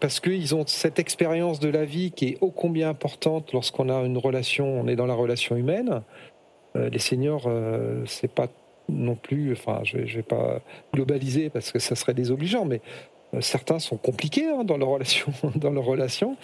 parce 0.00 0.20
qu'ils 0.20 0.54
ont 0.54 0.64
cette 0.66 0.98
expérience 0.98 1.60
de 1.60 1.68
la 1.68 1.84
vie 1.84 2.12
qui 2.12 2.28
est 2.28 2.38
ô 2.40 2.50
combien 2.50 2.88
importante 2.88 3.52
lorsqu'on 3.52 3.88
a 3.88 4.00
une 4.04 4.18
relation, 4.18 4.80
on 4.80 4.86
est 4.86 4.96
dans 4.96 5.06
la 5.06 5.14
relation 5.14 5.56
humaine. 5.56 6.02
les 6.74 6.98
seniors, 6.98 7.50
c'est 8.06 8.32
pas 8.32 8.48
non 8.88 9.16
plus, 9.16 9.52
enfin, 9.52 9.80
je 9.84 9.98
vais 9.98 10.22
pas 10.22 10.60
globaliser 10.94 11.50
parce 11.50 11.72
que 11.72 11.78
ça 11.78 11.94
serait 11.94 12.14
désobligeant, 12.14 12.64
mais 12.64 12.80
euh, 12.80 13.15
certains 13.40 13.78
sont 13.78 13.96
compliqués 13.96 14.46
hein, 14.46 14.64
dans 14.64 14.76
leur 14.76 14.88
relation, 14.88 15.32
dans 15.56 15.70
leur 15.70 15.84
relation. 15.84 16.36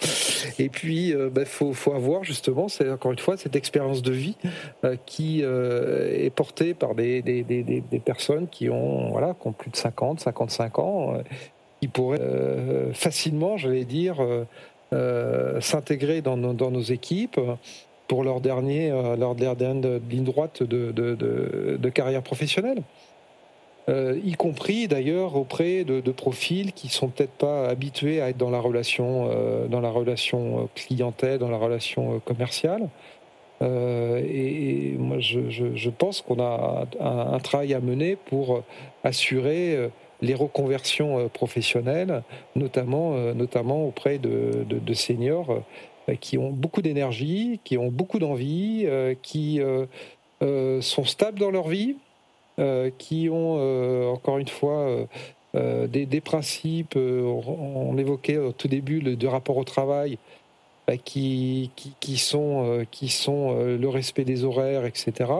Et 0.59 0.69
puis, 0.69 1.13
euh, 1.13 1.29
bah, 1.29 1.45
faut, 1.45 1.73
avoir 1.93 2.23
justement, 2.23 2.67
c'est 2.67 2.89
encore 2.89 3.11
une 3.11 3.19
fois 3.19 3.37
cette 3.37 3.55
expérience 3.55 4.01
de 4.01 4.11
vie 4.11 4.35
euh, 4.83 4.95
qui 5.05 5.41
est 5.41 6.33
portée 6.35 6.73
par 6.73 6.95
des, 6.95 7.23
personnes 8.05 8.47
qui 8.47 8.69
ont 8.69 9.09
voilà, 9.11 9.35
qui 9.39 9.47
ont 9.47 9.51
plus 9.53 9.71
de 9.71 9.75
50, 9.75 10.19
55 10.19 10.79
ans, 10.79 11.13
qui 11.79 11.87
pourraient 11.87 12.19
facilement, 12.93 13.57
j'allais 13.57 13.85
dire, 13.85 14.17
s'intégrer 15.59 16.21
dans, 16.21 16.37
nos 16.37 16.81
équipes 16.81 17.39
pour 18.07 18.23
leur 18.23 18.41
dernier, 18.41 18.89
leur 19.17 19.35
dernière 19.35 19.99
ligne 20.09 20.23
droite 20.23 20.63
de 20.63 21.89
carrière 21.89 22.23
professionnelle. 22.23 22.83
Euh, 23.89 24.17
y 24.23 24.31
compris 24.33 24.87
d'ailleurs 24.87 25.35
auprès 25.35 25.83
de, 25.83 25.99
profils 26.11 26.71
qui 26.71 26.87
sont 26.87 27.09
peut-être 27.09 27.31
pas 27.31 27.67
habitués 27.67 28.21
à 28.21 28.29
être 28.29 28.37
dans 28.37 28.49
la 28.49 28.59
relation, 28.59 29.29
euh, 29.29 29.67
dans 29.67 29.81
la 29.81 29.89
relation 29.89 30.59
euh, 30.59 30.67
clientèle, 30.73 31.37
dans 31.37 31.49
la 31.49 31.57
relation 31.57 32.19
commerciale. 32.21 32.89
Et, 33.61 34.95
moi, 34.97 35.19
je, 35.19 35.89
pense 35.89 36.21
qu'on 36.21 36.37
a 36.41 36.85
un, 36.99 37.39
travail 37.39 37.73
à 37.73 37.79
mener 37.79 38.17
pour 38.17 38.61
assurer 39.05 39.89
les 40.21 40.33
reconversions 40.33 41.29
professionnelles, 41.29 42.23
notamment, 42.57 43.15
notamment 43.33 43.85
auprès 43.85 44.17
de, 44.17 44.65
de 44.67 44.93
seniors 44.93 45.63
qui 46.19 46.37
ont 46.37 46.49
beaucoup 46.49 46.81
d'énergie, 46.81 47.61
qui 47.63 47.77
ont 47.77 47.87
beaucoup 47.87 48.19
d'envie, 48.19 48.85
qui 49.21 49.61
sont 50.41 51.05
stables 51.05 51.39
dans 51.39 51.51
leur 51.51 51.69
vie, 51.69 51.95
euh, 51.95 52.02
qui 52.97 53.29
ont, 53.29 53.57
euh, 53.59 54.07
encore 54.07 54.37
une 54.37 54.47
fois, 54.47 55.07
euh, 55.55 55.87
des, 55.87 56.21
principes, 56.21 56.95
on, 56.95 57.97
évoquait 57.97 58.37
au 58.37 58.51
tout 58.51 58.67
début 58.67 58.99
le, 58.99 59.27
rapport 59.27 59.57
au 59.57 59.63
travail, 59.63 60.17
qui, 61.05 61.71
sont, 62.17 62.79
le 63.55 63.87
respect 63.87 64.25
des 64.25 64.43
horaires, 64.43 64.85
etc. 64.85 65.31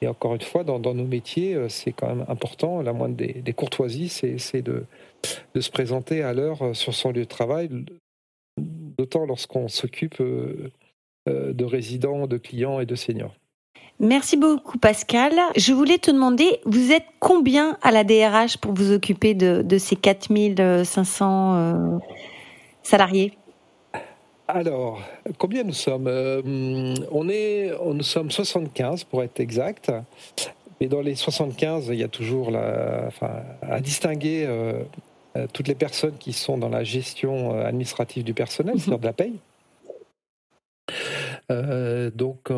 Et 0.00 0.08
encore 0.08 0.34
une 0.34 0.40
fois, 0.40 0.64
dans, 0.64 0.78
nos 0.78 1.06
métiers, 1.06 1.56
c'est 1.68 1.92
quand 1.92 2.08
même 2.08 2.24
important. 2.28 2.82
La 2.82 2.92
moindre 2.92 3.16
des, 3.16 3.52
courtoisies, 3.52 4.08
c'est 4.08 4.62
de, 4.62 4.84
se 5.58 5.70
présenter 5.70 6.22
à 6.22 6.32
l'heure 6.32 6.74
sur 6.74 6.94
son 6.94 7.12
lieu 7.12 7.20
de 7.20 7.24
travail, 7.24 7.70
d'autant 8.58 9.24
lorsqu'on 9.24 9.68
s'occupe 9.68 10.20
de 10.20 11.64
résidents, 11.64 12.26
de 12.26 12.38
clients 12.38 12.80
et 12.80 12.86
de 12.86 12.94
seniors. 12.94 13.34
Merci 14.00 14.36
beaucoup 14.36 14.78
Pascal. 14.78 15.32
Je 15.56 15.72
voulais 15.72 15.98
te 15.98 16.10
demander, 16.10 16.60
vous 16.64 16.90
êtes 16.90 17.06
combien 17.20 17.78
à 17.82 17.92
la 17.92 18.02
DRH 18.02 18.56
pour 18.58 18.72
vous 18.72 18.92
occuper 18.92 19.34
de, 19.34 19.62
de 19.62 19.78
ces 19.78 19.96
4500 19.96 21.54
euh, 21.54 21.98
salariés? 22.82 23.32
Alors, 24.48 25.00
combien 25.38 25.62
nous 25.62 25.72
sommes? 25.72 26.08
Euh, 26.08 26.42
on 27.12 27.28
est, 27.28 27.72
Nous 27.84 28.02
sommes 28.02 28.30
75 28.30 29.04
pour 29.04 29.22
être 29.22 29.38
exact. 29.38 29.92
Mais 30.80 30.88
dans 30.88 31.00
les 31.00 31.14
75, 31.14 31.88
il 31.92 32.00
y 32.00 32.02
a 32.02 32.08
toujours 32.08 32.50
la, 32.50 33.04
enfin, 33.06 33.30
à 33.62 33.80
distinguer 33.80 34.44
euh, 34.48 34.82
toutes 35.52 35.68
les 35.68 35.76
personnes 35.76 36.18
qui 36.18 36.32
sont 36.32 36.58
dans 36.58 36.68
la 36.68 36.82
gestion 36.82 37.56
administrative 37.60 38.24
du 38.24 38.34
personnel, 38.34 38.74
c'est-à-dire 38.78 38.98
de 38.98 39.06
la 39.06 39.12
paye. 39.12 39.38
Euh, 41.52 42.10
donc, 42.14 42.50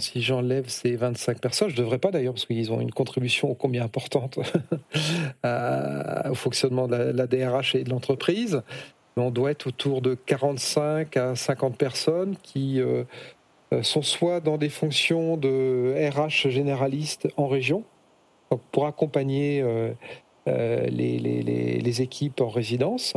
si 0.00 0.22
j'enlève 0.22 0.68
ces 0.68 0.96
25 0.96 1.40
personnes, 1.40 1.70
je 1.70 1.76
ne 1.76 1.80
devrais 1.80 1.98
pas 1.98 2.10
d'ailleurs, 2.10 2.34
parce 2.34 2.46
qu'ils 2.46 2.72
ont 2.72 2.80
une 2.80 2.92
contribution 2.92 3.54
combien 3.54 3.84
importante 3.84 4.38
au 5.44 6.34
fonctionnement 6.34 6.88
de 6.88 6.96
la, 6.96 7.26
DRH 7.26 7.76
et 7.76 7.84
de 7.84 7.90
l'entreprise. 7.90 8.62
On 9.16 9.30
doit 9.30 9.52
être 9.52 9.68
autour 9.68 10.02
de 10.02 10.14
45 10.14 11.16
à 11.16 11.36
50 11.36 11.78
personnes 11.78 12.36
qui 12.42 12.80
euh, 12.80 13.04
sont 13.82 14.02
soit 14.02 14.40
dans 14.40 14.58
des 14.58 14.68
fonctions 14.68 15.36
de 15.36 15.94
RH 16.10 16.48
généraliste 16.50 17.28
en 17.36 17.46
région, 17.46 17.84
pour 18.72 18.86
accompagner 18.86 19.62
euh, 19.62 19.92
les, 20.88 22.02
équipes 22.02 22.40
en 22.40 22.48
résidence, 22.48 23.14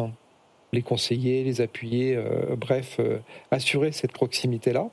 les 0.72 0.84
conseiller, 0.84 1.44
les 1.44 1.62
appuyer, 1.62 2.20
bref, 2.58 3.00
assurer 3.52 3.92
cette 3.92 4.12
proximité-là. 4.12 4.90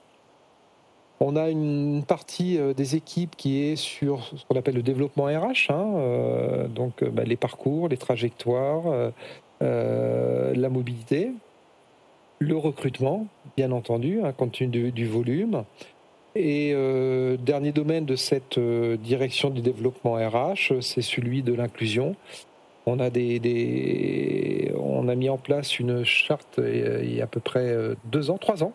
On 1.20 1.36
a 1.36 1.48
une 1.48 2.02
partie 2.06 2.58
euh, 2.58 2.74
des 2.74 2.96
équipes 2.96 3.36
qui 3.36 3.62
est 3.62 3.76
sur 3.76 4.24
ce 4.36 4.44
qu'on 4.46 4.56
appelle 4.56 4.74
le 4.74 4.82
développement 4.82 5.24
RH, 5.24 5.70
hein, 5.70 5.92
euh, 5.96 6.66
donc 6.66 7.02
euh, 7.02 7.10
bah, 7.10 7.22
les 7.24 7.36
parcours, 7.36 7.88
les 7.88 7.96
trajectoires, 7.96 9.12
la 9.60 10.68
mobilité, 10.68 11.30
le 12.38 12.56
recrutement, 12.56 13.26
bien 13.56 13.72
entendu, 13.72 14.20
hein, 14.22 14.32
compte 14.32 14.52
tenu 14.52 14.90
du, 14.90 15.06
volume. 15.06 15.64
Et 16.36 16.74
dernier 17.38 17.72
domaine 17.72 18.04
de 18.04 18.16
cette 18.16 18.58
direction 18.58 19.48
du 19.48 19.62
développement 19.62 20.14
RH, 20.16 20.80
c'est 20.82 21.00
celui 21.00 21.42
de 21.42 21.54
l'inclusion. 21.54 22.14
On 22.84 23.00
a, 23.00 23.08
on 24.76 25.08
a 25.08 25.14
mis 25.14 25.30
en 25.30 25.38
place 25.38 25.78
une 25.78 26.04
charte 26.04 26.60
il 26.62 27.14
y 27.14 27.22
a 27.22 27.24
à 27.24 27.28
peu 27.28 27.40
près 27.40 27.74
deux 28.04 28.30
ans, 28.30 28.36
trois 28.36 28.62
ans, 28.62 28.74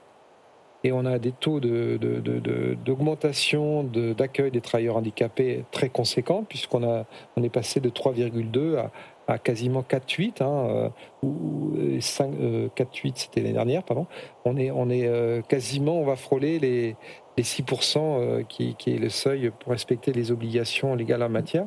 et 0.83 0.91
on 0.91 1.05
a 1.05 1.19
des 1.19 1.31
taux 1.31 1.59
d'augmentation 1.59 3.83
d'accueil 3.83 4.49
des 4.51 4.61
travailleurs 4.61 4.97
handicapés 4.97 5.65
très 5.71 5.89
conséquents, 5.89 6.43
puisqu'on 6.47 6.83
a, 6.83 7.05
on 7.35 7.43
est 7.43 7.49
passé 7.49 7.81
de 7.81 7.89
3,2 7.89 8.77
à, 8.77 8.91
à, 9.27 9.37
quasiment 9.37 9.81
4,8, 9.81 10.41
hein, 10.41 10.67
euh, 10.69 10.87
ou 11.21 11.73
5, 11.99 12.33
euh, 12.39 12.69
4,8 12.77 13.11
c'était 13.15 13.41
l'année 13.41 13.51
dernière, 13.53 13.83
pardon. 13.83 14.07
On 14.45 14.55
est, 14.55 14.71
on 14.71 14.89
est 14.89 15.05
euh, 15.05 15.41
quasiment, 15.41 15.99
on 15.99 16.05
va 16.05 16.15
frôler 16.15 16.59
les, 16.59 16.95
les 17.37 17.43
6% 17.43 18.45
qui, 18.47 18.75
qui, 18.75 18.95
est 18.95 18.99
le 18.99 19.09
seuil 19.09 19.51
pour 19.59 19.73
respecter 19.73 20.13
les 20.13 20.31
obligations 20.31 20.95
légales 20.95 21.23
en 21.23 21.29
matière. 21.29 21.65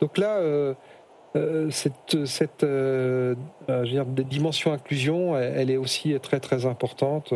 Donc 0.00 0.18
là, 0.18 0.40
cette, 1.70 2.26
cette 2.26 2.66
dimension 4.24 4.72
inclusion, 4.72 5.38
elle, 5.38 5.70
est 5.70 5.78
aussi 5.78 6.14
très 6.20 6.40
très 6.40 6.66
importante 6.66 7.32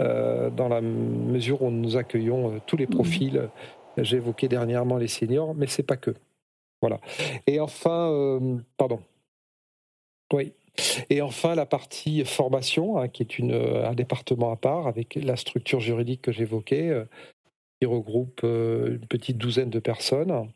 dans 0.00 0.68
la 0.68 0.80
mesure 0.80 1.62
où 1.62 1.70
nous 1.70 1.96
accueillons 1.96 2.54
euh, 2.54 2.58
tous 2.66 2.76
les 2.76 2.86
mhm. 2.86 2.94
profils. 2.94 3.48
J'ai 3.96 4.16
évoqué 4.16 4.48
dernièrement 4.48 4.96
les 4.96 5.08
seniors, 5.08 5.54
mais 5.54 5.66
c'est 5.66 5.82
pas 5.82 5.96
que. 5.96 6.14
Voilà. 6.80 7.00
Et 7.46 7.58
enfin, 7.58 8.10
euh, 8.12 8.56
pardon. 8.76 9.00
Oui. 10.32 10.52
Et 11.10 11.20
enfin, 11.22 11.56
la 11.56 11.66
partie 11.66 12.24
formation, 12.24 12.98
hein, 12.98 13.08
qui 13.08 13.22
est 13.24 13.38
une, 13.38 13.52
un 13.52 13.94
département 13.94 14.52
à 14.52 14.56
part, 14.56 14.86
avec 14.86 15.16
la 15.16 15.34
structure 15.34 15.80
juridique 15.80 16.22
que 16.22 16.30
j'évoquais, 16.30 17.04
qui 17.80 17.86
regroupe 17.86 18.42
une 18.44 19.04
petite 19.08 19.38
douzaine 19.38 19.70
de 19.70 19.80
personnes. 19.80 20.48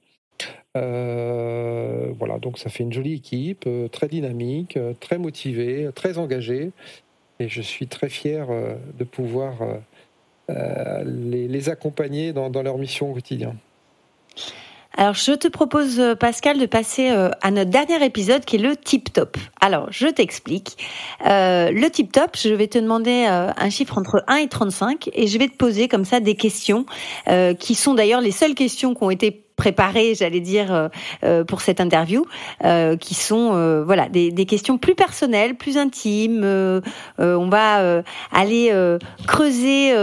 voilà, 0.75 2.39
donc 2.41 2.59
ça 2.59 2.71
fait 2.71 2.85
une 2.85 2.93
jolie 2.93 3.15
équipe, 3.15 3.69
très 3.91 4.07
dynamique, 4.07 4.79
très 5.01 5.19
motivée, 5.19 5.91
très 5.93 6.19
engagée, 6.19 6.71
et 7.43 7.49
je 7.49 7.61
suis 7.61 7.89
très 7.89 8.09
fier 8.09 8.47
euh, 8.51 8.75
de 8.99 9.05
pouvoir 9.05 9.63
euh, 9.63 9.75
euh, 10.51 11.05
les, 11.05 11.69
accompagner 11.69 12.33
dans, 12.33 12.51
leur 12.63 12.79
mission 12.79 13.11
au 13.11 13.15
quotidien. 13.15 13.55
Alors, 14.97 15.15
je 15.15 15.33
te 15.33 15.49
propose, 15.49 16.03
Pascal, 16.21 16.59
de 16.59 16.67
passer 16.67 17.09
à 17.09 17.51
notre 17.51 17.71
dernier 17.71 18.05
épisode 18.05 18.45
qui 18.45 18.57
est 18.57 18.59
le 18.59 18.77
tip 18.77 19.11
top. 19.11 19.39
Alors, 19.59 19.91
je 19.91 20.07
t'explique. 20.07 20.77
le 21.25 21.89
tip 21.89 22.13
top, 22.13 22.37
je 22.37 22.53
vais 22.53 22.67
te 22.67 22.79
demander 22.79 23.25
un 23.25 23.71
chiffre 23.71 23.97
entre 23.97 24.23
1 24.27 24.37
et 24.37 24.49
35 24.49 25.09
et 25.15 25.29
je 25.29 25.39
vais 25.39 25.49
te 25.49 25.57
poser 25.57 25.89
comme 25.89 26.05
ça 26.05 26.21
des 26.21 26.35
questions 26.35 26.85
qui 27.59 27.75
sont 27.75 27.95
d'ailleurs 27.95 28.21
les 28.21 28.33
seules 28.33 28.55
questions 28.55 28.95
qui 28.95 29.03
ont 29.03 29.11
été 29.11 29.42
préparées, 29.57 30.15
j'allais 30.15 30.41
dire, 30.41 30.91
pour 31.47 31.61
cette 31.61 31.81
interview, 31.81 32.27
qui 33.01 33.15
sont 33.15 33.83
voilà 33.85 34.09
des, 34.09 34.31
des, 34.31 34.47
questions 34.47 34.79
plus 34.79 34.95
personnelles, 34.95 35.55
plus 35.57 35.79
intimes. 35.79 36.45
on 37.19 37.49
va 37.49 38.03
aller 38.33 38.97
creuser 39.27 39.95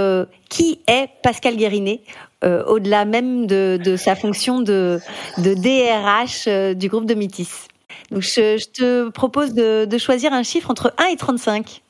qui 0.49 0.79
est 0.87 1.09
Pascal 1.23 1.55
Guérinet 1.55 2.01
au-delà 2.43 3.05
même 3.05 3.47
de, 3.47 3.79
de, 3.83 3.97
sa 3.97 4.15
fonction 4.15 4.61
de, 4.61 4.99
de 5.39 5.53
DRH 5.53 6.75
du 6.75 6.87
groupe 6.87 7.05
de 7.05 7.15
Métis. 7.15 7.67
Donc 8.11 8.21
je, 8.21 8.57
je 8.57 8.65
te 8.69 9.09
propose 9.09 9.53
de, 9.53 9.85
de, 9.85 9.97
choisir 9.97 10.33
un 10.33 10.43
chiffre 10.43 10.71
entre 10.71 10.93
1 10.97 11.05
et 11.07 11.15
35. 11.15 11.81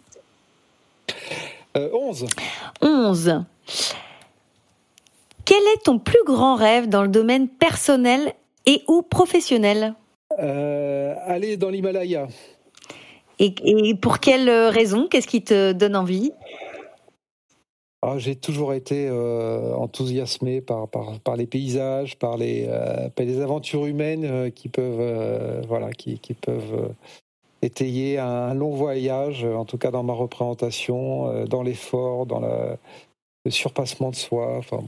11. 1.76 2.26
11. 2.82 3.44
Quel 5.50 5.64
est 5.74 5.84
ton 5.84 5.98
plus 5.98 6.24
grand 6.28 6.54
rêve 6.54 6.90
dans 6.90 7.02
le 7.02 7.08
domaine 7.08 7.48
personnel 7.48 8.36
et 8.68 8.84
ou 8.88 9.02
professionnel 9.02 9.96
euh, 10.38 11.16
Aller 11.26 11.58
dans 11.58 11.72
l'Himalaya. 11.72 12.28
Et, 13.40 13.96
pour 13.96 14.20
quelle 14.20 14.48
raison? 14.48 15.08
Qu'est-ce 15.08 15.28
qui 15.28 15.42
te 15.42 15.72
donne 15.72 15.96
envie? 15.96 16.32
Ah, 18.04 18.20
J'ai 18.20 18.36
toujours 18.36 18.74
été 18.74 19.08
euh, 19.10 19.74
enthousiasmé 19.74 20.62
par, 20.62 20.88
par, 20.88 21.36
les 21.36 21.48
paysages, 21.48 22.16
par 22.20 22.38
les, 22.38 22.68
euh, 22.70 23.10
les 23.18 23.42
aventures 23.42 23.88
humaines 23.88 24.52
qui 24.52 24.70
peuvent, 24.70 25.66
voilà, 25.68 25.90
qui, 25.94 26.20
qui 26.20 26.36
peuvent 26.36 26.94
étayer 27.64 28.20
un 28.20 28.54
long 28.54 28.76
voyage, 28.76 29.46
en 29.46 29.66
tout 29.66 29.80
cas 29.80 29.90
dans 29.90 30.04
ma 30.04 30.14
représentation, 30.14 31.46
dans 31.46 31.64
l'effort, 31.64 32.28
dans 32.28 32.40
le 32.40 33.50
surpassement 33.50 34.12
de 34.12 34.16
soi. 34.16 34.56
Enfin, 34.60 34.84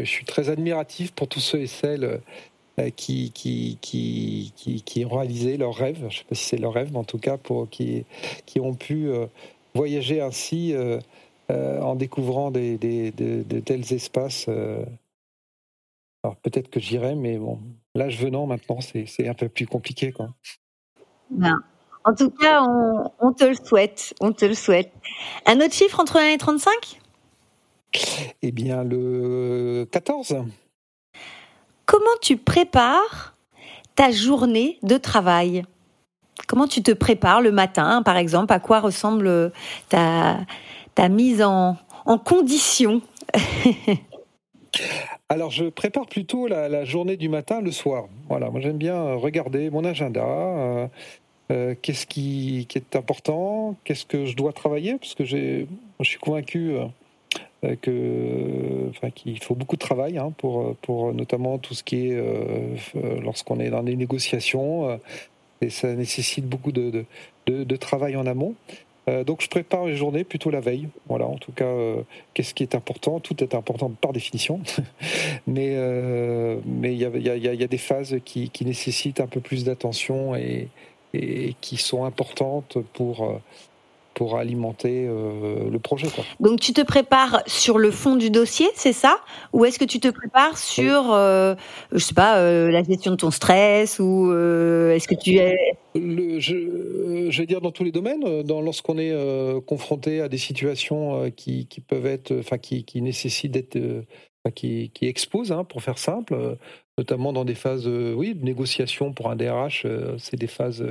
je 0.00 0.10
suis 0.10 0.24
très 0.24 0.48
admiratif 0.48 1.12
pour 1.12 1.28
tous 1.28 1.40
ceux 1.40 1.60
et 1.60 1.66
celles 1.66 2.20
euh, 2.78 2.90
qui, 2.90 3.30
qui, 3.32 3.78
qui, 3.80 4.52
qui, 4.84 5.04
ont 5.04 5.16
réalisé 5.16 5.56
leurs 5.56 5.74
rêves. 5.74 5.98
Je 6.00 6.04
ne 6.04 6.10
sais 6.10 6.24
pas 6.28 6.34
si 6.34 6.44
c'est 6.44 6.56
leur 6.56 6.72
rêve, 6.72 6.90
mais 6.92 6.98
en 6.98 7.04
tout 7.04 7.18
cas 7.18 7.36
pour, 7.36 7.68
qui, 7.68 8.04
qui 8.44 8.60
ont 8.60 8.74
pu 8.74 9.08
euh, 9.08 9.26
voyager 9.74 10.20
ainsi 10.20 10.74
en 11.48 11.94
découvrant 11.94 12.50
des, 12.50 12.76
des, 12.76 13.12
de, 13.12 13.60
tels 13.60 13.92
espaces. 13.92 14.48
Alors 14.48 16.36
peut-être 16.42 16.70
que 16.70 16.80
j'irai, 16.80 17.14
mais 17.14 17.38
bon, 17.38 17.60
l'âge 17.94 18.18
venant 18.18 18.46
maintenant, 18.46 18.80
c'est 18.80 19.28
un 19.28 19.34
peu 19.34 19.48
plus 19.48 19.66
compliqué. 19.66 20.12
Ben, 21.30 21.62
en 22.06 22.14
tout 22.14 22.30
cas, 22.30 22.62
on, 22.62 23.32
te 23.32 23.44
le 23.44 23.54
souhaite. 23.54 24.14
On 24.20 24.32
te 24.32 24.44
le 24.44 24.54
souhaite. 24.54 24.92
Un 25.44 25.56
autre 25.56 25.74
chiffre 25.74 25.98
entre 25.98 26.18
1 26.18 26.34
et 26.34 26.38
35 26.38 27.00
Eh 28.42 28.52
bien, 28.52 28.84
le 28.84 29.86
14. 29.90 30.36
Comment 31.84 32.06
tu 32.20 32.36
prépares 32.36 33.36
ta 33.94 34.10
journée 34.10 34.78
de 34.82 34.96
travail? 34.96 35.64
Comment 36.46 36.66
tu 36.66 36.82
te 36.82 36.92
prépares 36.92 37.40
le 37.40 37.52
matin, 37.52 38.02
par 38.02 38.16
exemple? 38.16 38.52
À 38.52 38.60
quoi 38.60 38.80
ressemble 38.80 39.52
ta, 39.88 40.38
ta 40.94 41.08
mise 41.08 41.42
en, 41.42 41.76
en 42.04 42.18
condition? 42.18 43.02
Alors, 45.28 45.50
je 45.50 45.64
prépare 45.64 46.06
plutôt 46.06 46.46
la, 46.46 46.84
journée 46.84 47.16
du 47.16 47.28
matin 47.28 47.60
le 47.60 47.72
soir. 47.72 48.06
Voilà, 48.28 48.50
moi 48.50 48.60
j'aime 48.60 48.78
bien 48.78 49.14
regarder 49.14 49.70
mon 49.70 49.84
agenda, 49.84 50.24
euh, 50.24 50.86
euh, 51.50 51.74
qu'est-ce 51.80 52.06
qui, 52.06 52.66
est 52.74 52.94
important, 52.94 53.74
qu'est-ce 53.84 54.06
que 54.06 54.26
je 54.26 54.36
dois 54.36 54.52
travailler, 54.52 54.96
parce 54.98 55.14
que 55.14 55.24
je 55.24 55.66
suis 56.02 56.18
convaincu 56.18 56.76
euh, 56.76 56.84
enfin, 57.66 59.10
qu'il 59.10 59.42
faut 59.42 59.54
beaucoup 59.54 59.76
de 59.76 59.80
travail 59.80 60.18
hein, 60.18 60.32
pour, 60.38 60.74
pour 60.76 61.12
notamment 61.12 61.58
tout 61.58 61.74
ce 61.74 61.82
qui 61.82 62.08
est 62.08 62.22
lorsqu'on 63.22 63.60
est 63.60 63.70
dans 63.70 63.82
des 63.82 63.96
négociations, 63.96 64.98
et 65.60 65.70
ça 65.70 65.92
nécessite 65.94 66.46
beaucoup 66.46 66.72
de, 66.72 67.04
de 67.46 67.76
travail 67.76 68.16
en 68.16 68.26
amont. 68.26 68.54
Euh, 69.08 69.22
donc 69.22 69.40
je 69.40 69.48
prépare 69.48 69.86
les 69.86 69.96
journées 69.96 70.24
plutôt 70.24 70.50
la 70.50 70.60
veille. 70.60 70.88
Voilà, 71.08 71.26
en 71.26 71.36
tout 71.36 71.52
cas, 71.52 71.64
euh, 71.64 72.02
qu'est-ce 72.34 72.54
qui 72.54 72.64
est 72.64 72.74
important? 72.74 73.20
Tout 73.20 73.42
est 73.42 73.54
important 73.54 73.90
par 73.90 74.12
définition, 74.12 74.60
mais 75.46 75.74
euh, 75.76 76.58
mais 76.64 76.92
il 76.92 76.98
y 76.98 77.04
a, 77.04 77.36
y, 77.36 77.56
y 77.56 77.64
a, 77.64 77.68
des 77.68 77.78
phases 77.78 78.16
qui, 78.24 78.50
qui, 78.50 78.64
nécessitent 78.64 79.20
un 79.20 79.28
peu 79.28 79.40
plus 79.40 79.64
d'attention 79.64 80.34
et, 80.34 80.68
et, 81.14 81.54
qui 81.60 81.76
sont 81.76 82.04
importantes 82.04 82.78
pour 82.94 83.40
pour 84.16 84.38
alimenter 84.38 85.06
euh, 85.06 85.68
le 85.70 85.78
projet. 85.78 86.08
Donc 86.40 86.58
tu 86.58 86.72
te 86.72 86.80
prépares 86.80 87.42
sur 87.46 87.76
le 87.76 87.90
fond 87.90 88.16
du 88.16 88.30
dossier, 88.30 88.66
c'est 88.74 88.94
ça? 88.94 89.18
Ou 89.52 89.66
est-ce 89.66 89.78
que 89.78 89.84
tu 89.84 90.00
te 90.00 90.08
prépares 90.08 90.56
sur, 90.56 91.12
euh, 91.12 91.54
je 91.92 91.98
sais 91.98 92.14
pas, 92.14 92.38
euh, 92.38 92.70
la 92.70 92.82
gestion 92.82 93.10
de 93.10 93.16
ton 93.16 93.30
stress 93.30 93.98
ou 94.00 94.32
est-ce 94.32 95.06
que 95.06 95.14
tu 95.14 95.36
es 95.36 95.54
le, 95.94 96.40
je, 96.40 97.28
je, 97.28 97.38
vais 97.38 97.46
dire 97.46 97.60
dans 97.60 97.72
tous 97.72 97.84
les 97.84 97.92
domaines, 97.92 98.42
dans, 98.42 98.62
lorsqu'on 98.62 98.96
est 98.98 99.14
confronté 99.66 100.22
à 100.22 100.28
des 100.28 100.38
situations 100.38 101.30
qui, 101.30 101.66
qui, 101.66 101.80
peuvent 101.80 102.06
être, 102.06 102.34
enfin 102.38 102.58
qui, 102.58 102.84
qui 102.84 103.02
nécessitent 103.02 103.52
d'être, 103.52 103.78
qui, 104.54 104.90
qui 104.94 105.06
exposent, 105.06 105.52
hein, 105.52 105.64
pour 105.64 105.82
faire 105.82 105.98
simple, 105.98 106.56
notamment 106.98 107.34
dans 107.34 107.44
des 107.44 107.54
phases, 107.54 107.86
oui, 107.86 108.34
de 108.34 108.44
négociation 108.44 109.12
pour 109.12 109.30
un 109.30 109.36
DRH, 109.36 109.86
c'est 110.18 110.36
des 110.36 110.46
phases 110.46 110.84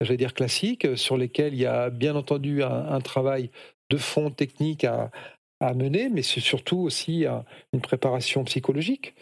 j'allais 0.00 0.16
dire 0.16 0.34
classiques, 0.34 0.84
euh, 0.84 0.96
sur 0.96 1.16
lesquels 1.16 1.54
il 1.54 1.60
y 1.60 1.66
a 1.66 1.90
bien 1.90 2.16
entendu 2.16 2.62
un, 2.62 3.00
travail 3.00 3.50
de 3.90 3.96
fond 3.96 4.30
technique 4.30 4.84
à, 4.84 5.10
mener, 5.74 6.10
mais 6.10 6.22
c'est 6.22 6.40
surtout 6.40 6.78
aussi 6.78 7.24
une 7.72 7.80
préparation 7.80 8.44
psychologique. 8.44 9.14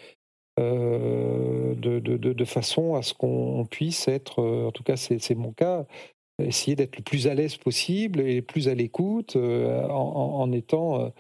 Euh, 0.61 1.75
de, 1.75 2.45
façon 2.45 2.95
à 2.95 3.03
ce 3.03 3.15
qu'on 3.15 3.67
puisse 3.69 4.07
être, 4.07 4.41
euh, 4.41 4.67
en 4.69 4.71
tout 4.71 4.83
cas 4.85 4.97
c'est 4.97 5.35
mon 5.35 5.53
cas, 5.53 5.85
essayer 6.43 6.77
d'être 6.77 6.97
le 6.97 7.03
plus 7.03 7.27
à 7.27 7.35
l'aise 7.35 7.57
possible 7.57 8.21
et 8.21 8.43
plus 8.43 8.69
à 8.69 8.75
l'écoute 8.75 9.37
en, 9.37 10.53
étant 10.53 11.13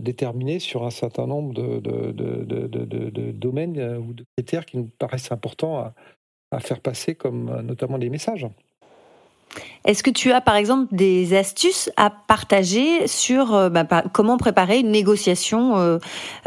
déterminé 0.00 0.58
sur 0.58 0.84
un 0.84 0.90
certain 0.90 1.26
nombre 1.26 1.54
de, 1.54 3.32
domaines 3.32 3.98
ou 3.98 4.12
de 4.14 4.24
critères 4.36 4.66
qui 4.66 4.78
nous 4.78 4.90
paraissent 4.98 5.32
importants 5.32 5.78
à, 5.78 5.94
à 6.50 6.60
faire 6.60 6.80
passer 6.80 7.14
comme 7.14 7.60
notamment 7.62 7.98
des 7.98 8.10
messages. 8.10 8.46
Est-ce 9.84 10.02
que 10.02 10.10
tu 10.10 10.32
as 10.32 10.40
par 10.40 10.56
exemple 10.56 10.94
des 10.94 11.36
astuces 11.36 11.90
à 11.96 12.10
partager 12.10 13.06
sur 13.06 13.54
euh, 13.54 13.68
bah, 13.68 14.04
comment 14.12 14.36
préparer 14.36 14.78
une 14.80 14.90
négociation 14.90 15.76
euh, 15.76 15.98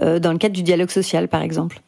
euh, 0.01 0.19
dans 0.19 0.31
le 0.31 0.37
cadre 0.37 0.55
du 0.55 0.63
dialogue 0.63 0.89
social 0.89 1.27
par 1.27 1.41
exemple? 1.41 1.81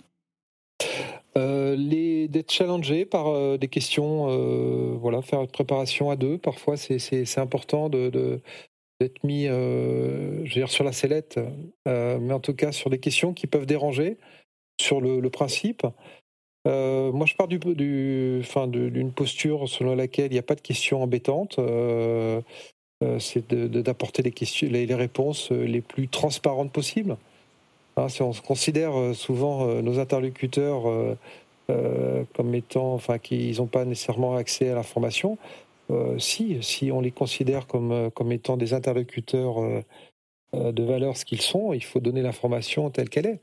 Les 1.35 2.27
d'être 2.27 2.51
challengé 2.51 3.05
par 3.05 3.57
des 3.57 3.67
questions, 3.69 4.27
voilà, 4.97 5.21
faire 5.21 5.41
une 5.41 5.47
préparation 5.47 6.09
à 6.09 6.17
deux. 6.17 6.37
Parfois, 6.37 6.75
c'est 6.75 7.37
important 7.37 7.87
de, 7.87 8.41
d'être 8.99 9.23
mis, 9.23 9.45
je 9.45 10.51
dire, 10.51 10.69
sur 10.69 10.83
la 10.83 10.91
sellette, 10.91 11.39
mais 11.85 12.33
en 12.33 12.41
tout 12.41 12.53
cas 12.53 12.73
sur 12.73 12.89
des 12.89 12.99
questions 12.99 13.33
qui 13.33 13.47
peuvent 13.47 13.65
déranger 13.65 14.17
sur 14.79 14.99
le 14.99 15.29
principe. 15.29 15.87
Euh, 16.67 17.11
moi, 17.11 17.25
je 17.25 17.35
pars 17.35 17.47
du, 17.47 17.57
du 17.57 18.43
d'une 18.67 19.11
posture 19.11 19.67
selon 19.67 19.95
laquelle 19.95 20.27
il 20.27 20.33
n'y 20.33 20.39
a 20.39 20.43
pas 20.43 20.55
de 20.55 20.61
questions 20.61 21.01
embêtantes. 21.01 21.57
Euh, 21.59 22.41
euh, 23.03 23.17
c'est 23.19 23.51
d'apporter 23.53 24.21
les, 24.21 24.95
réponses 24.95 25.51
les 25.51 25.81
plus 25.81 26.07
transparentes 26.07 26.71
possibles. 26.71 27.17
Hein, 27.97 28.09
si 28.09 28.21
on 28.21 28.31
considère 28.31 28.93
souvent 29.15 29.65
nos 29.81 29.99
interlocuteurs 29.99 30.83
comme 32.33 32.53
étant, 32.53 32.93
enfin, 32.93 33.17
qu'ils 33.17 33.57
n'ont 33.57 33.67
pas 33.67 33.85
nécessairement 33.85 34.35
accès 34.35 34.69
à 34.69 34.75
l'information, 34.75 35.37
si, 36.19 36.57
si 36.61 36.91
on 36.91 37.01
les 37.01 37.11
considère 37.11 37.65
comme, 37.65 38.31
étant 38.31 38.55
des 38.55 38.73
interlocuteurs 38.73 39.55
de 40.53 40.83
valeur 40.83 41.17
ce 41.17 41.25
qu'ils 41.25 41.41
sont, 41.41 41.73
il 41.73 41.83
faut 41.83 41.99
donner 41.99 42.21
l'information 42.21 42.89
telle 42.91 43.09
qu'elle 43.09 43.25
est. 43.25 43.39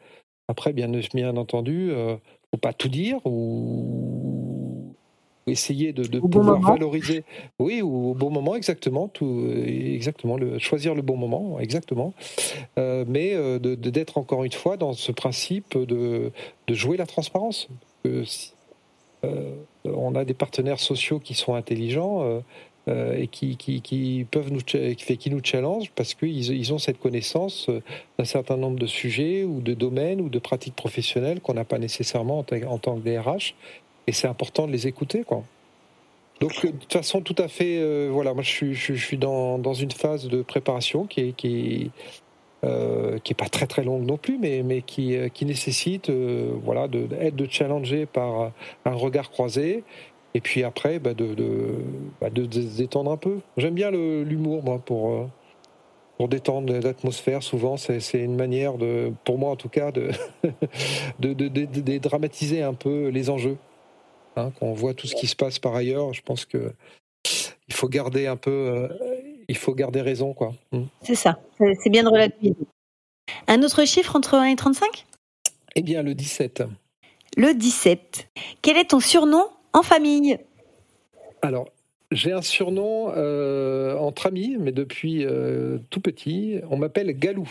Après, 0.46 0.72
bien 0.72 0.94
entendu, 1.36 1.92
faut 2.50 2.58
pas 2.58 2.72
tout 2.72 2.88
dire 2.88 3.20
ou 3.24 4.94
essayer 5.50 5.92
de, 5.92 6.18
pouvoir 6.18 6.60
valoriser. 6.60 7.24
Oui, 7.58 7.82
ou 7.82 8.10
au 8.10 8.14
bon 8.14 8.30
moment, 8.30 8.54
exactement, 8.54 9.08
tout, 9.08 9.50
exactement, 9.66 10.36
le, 10.36 10.58
choisir 10.58 10.94
le 10.94 11.02
bon 11.02 11.16
moment, 11.16 11.58
exactement. 11.58 12.12
Euh, 12.78 13.04
mais 13.06 13.34
euh, 13.34 13.58
de 13.58 13.74
d'être 13.74 14.18
encore 14.18 14.44
une 14.44 14.52
fois 14.52 14.76
dans 14.76 14.92
ce 14.92 15.12
principe 15.12 15.76
de, 15.76 16.30
de 16.66 16.74
jouer 16.74 16.96
la 16.96 17.06
transparence. 17.06 17.68
Euh, 18.06 18.24
on 19.84 20.14
a 20.14 20.24
des 20.24 20.34
partenaires 20.34 20.80
sociaux 20.80 21.18
qui 21.18 21.34
sont 21.34 21.54
intelligents. 21.54 22.42
Et 23.16 23.26
qui, 23.26 23.56
qui, 23.56 23.80
qui, 23.80 24.26
peuvent 24.30 24.50
nous, 24.52 24.60
qui 24.60 25.30
nous 25.30 25.40
challenge 25.42 25.90
parce 25.94 26.14
qu'ils 26.14 26.50
ils 26.50 26.72
ont 26.72 26.78
cette 26.78 26.98
connaissance 26.98 27.68
d'un 28.18 28.24
certain 28.24 28.56
nombre 28.56 28.78
de 28.78 28.86
sujets 28.86 29.44
ou 29.44 29.60
de 29.60 29.74
domaines 29.74 30.20
ou 30.20 30.28
de 30.28 30.38
pratiques 30.38 30.76
professionnelles 30.76 31.40
qu'on 31.40 31.54
n'a 31.54 31.64
pas 31.64 31.78
nécessairement 31.78 32.38
en, 32.38 32.78
tant 32.78 32.96
que 32.96 33.00
DRH. 33.00 33.54
Et 34.06 34.12
c'est 34.12 34.28
important 34.28 34.66
de 34.66 34.72
les 34.72 34.86
écouter. 34.86 35.22
Quoi. 35.24 35.44
Donc, 36.40 36.64
de 36.64 36.70
toute 36.70 36.92
façon, 36.92 37.20
tout 37.20 37.34
à 37.38 37.48
fait, 37.48 37.78
euh, 37.78 38.08
voilà, 38.10 38.32
moi 38.32 38.42
je 38.42 38.50
suis, 38.50 38.74
je, 38.74 38.94
suis 38.94 39.18
dans, 39.18 39.58
dans, 39.58 39.74
une 39.74 39.90
phase 39.90 40.28
de 40.28 40.42
préparation 40.42 41.04
qui 41.04 41.20
est, 41.20 41.32
qui 41.36 41.90
euh, 42.64 43.18
qui 43.20 43.34
est 43.34 43.36
pas 43.36 43.48
très 43.48 43.68
très 43.68 43.84
longue 43.84 44.04
non 44.04 44.16
plus, 44.16 44.36
mais, 44.36 44.62
mais 44.64 44.82
qui, 44.82 45.16
qui 45.32 45.44
nécessite 45.44 46.10
voilà, 46.10 46.88
de, 46.88 47.06
d'être 47.06 47.36
de 47.36 47.46
challenger 47.48 48.06
par 48.06 48.52
un 48.84 48.94
regard 48.94 49.30
croisé. 49.30 49.84
Et 50.34 50.40
puis 50.40 50.62
après, 50.62 50.98
bah, 50.98 51.14
de, 51.14 51.34
de, 51.34 51.74
bah, 52.20 52.30
de, 52.30 52.44
détendre 52.44 53.10
un 53.10 53.16
peu. 53.16 53.38
J'aime 53.56 53.74
bien 53.74 53.90
l'humour, 53.90 54.62
moi, 54.62 54.78
pour, 54.78 55.28
pour 56.16 56.28
détendre 56.28 56.72
l'atmosphère. 56.72 57.42
Souvent, 57.42 57.76
c'est 57.76 58.00
une 58.14 58.36
manière, 58.36 58.76
de, 58.76 59.12
pour 59.24 59.38
moi 59.38 59.50
en 59.50 59.56
tout 59.56 59.68
cas, 59.68 59.90
de, 59.90 60.10
de, 61.20 61.32
de, 61.32 61.98
dramatiser 61.98 62.62
un 62.62 62.74
peu 62.74 63.08
les 63.08 63.30
enjeux. 63.30 63.56
Hein, 64.36 64.52
quand 64.58 64.66
on 64.66 64.74
voit 64.74 64.94
tout 64.94 65.06
ce 65.06 65.14
qui 65.14 65.26
se 65.26 65.36
passe 65.36 65.58
par 65.58 65.74
ailleurs, 65.74 66.12
je 66.12 66.22
pense 66.22 66.44
que 66.44 66.72
il 67.68 67.74
faut 67.74 67.88
garder 67.88 68.26
un 68.26 68.36
peu, 68.36 68.50
euh, 68.50 68.88
il 69.48 69.56
faut 69.56 69.74
garder 69.74 70.00
raison, 70.00 70.34
quoi. 70.34 70.52
Hmm. 70.72 70.84
C'est 71.02 71.14
ça. 71.14 71.38
C'est 71.58 71.90
bien 71.90 72.02
de 72.02 72.08
relativiser. 72.08 72.56
Un 73.46 73.62
autre 73.62 73.84
chiffre 73.84 74.16
entre 74.16 74.34
1 74.34 74.46
et 74.46 74.56
35 74.56 75.06
Eh 75.74 75.82
bien, 75.82 76.02
le 76.02 76.14
17. 76.14 76.64
Le 77.36 77.54
17. 77.54 78.28
Quel 78.62 78.76
est 78.76 78.90
ton 78.90 79.00
surnom 79.00 79.44
en 79.72 79.82
famille 79.82 80.38
Alors, 81.42 81.68
j'ai 82.10 82.32
un 82.32 82.42
surnom 82.42 83.12
euh, 83.16 83.96
entre 83.98 84.26
amis, 84.26 84.56
mais 84.58 84.72
depuis 84.72 85.24
euh, 85.24 85.78
tout 85.90 86.00
petit, 86.00 86.60
on 86.70 86.76
m'appelle 86.76 87.12
Galou. 87.18 87.48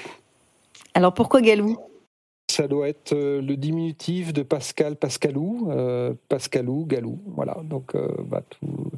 Alors 0.93 1.13
pourquoi 1.13 1.41
Galou? 1.41 1.77
Ça 2.49 2.67
doit 2.67 2.87
être 2.87 3.13
le 3.13 3.55
diminutif 3.55 4.33
de 4.33 4.41
Pascal 4.41 4.95
Pascalou, 4.95 5.69
Pascalou, 6.29 6.85
Galou. 6.85 7.19
Voilà, 7.27 7.57
donc 7.63 7.93
bah, 8.29 8.41
tout, 8.49 8.89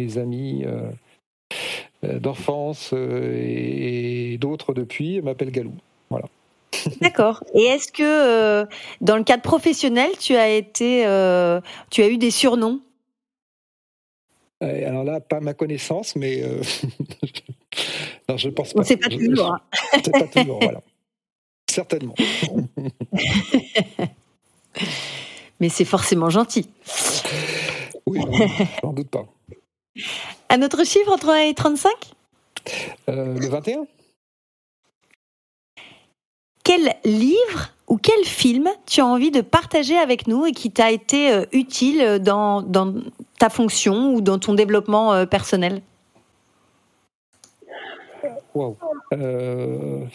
les 0.00 0.18
amis 0.18 0.64
euh, 0.64 0.90
euh, 2.04 2.18
d'enfance 2.18 2.90
euh, 2.94 3.34
et, 3.36 4.38
d'autres 4.38 4.72
depuis 4.72 5.20
m'appellent 5.20 5.50
Galou. 5.50 5.74
D'accord. 7.00 7.44
Et 7.54 7.62
est-ce 7.62 7.92
que 7.92 8.66
dans 9.00 9.16
le 9.16 9.24
cadre 9.24 9.42
professionnel, 9.42 10.10
tu 10.18 10.36
as 10.36 10.48
été, 10.48 11.02
tu 11.90 12.02
as 12.02 12.08
eu 12.08 12.18
des 12.18 12.30
surnoms? 12.30 12.80
Alors 14.60 15.04
là, 15.04 15.20
pas 15.20 15.40
ma 15.40 15.54
connaissance, 15.54 16.16
mais 16.16 16.42
non, 18.28 18.36
je 18.36 18.50
pense 18.50 18.74
pas. 18.74 18.84
C'est 18.84 18.98
pas 18.98 19.08
toujours. 19.08 19.54
Hein. 19.54 19.60
C'est 20.04 20.12
pas 20.12 20.26
toujours, 20.26 20.58
voilà. 20.60 20.82
Certainement. 21.70 22.14
mais 25.60 25.68
c'est 25.68 25.84
forcément 25.84 26.30
gentil. 26.30 26.68
Oui, 28.06 28.20
j'en 28.82 28.92
doute 28.92 29.08
pas. 29.08 29.24
Un 30.48 30.62
autre 30.62 30.84
chiffre 30.84 31.12
entre 31.12 31.28
1 31.28 31.48
et 31.48 31.54
35 31.54 31.92
euh, 33.08 33.38
Le 33.38 33.48
21. 33.48 33.86
Quel 36.70 36.94
livre 37.04 37.74
ou 37.88 37.96
quel 37.96 38.24
film 38.24 38.68
tu 38.86 39.00
as 39.00 39.04
envie 39.04 39.32
de 39.32 39.40
partager 39.40 39.96
avec 39.96 40.28
nous 40.28 40.46
et 40.46 40.52
qui 40.52 40.70
t'a 40.70 40.92
été 40.92 41.32
euh, 41.32 41.44
utile 41.50 42.20
dans, 42.20 42.62
dans, 42.62 42.94
ta 43.40 43.50
fonction 43.50 44.14
ou 44.14 44.20
dans 44.20 44.38
ton 44.38 44.54
développement 44.54 45.12
euh, 45.12 45.26
personnel? 45.26 45.82
Wow. 48.54 48.76
Alors 49.10 50.06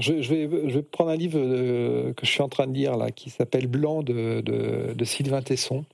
je, 0.00 0.34
vais, 0.34 0.82
prendre 0.82 1.10
un 1.10 1.16
livre 1.16 1.38
que 2.12 2.24
je 2.24 2.30
suis 2.30 2.40
en 2.40 2.48
train 2.48 2.66
de 2.66 2.72
lire 2.72 2.96
là, 2.96 3.10
qui 3.10 3.28
s'appelle 3.28 3.66
Blanc 3.66 4.02
de, 4.02 5.04
Sylvain 5.04 5.42
Tesson 5.42 5.84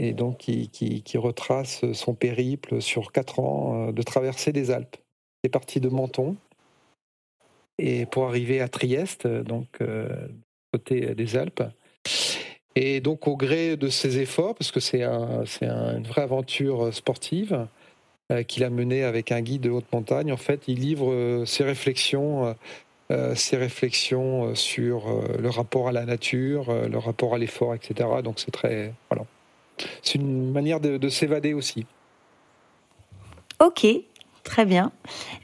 et 0.00 0.12
donc 0.12 0.38
qui, 0.38 0.70
qui, 0.70 1.18
retrace 1.18 1.84
son 1.92 2.14
périple 2.14 2.82
sur 2.82 3.12
quatre 3.12 3.38
ans 3.38 3.90
euh, 3.90 3.92
de 3.92 4.02
traversée 4.02 4.50
des 4.50 4.72
Alpes. 4.72 4.96
Il 5.44 5.46
est 5.46 5.50
parti 5.50 5.78
de 5.78 5.88
Menton 5.88 6.34
et 7.78 8.06
pour 8.06 8.26
arriver 8.26 8.60
à 8.60 8.68
Trieste, 8.68 9.26
donc 9.26 9.66
euh, 9.80 10.08
côté 10.72 11.14
des 11.14 11.36
Alpes. 11.36 11.62
Et 12.76 13.00
donc 13.00 13.26
au 13.26 13.36
gré 13.36 13.76
de 13.76 13.88
ses 13.88 14.18
efforts, 14.18 14.54
parce 14.54 14.70
que 14.70 14.80
c'est 14.80 15.02
un, 15.02 15.44
une 15.62 16.06
vraie 16.06 16.22
aventure 16.22 16.92
sportive 16.94 17.66
euh, 18.30 18.42
qu'il 18.42 18.64
a 18.64 18.70
menée 18.70 19.04
avec 19.04 19.32
un 19.32 19.40
guide 19.40 19.62
de 19.62 19.70
haute 19.70 19.92
montagne, 19.92 20.32
en 20.32 20.36
fait, 20.36 20.68
il 20.68 20.80
livre 20.80 21.44
ses 21.46 21.64
réflexions, 21.64 22.54
ses 23.34 23.56
réflexions 23.56 24.54
sur 24.54 25.06
le 25.38 25.48
rapport 25.48 25.88
à 25.88 25.92
la 25.92 26.04
nature, 26.04 26.72
le 26.72 26.98
rapport 26.98 27.34
à 27.34 27.38
l'effort, 27.38 27.74
etc. 27.74 28.06
Donc 28.22 28.38
c'est 28.38 28.50
très 28.50 28.92
voilà 29.08 29.24
c'est 30.02 30.16
une 30.16 30.52
manière 30.52 30.80
de, 30.80 31.08
s'évader 31.08 31.54
aussi. 31.54 31.86
Ok, 33.60 33.86
Très 34.48 34.64
bien. 34.64 34.92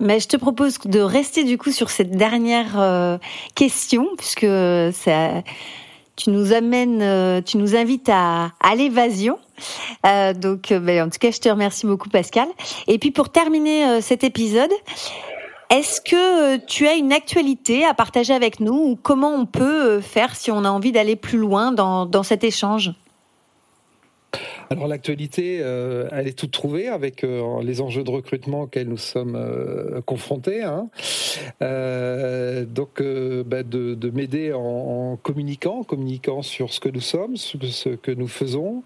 Mais 0.01 0.19
je 0.19 0.29
te 0.29 0.39
propose 0.39 0.79
de 0.79 1.01
rester 1.01 1.45
du 1.45 1.59
coup 1.59 1.71
sur 1.73 1.91
cette 1.91 2.13
dernière 2.13 2.81
euh, 2.81 3.19
question, 3.55 4.09
puisque 4.17 4.47
tu 6.17 6.31
nous 6.31 6.53
amènes, 6.55 7.03
euh, 7.03 7.43
tu 7.43 7.59
nous 7.59 7.77
invites 7.77 8.09
à, 8.11 8.53
à 8.61 8.75
l'évasion. 8.75 9.39
Euh, 10.07 10.33
donc, 10.33 10.73
ben, 10.73 11.03
en 11.03 11.11
tout 11.11 11.19
cas, 11.21 11.31
je 11.31 11.39
te 11.39 11.51
remercie 11.51 11.87
beaucoup, 11.87 12.09
Pascal. 12.09 12.49
Et 12.87 12.99
puis, 12.99 13.11
pour 13.11 13.29
terminer 13.29 14.01
cet 14.01 14.25
épisode, 14.25 14.73
est-ce 15.69 16.01
que 16.01 16.57
tu 16.65 16.89
as 16.89 16.95
une 16.95 17.13
actualité 17.13 17.85
à 17.85 17.93
partager 17.93 18.33
avec 18.33 18.59
nous 18.59 18.73
ou 18.73 18.97
comment 18.97 19.35
on 19.35 19.45
peut 19.45 20.01
faire 20.01 20.35
si 20.35 20.51
on 20.51 20.65
a 20.65 20.71
envie 20.71 20.93
d'aller 20.93 21.15
plus 21.15 21.39
loin 21.39 21.73
dans, 21.73 22.07
dans 22.07 22.23
cet 22.23 22.43
échange? 22.43 22.93
Alors 24.71 24.89
l'actualité, 24.89 25.59
euh, 25.61 26.09
elle 26.13 26.27
est 26.27 26.39
toute 26.39 26.51
trouvée 26.51 26.89
avec 26.89 27.25
euh, 27.25 27.63
les 27.63 27.81
enjeux 27.81 28.03
de 28.03 28.11
recrutement 28.11 28.63
auxquels 28.63 28.89
nous 28.89 28.97
sommes 28.97 29.37
euh, 29.37 30.01
confrontés. 30.03 30.63
Hein. 30.63 30.89
donc 31.61 33.03
bah, 33.47 33.63
de, 33.63 34.11
m'aider 34.11 34.53
en, 34.53 35.19
communiquant, 35.23 35.81
en 35.81 35.85
communiquant 35.85 36.43
sur 36.43 36.73
ce 36.73 36.81
que 36.81 36.89
nous 36.89 37.01
sommes, 37.01 37.37
ce 37.37 37.89
que 37.89 38.11
nous 38.11 38.29
faisons, 38.29 38.83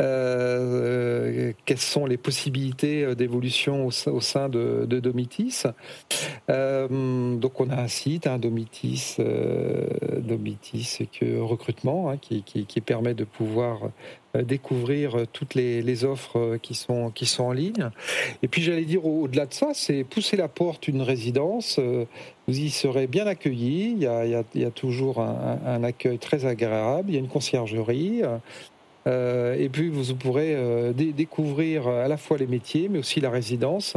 euh, 0.00 1.52
quelles 1.64 1.78
sont 1.78 2.06
les 2.06 2.16
possibilités 2.16 3.02
euh, 3.02 3.14
d'évolution 3.16 3.86
au, 3.86 4.20
sein 4.20 4.48
de, 4.48 4.86
Domitis? 4.86 5.64
Euh, 6.50 7.36
donc 7.36 7.60
on 7.60 7.70
a 7.70 7.76
un 7.76 7.88
site, 7.88 8.26
un 8.28 8.38
Domitis, 8.38 9.16
Domitis 10.18 11.08
que 11.18 11.40
recrutement, 11.40 12.10
hein, 12.10 12.16
qui, 12.16 12.80
permet 12.80 13.14
de 13.14 13.24
pouvoir 13.24 13.90
découvrir 14.34 15.26
toutes 15.32 15.54
les, 15.54 16.04
offres 16.04 16.58
qui 16.62 16.74
sont, 16.74 17.10
qui 17.10 17.26
sont 17.26 17.44
en 17.44 17.52
ligne. 17.52 17.90
Et 18.42 18.48
puis 18.48 18.62
j'allais 18.62 18.84
dire 18.84 19.04
au-delà 19.04 19.46
de 19.46 19.52
ça, 19.52 19.70
c'est 19.74 20.04
pousser 20.04 20.36
la 20.36 20.48
porte 20.48 20.86
une 20.86 21.02
résidence. 21.02 21.80
Vous 22.46 22.58
y 22.58 22.70
serez 22.70 23.08
bien 23.08 23.26
accueillis. 23.26 23.96
Il 23.96 24.02
y 24.02 24.64
a, 24.64 24.70
toujours 24.70 25.20
un, 25.20 25.58
un, 25.66 25.82
accueil 25.82 26.18
très 26.18 26.46
agréable. 26.46 27.10
Il 27.10 27.14
y 27.14 27.16
a 27.16 27.20
une 27.20 27.28
conciergerie. 27.28 28.22
Euh, 29.06 29.56
et 29.58 29.68
puis 29.68 29.88
vous 29.88 30.14
pourrez 30.14 30.54
euh, 30.54 30.92
découvrir 30.92 31.88
à 31.88 32.08
la 32.08 32.16
fois 32.16 32.36
les 32.36 32.46
métiers, 32.46 32.88
mais 32.88 32.98
aussi 32.98 33.20
la 33.20 33.30
résidence, 33.30 33.96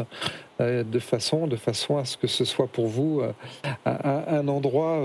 euh, 0.59 0.83
de, 0.83 0.99
façon, 0.99 1.47
de 1.47 1.55
façon 1.55 1.97
à 1.97 2.05
ce 2.05 2.17
que 2.17 2.27
ce 2.27 2.45
soit 2.45 2.67
pour 2.67 2.87
vous 2.87 3.21
un, 3.85 4.47
endroit 4.47 5.01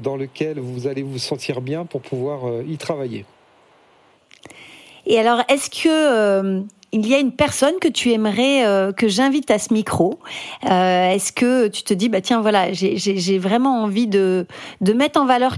dans 0.00 0.16
lequel 0.16 0.58
vous 0.58 0.86
allez 0.86 1.02
vous 1.02 1.18
sentir 1.18 1.60
bien 1.60 1.84
pour 1.84 2.00
pouvoir 2.00 2.40
y 2.66 2.76
travailler. 2.76 3.24
Et 5.06 5.18
alors, 5.18 5.42
est-ce 5.48 5.70
que 5.70 6.62
il 6.92 7.06
y 7.06 7.14
a 7.14 7.18
une 7.18 7.32
personne 7.32 7.74
que 7.80 7.88
tu 7.88 8.10
aimerais 8.10 8.92
que 8.96 9.08
j'invite 9.08 9.50
à 9.50 9.58
ce 9.58 9.72
micro? 9.72 10.18
Est-ce 10.62 11.32
que 11.32 11.68
tu 11.68 11.82
te 11.82 11.94
dis, 11.94 12.08
bah 12.08 12.20
tiens, 12.20 12.40
voilà, 12.40 12.72
j'ai 12.72 13.38
vraiment 13.38 13.82
envie 13.82 14.06
de, 14.06 14.46
de 14.80 14.92
mettre 14.92 15.20
en 15.20 15.26
valeur 15.26 15.56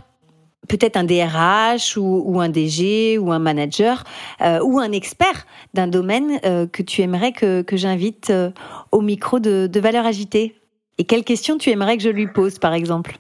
peut-être 0.69 0.97
un 0.97 1.05
DRH 1.05 1.97
ou, 1.97 2.41
un 2.41 2.49
DG 2.49 3.19
ou 3.19 3.33
un 3.33 3.39
manager 3.39 4.05
euh, 4.41 4.61
ou 4.63 4.79
un 4.79 4.93
expert 4.93 5.47
d'un 5.75 5.89
domaine 5.89 6.41
euh, 6.45 6.67
que 6.67 6.83
tu 6.83 7.03
aimerais 7.03 7.33
que, 7.33 7.65
j'invite 7.73 8.31
euh, 8.31 8.51
au 8.91 9.01
micro 9.01 9.41
de, 9.41 9.67
de 9.67 9.81
Valeurs 9.81 10.07
Agitées 10.07 10.55
Et 10.99 11.05
quelles 11.05 11.25
questions 11.25 11.59
tu 11.59 11.71
aimerais 11.71 11.97
que 11.97 12.03
je 12.03 12.09
lui 12.09 12.27
pose, 12.27 12.59
par 12.59 12.75
exemple? 12.75 13.19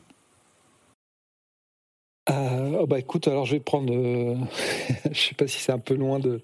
Oh 2.31 2.87
bah 2.87 2.99
écoute, 2.99 3.29
alors 3.29 3.47
je 3.47 3.53
vais 3.53 3.61
prendre. 3.61 3.93
je 5.13 5.21
sais 5.21 5.35
pas 5.35 5.47
si 5.47 5.61
c'est 5.61 5.73
un 5.73 5.79
peu 5.79 5.95
loin 5.95 6.19
de. 6.19 6.41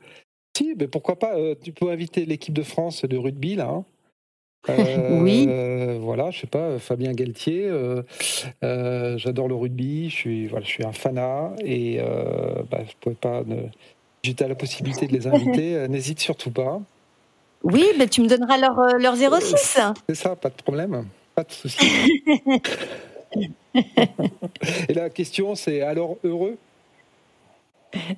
Si, 0.56 0.74
mais 0.76 0.88
pourquoi 0.88 1.18
pas 1.18 1.34
Tu 1.62 1.72
peux 1.72 1.88
inviter 1.90 2.26
l'équipe 2.26 2.52
de 2.52 2.62
France 2.62 3.04
de 3.04 3.16
rugby 3.16 3.54
là. 3.54 3.68
Hein 3.68 3.84
oui. 4.68 5.46
Euh, 5.48 5.98
voilà, 6.00 6.30
je 6.30 6.40
sais 6.40 6.46
pas, 6.46 6.78
Fabien 6.78 7.12
Galtier. 7.12 7.66
Euh, 7.66 8.02
euh, 8.64 9.16
j'adore 9.18 9.48
le 9.48 9.54
rugby. 9.54 10.10
Je 10.10 10.14
suis, 10.14 10.46
voilà, 10.46 10.64
je 10.64 10.70
suis 10.70 10.84
un 10.84 10.92
fanat 10.92 11.52
et 11.64 11.98
bah, 12.70 12.80
je 12.86 12.92
pouvais 13.00 13.16
pas. 13.16 13.42
J'étais 14.22 14.44
à 14.44 14.48
la 14.48 14.54
possibilité 14.54 15.06
de 15.06 15.12
les 15.12 15.26
inviter. 15.26 15.88
N'hésite 15.88 16.20
surtout 16.20 16.50
pas. 16.50 16.80
Oui, 17.62 17.86
mais 17.98 18.06
tu 18.06 18.20
me 18.20 18.28
donneras 18.28 18.58
leur, 18.58 18.76
leur 18.98 19.16
06. 19.16 19.80
C'est 20.08 20.14
ça, 20.14 20.36
pas 20.36 20.48
de 20.48 20.54
problème, 20.54 21.06
pas 21.34 21.44
de 21.44 21.52
souci. 21.52 22.22
et 23.74 24.94
la 24.94 25.10
question, 25.10 25.54
c'est 25.54 25.82
alors 25.82 26.18
heureux? 26.22 26.56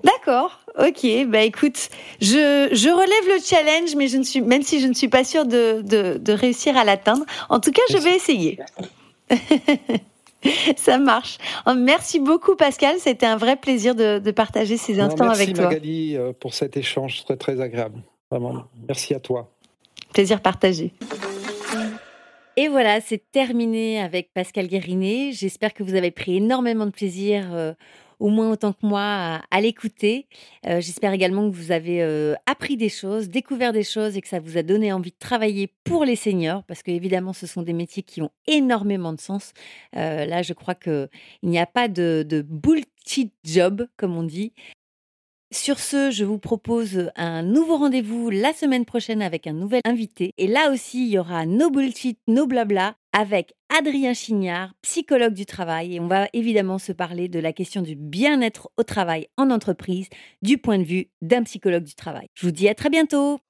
D'accord, 0.03 0.61
ok. 0.79 1.27
Bah 1.29 1.43
écoute, 1.43 1.89
je, 2.21 2.69
je 2.73 2.89
relève 2.89 3.37
le 3.37 3.41
challenge, 3.43 3.95
mais 3.97 4.09
je 4.09 4.17
ne 4.17 4.25
suis, 4.25 4.41
même 4.41 4.63
si 4.63 4.81
je 4.81 4.87
ne 4.87 4.95
suis 4.95 5.09
pas 5.09 5.25
sûre 5.25 5.47
de, 5.47 5.83
de, 5.83 6.19
de 6.19 6.33
réussir 6.33 6.77
à 6.77 6.85
l'atteindre. 6.85 7.25
En 7.49 7.61
tout 7.61 7.71
cas, 7.71 7.83
je 7.91 7.99
vais 7.99 8.15
essayer. 8.15 8.59
Ça 10.77 10.99
marche. 10.99 11.39
Merci 11.77 12.19
beaucoup 12.19 12.57
Pascal, 12.57 12.97
c'était 12.99 13.27
un 13.27 13.37
vrai 13.37 13.57
plaisir 13.57 13.95
de, 13.95 14.19
de 14.19 14.31
partager 14.31 14.77
ces 14.77 14.99
instants 14.99 15.29
avec 15.29 15.55
toi. 15.55 15.65
Merci 15.69 15.75
Magali 15.75 16.17
euh, 16.17 16.33
pour 16.33 16.55
cet 16.55 16.77
échange 16.77 17.25
très 17.25 17.37
très 17.37 17.61
agréable. 17.61 18.03
Vraiment, 18.31 18.65
merci 18.89 19.15
à 19.15 19.21
toi. 19.21 19.51
Plaisir 20.15 20.41
partagé. 20.41 20.93
Et 22.57 22.69
voilà, 22.69 23.01
c'est 23.01 23.23
terminé 23.31 24.01
avec 24.01 24.33
Pascal 24.33 24.67
Guérinet. 24.67 25.33
J'espère 25.33 25.73
que 25.73 25.83
vous 25.83 25.95
avez 25.95 26.11
pris 26.11 26.37
énormément 26.37 26.87
de 26.87 26.91
plaisir 26.91 27.49
euh, 27.53 27.73
au 28.21 28.29
moins 28.29 28.51
autant 28.51 28.73
que 28.73 28.87
moi, 28.87 29.41
à, 29.51 29.61
l'écouter. 29.61 30.29
Euh, 30.67 30.81
j'espère 30.81 31.13
également 31.13 31.51
que 31.51 31.57
vous 31.57 31.73
avez 31.73 32.03
euh, 32.03 32.35
appris 32.47 32.77
des 32.77 32.91
choses, 32.91 33.31
découvert 33.31 33.73
des 33.73 33.83
choses 33.83 34.17
et 34.17 34.21
que 34.21 34.29
ça 34.29 34.39
vous 34.39 34.59
a 34.59 34.63
donné 34.63 34.93
envie 34.93 35.11
de 35.11 35.19
travailler 35.19 35.73
pour 35.85 36.05
les 36.05 36.17
seniors, 36.17 36.63
parce 36.65 36.83
que 36.83 36.91
évidemment, 36.91 37.33
ce 37.33 37.47
sont 37.47 37.63
des 37.63 37.73
métiers 37.73 38.03
qui 38.03 38.21
ont 38.23 38.31
énormément 38.47 39.13
de 39.13 39.21
sens. 39.21 39.53
Euh, 39.97 40.27
là, 40.27 40.43
je 40.43 40.53
crois 40.53 40.75
qu'il 40.75 41.09
n'y 41.43 41.59
a 41.59 41.67
pas 41.67 41.89
de, 41.89 42.25
de 42.29 42.43
bullshit 42.43 43.33
job, 43.43 43.87
comme 43.97 44.17
on 44.17 44.23
dit. 44.23 44.53
Sur 45.53 45.81
ce, 45.81 46.13
je 46.13 46.25
vous 46.25 46.39
propose 46.39 47.11
un 47.17 47.43
nouveau 47.43 47.77
rendez-vous 47.77 48.31
la 48.31 48.53
semaine 48.53 48.85
prochaine 48.85 49.21
avec 49.21 49.49
un 49.49 49.53
nouvel 49.53 49.81
invité. 49.85 50.33
Et 50.39 50.47
là 50.47 50.71
aussi, 50.71 51.05
il 51.05 51.11
y 51.11 51.19
aura 51.19 51.45
no 51.45 51.71
bullshit, 51.71 52.21
no 52.29 52.47
blabla 52.47 52.95
avec 53.13 53.55
Adrien 53.77 54.15
Chignard, 54.15 54.73
psychologue 54.83 55.35
du 55.35 55.47
travail. 55.47 55.97
Et 55.97 56.01
on 56.01 56.07
va 56.07 56.29
évidemment 56.35 56.79
se 56.79 56.93
parler 56.93 57.27
de 57.27 57.41
la 57.41 57.53
question 57.53 57.83
du 57.83 57.97
bien-être 57.97 58.71
au 58.77 58.85
travail 58.85 59.27
en 59.37 59.51
entreprise 59.51 60.07
du 60.41 60.57
point 60.57 60.79
de 60.79 60.85
vue 60.85 61.09
d'un 61.21 61.43
psychologue 61.43 61.83
du 61.83 61.97
travail. 61.97 62.29
Je 62.35 62.47
vous 62.47 62.53
dis 62.53 62.69
à 62.69 62.77
très 62.77 62.89
bientôt. 62.89 63.41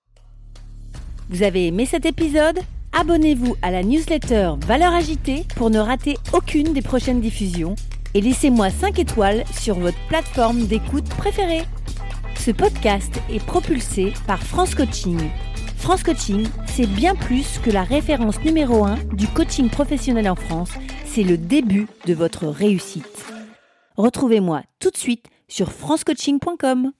Vous 1.28 1.42
avez 1.42 1.66
aimé 1.66 1.84
cet 1.84 2.06
épisode? 2.06 2.60
Abonnez-vous 2.98 3.56
à 3.60 3.70
la 3.70 3.82
newsletter 3.82 4.52
Valeurs 4.66 4.94
Agitée 4.94 5.44
pour 5.54 5.68
ne 5.68 5.78
rater 5.78 6.16
aucune 6.32 6.72
des 6.72 6.82
prochaines 6.82 7.20
diffusions 7.20 7.74
et 8.14 8.20
laissez-moi 8.20 8.70
5 8.70 8.98
étoiles 8.98 9.44
sur 9.52 9.78
votre 9.78 9.98
plateforme 10.08 10.66
d'écoute 10.66 11.08
préférée. 11.08 11.64
Ce 12.36 12.50
podcast 12.50 13.20
est 13.30 13.44
propulsé 13.44 14.12
par 14.26 14.42
France 14.42 14.74
Coaching. 14.74 15.18
France 15.76 16.02
Coaching, 16.02 16.46
c'est 16.66 16.86
bien 16.86 17.14
plus 17.14 17.58
que 17.58 17.70
la 17.70 17.82
référence 17.82 18.40
numéro 18.40 18.84
1 18.84 18.96
du 19.12 19.26
coaching 19.28 19.68
professionnel 19.68 20.28
en 20.28 20.36
France, 20.36 20.72
c'est 21.06 21.22
le 21.22 21.38
début 21.38 21.86
de 22.06 22.14
votre 22.14 22.46
réussite. 22.46 23.26
Retrouvez-moi 23.96 24.62
tout 24.78 24.90
de 24.90 24.96
suite 24.96 25.26
sur 25.48 25.72
francecoaching.com. 25.72 26.92